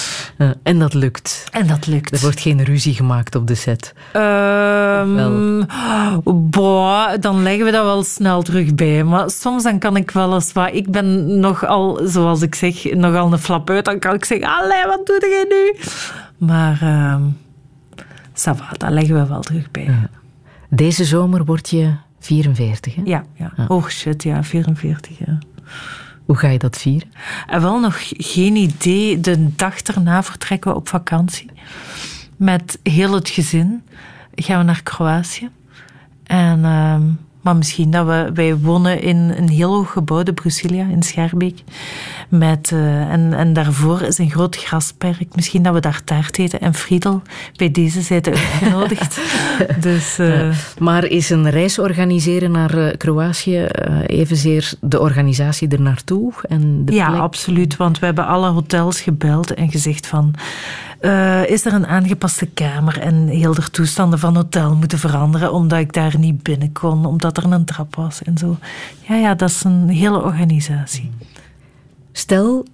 [0.62, 1.44] en dat lukt.
[1.50, 2.12] En dat lukt.
[2.12, 3.94] Er wordt geen ruzie gemaakt op de set.
[4.16, 5.66] Um,
[6.50, 9.04] boah, dan leggen we dat wel snel terug bij.
[9.04, 10.68] Maar soms dan kan ik wel eens wat...
[10.72, 13.84] Ik ben nogal, zoals ik zeg, nogal een flap uit.
[13.84, 15.80] Dan kan ik zeggen, allee, wat doe jij nu?
[16.36, 17.12] Maar...
[17.12, 17.36] Um,
[18.40, 19.84] Ça va, dat leggen we wel terug bij.
[19.84, 20.08] Ja.
[20.68, 23.02] Deze zomer word je 44, hè?
[23.04, 23.52] Ja, ja.
[23.68, 25.38] Oh shit, ja, 44, ja.
[26.24, 27.12] Hoe ga je dat vieren?
[27.46, 29.20] En wel nog geen idee.
[29.20, 31.50] De dag erna vertrekken we op vakantie.
[32.36, 33.82] Met heel het gezin
[34.34, 35.48] gaan we naar Kroatië.
[36.22, 37.00] En, uh,
[37.40, 38.30] maar misschien dat we...
[38.34, 41.62] Wij wonen in een heel hoog gebouw, de Brusilia, in Schaarbeek.
[42.28, 45.34] Met, uh, en, en daarvoor is een groot grasperk.
[45.34, 46.60] Misschien dat we daar taart eten.
[46.60, 47.22] En Friedel,
[47.56, 49.20] bij deze zijn uitgenodigd.
[49.80, 50.38] dus, uh...
[50.38, 53.66] ja, maar is een reis organiseren naar uh, Kroatië
[54.06, 56.32] evenzeer de organisatie er naartoe?
[56.48, 57.20] En de ja, plek?
[57.20, 57.76] absoluut.
[57.76, 60.34] Want we hebben alle hotels gebeld en gezegd van...
[61.00, 65.52] Uh, is er een aangepaste kamer en heel de toestanden van het hotel moeten veranderen
[65.52, 68.56] omdat ik daar niet binnen kon, omdat er een trap was en zo.
[69.08, 71.10] Ja, ja, dat is een hele organisatie.
[72.12, 72.66] Stel,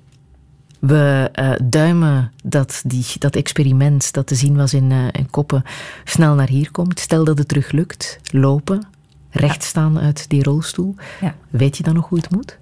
[0.79, 5.63] We eh, duimen dat die, dat experiment dat te zien was in, eh, in Koppen
[6.05, 7.01] snel naar hier komt.
[7.01, 8.87] Stel dat het terug lukt, lopen,
[9.31, 10.95] recht staan uit die rolstoel.
[11.21, 11.35] Ja.
[11.51, 12.59] Weet je dan nog hoe het moet?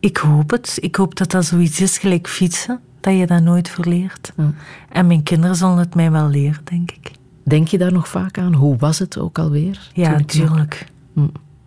[0.00, 0.78] Ik hoop het.
[0.80, 4.32] Ik hoop dat dat zoiets is gelijk fietsen, dat je dat nooit verleert.
[4.88, 7.10] En mijn kinderen zullen het mij wel leren, denk ik.
[7.44, 8.54] Denk je daar nog vaak aan?
[8.54, 9.90] Hoe was het ook alweer?
[9.94, 10.86] Ja, het nog- tuurlijk.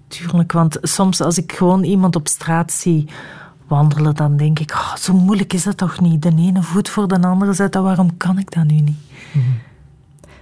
[0.07, 3.07] Tuurlijk, want soms als ik gewoon iemand op straat zie
[3.67, 6.21] wandelen, dan denk ik, oh, zo moeilijk is dat toch niet?
[6.21, 8.97] De ene voet voor de andere zetten, waarom kan ik dat nu niet?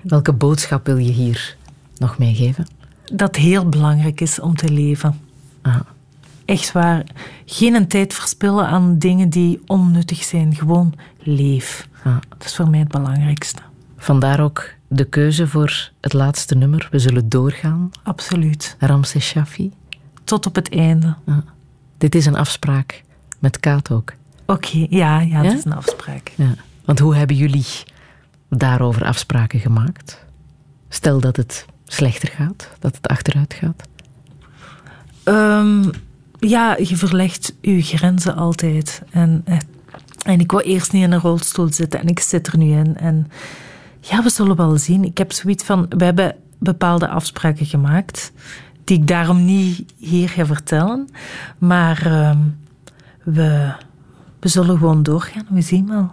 [0.02, 1.58] Welke boodschap wil je hier
[1.98, 2.68] nog meegeven?
[3.14, 5.20] Dat het heel belangrijk is om te leven.
[6.48, 7.04] Echt waar.
[7.46, 10.56] Geen een tijd verspillen aan dingen die onnuttig zijn.
[10.56, 11.88] Gewoon leef.
[12.30, 13.62] Dat is voor mij het belangrijkste.
[13.98, 16.88] Vandaar ook de keuze voor het laatste nummer.
[16.92, 17.92] We zullen doorgaan.
[18.04, 18.76] Absoluut.
[18.80, 19.72] Ramses Shaffi.
[20.24, 21.16] Tot op het einde.
[21.98, 23.04] Dit is een afspraak
[23.40, 24.14] met Kaat ook.
[24.46, 26.32] Oké, ja, ja, dat is een afspraak.
[26.36, 26.54] Ja.
[26.86, 27.66] Want hoe hebben jullie
[28.50, 30.26] daarover afspraken gemaakt?
[30.90, 33.84] Stel dat het slechter gaat, dat het achteruit gaat.
[35.24, 35.90] Ehm,
[36.40, 39.02] ja, je verlegt je grenzen altijd.
[39.10, 39.58] En, eh,
[40.26, 42.98] en ik wou eerst niet in een rolstoel zitten en ik zit er nu in.
[42.98, 43.32] En
[44.00, 45.04] ja, we zullen wel zien.
[45.04, 48.32] Ik heb zoiets van, we hebben bepaalde afspraken gemaakt,
[48.84, 51.10] die ik daarom niet hier ga vertellen.
[51.58, 52.40] Maar ehm,
[53.24, 53.74] we,
[54.40, 56.12] we zullen gewoon doorgaan, we zien wel.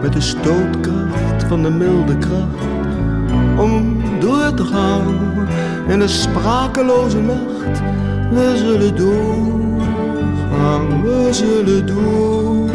[0.00, 2.68] met de stootkracht van de milde kracht.
[3.58, 5.48] Om door te gaan
[5.88, 7.80] in de sprakeloze nacht.
[8.30, 12.68] We zullen doorgaan, we zullen doorgaan.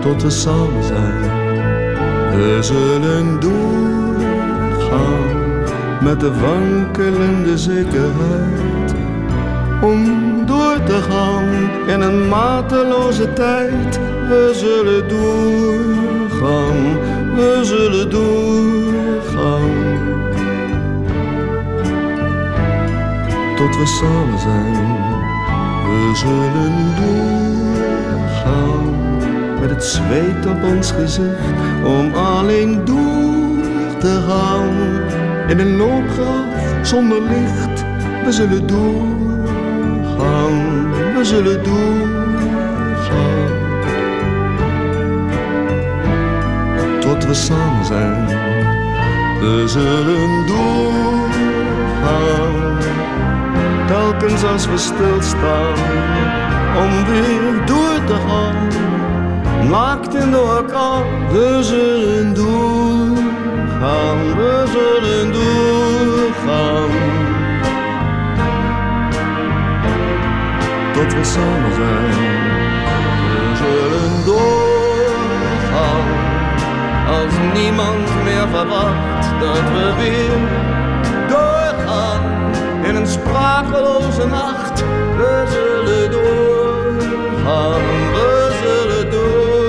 [0.00, 1.20] Tot we samen zijn.
[2.30, 5.30] We zullen doorgaan
[6.02, 8.71] met de wankelende zekerheid
[9.82, 11.48] om door te gaan
[11.86, 14.00] in een mateloze tijd.
[14.28, 16.98] We zullen doorgaan,
[17.34, 19.70] we zullen doorgaan.
[23.56, 24.72] Tot we samen zijn,
[25.84, 27.40] we zullen doorgaan.
[29.60, 31.52] Met het zweet op ons gezicht,
[31.84, 33.62] om alleen door
[33.98, 35.00] te gaan.
[35.48, 37.84] In een loopgraaf zonder licht,
[38.24, 39.41] we zullen doorgaan,
[41.22, 43.50] we zullen doorgaan.
[47.00, 48.26] Tot we samen zijn,
[49.40, 51.30] we zullen doorgaan.
[53.86, 55.74] Telkens als we stilstaan,
[56.76, 58.68] om weer door te gaan.
[59.70, 67.11] Naakt in de orkaan, we zullen doorgaan, we zullen doorgaan.
[71.24, 72.10] Samen zijn,
[73.30, 76.06] we zullen doorgaan.
[77.08, 80.38] Als niemand meer verwacht dat we weer
[81.28, 82.20] doorgaan.
[82.84, 84.80] In een sprakeloze nacht,
[85.16, 87.80] we zullen doorgaan,
[88.12, 89.60] we zullen doorgaan.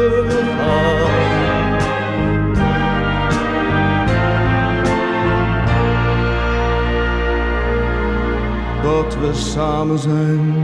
[8.81, 10.62] Tot we samen zijn.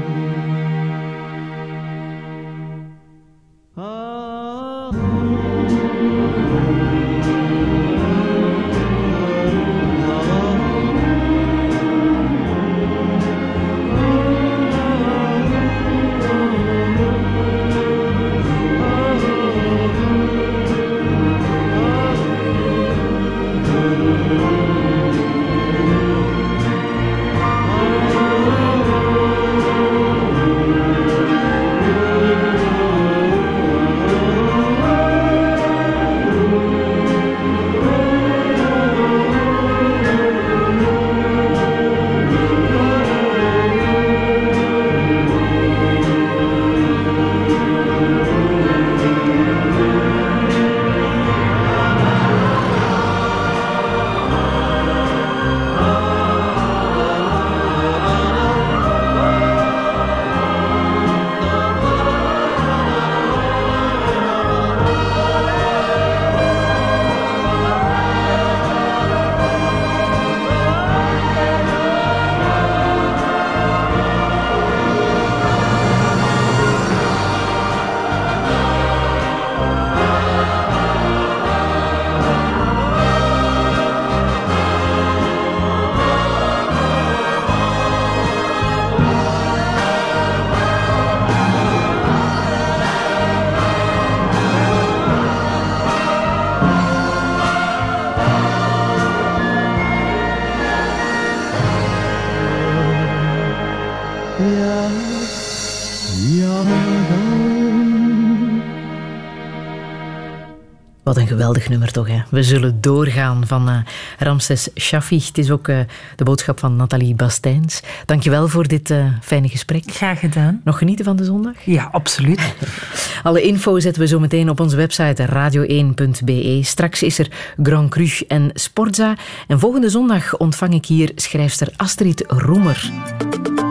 [111.39, 112.21] Geweldig nummer toch, hè?
[112.29, 113.75] We zullen doorgaan van uh,
[114.17, 115.23] Ramses Shaffi.
[115.25, 115.79] Het is ook uh,
[116.15, 117.81] de boodschap van Nathalie Bastijns.
[118.05, 119.83] Dankjewel voor dit uh, fijne gesprek.
[119.85, 120.61] Graag gedaan.
[120.63, 121.53] Nog genieten van de zondag?
[121.63, 122.53] Ja, absoluut.
[123.23, 126.59] Alle info zetten we zo meteen op onze website radio1.be.
[126.63, 127.27] Straks is er
[127.63, 129.15] Grand Cru en Sportza.
[129.47, 132.91] En volgende zondag ontvang ik hier schrijfster Astrid Roemer.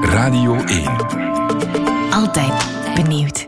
[0.03, 0.83] Radio 1.
[2.11, 3.48] Altijd benieuwd.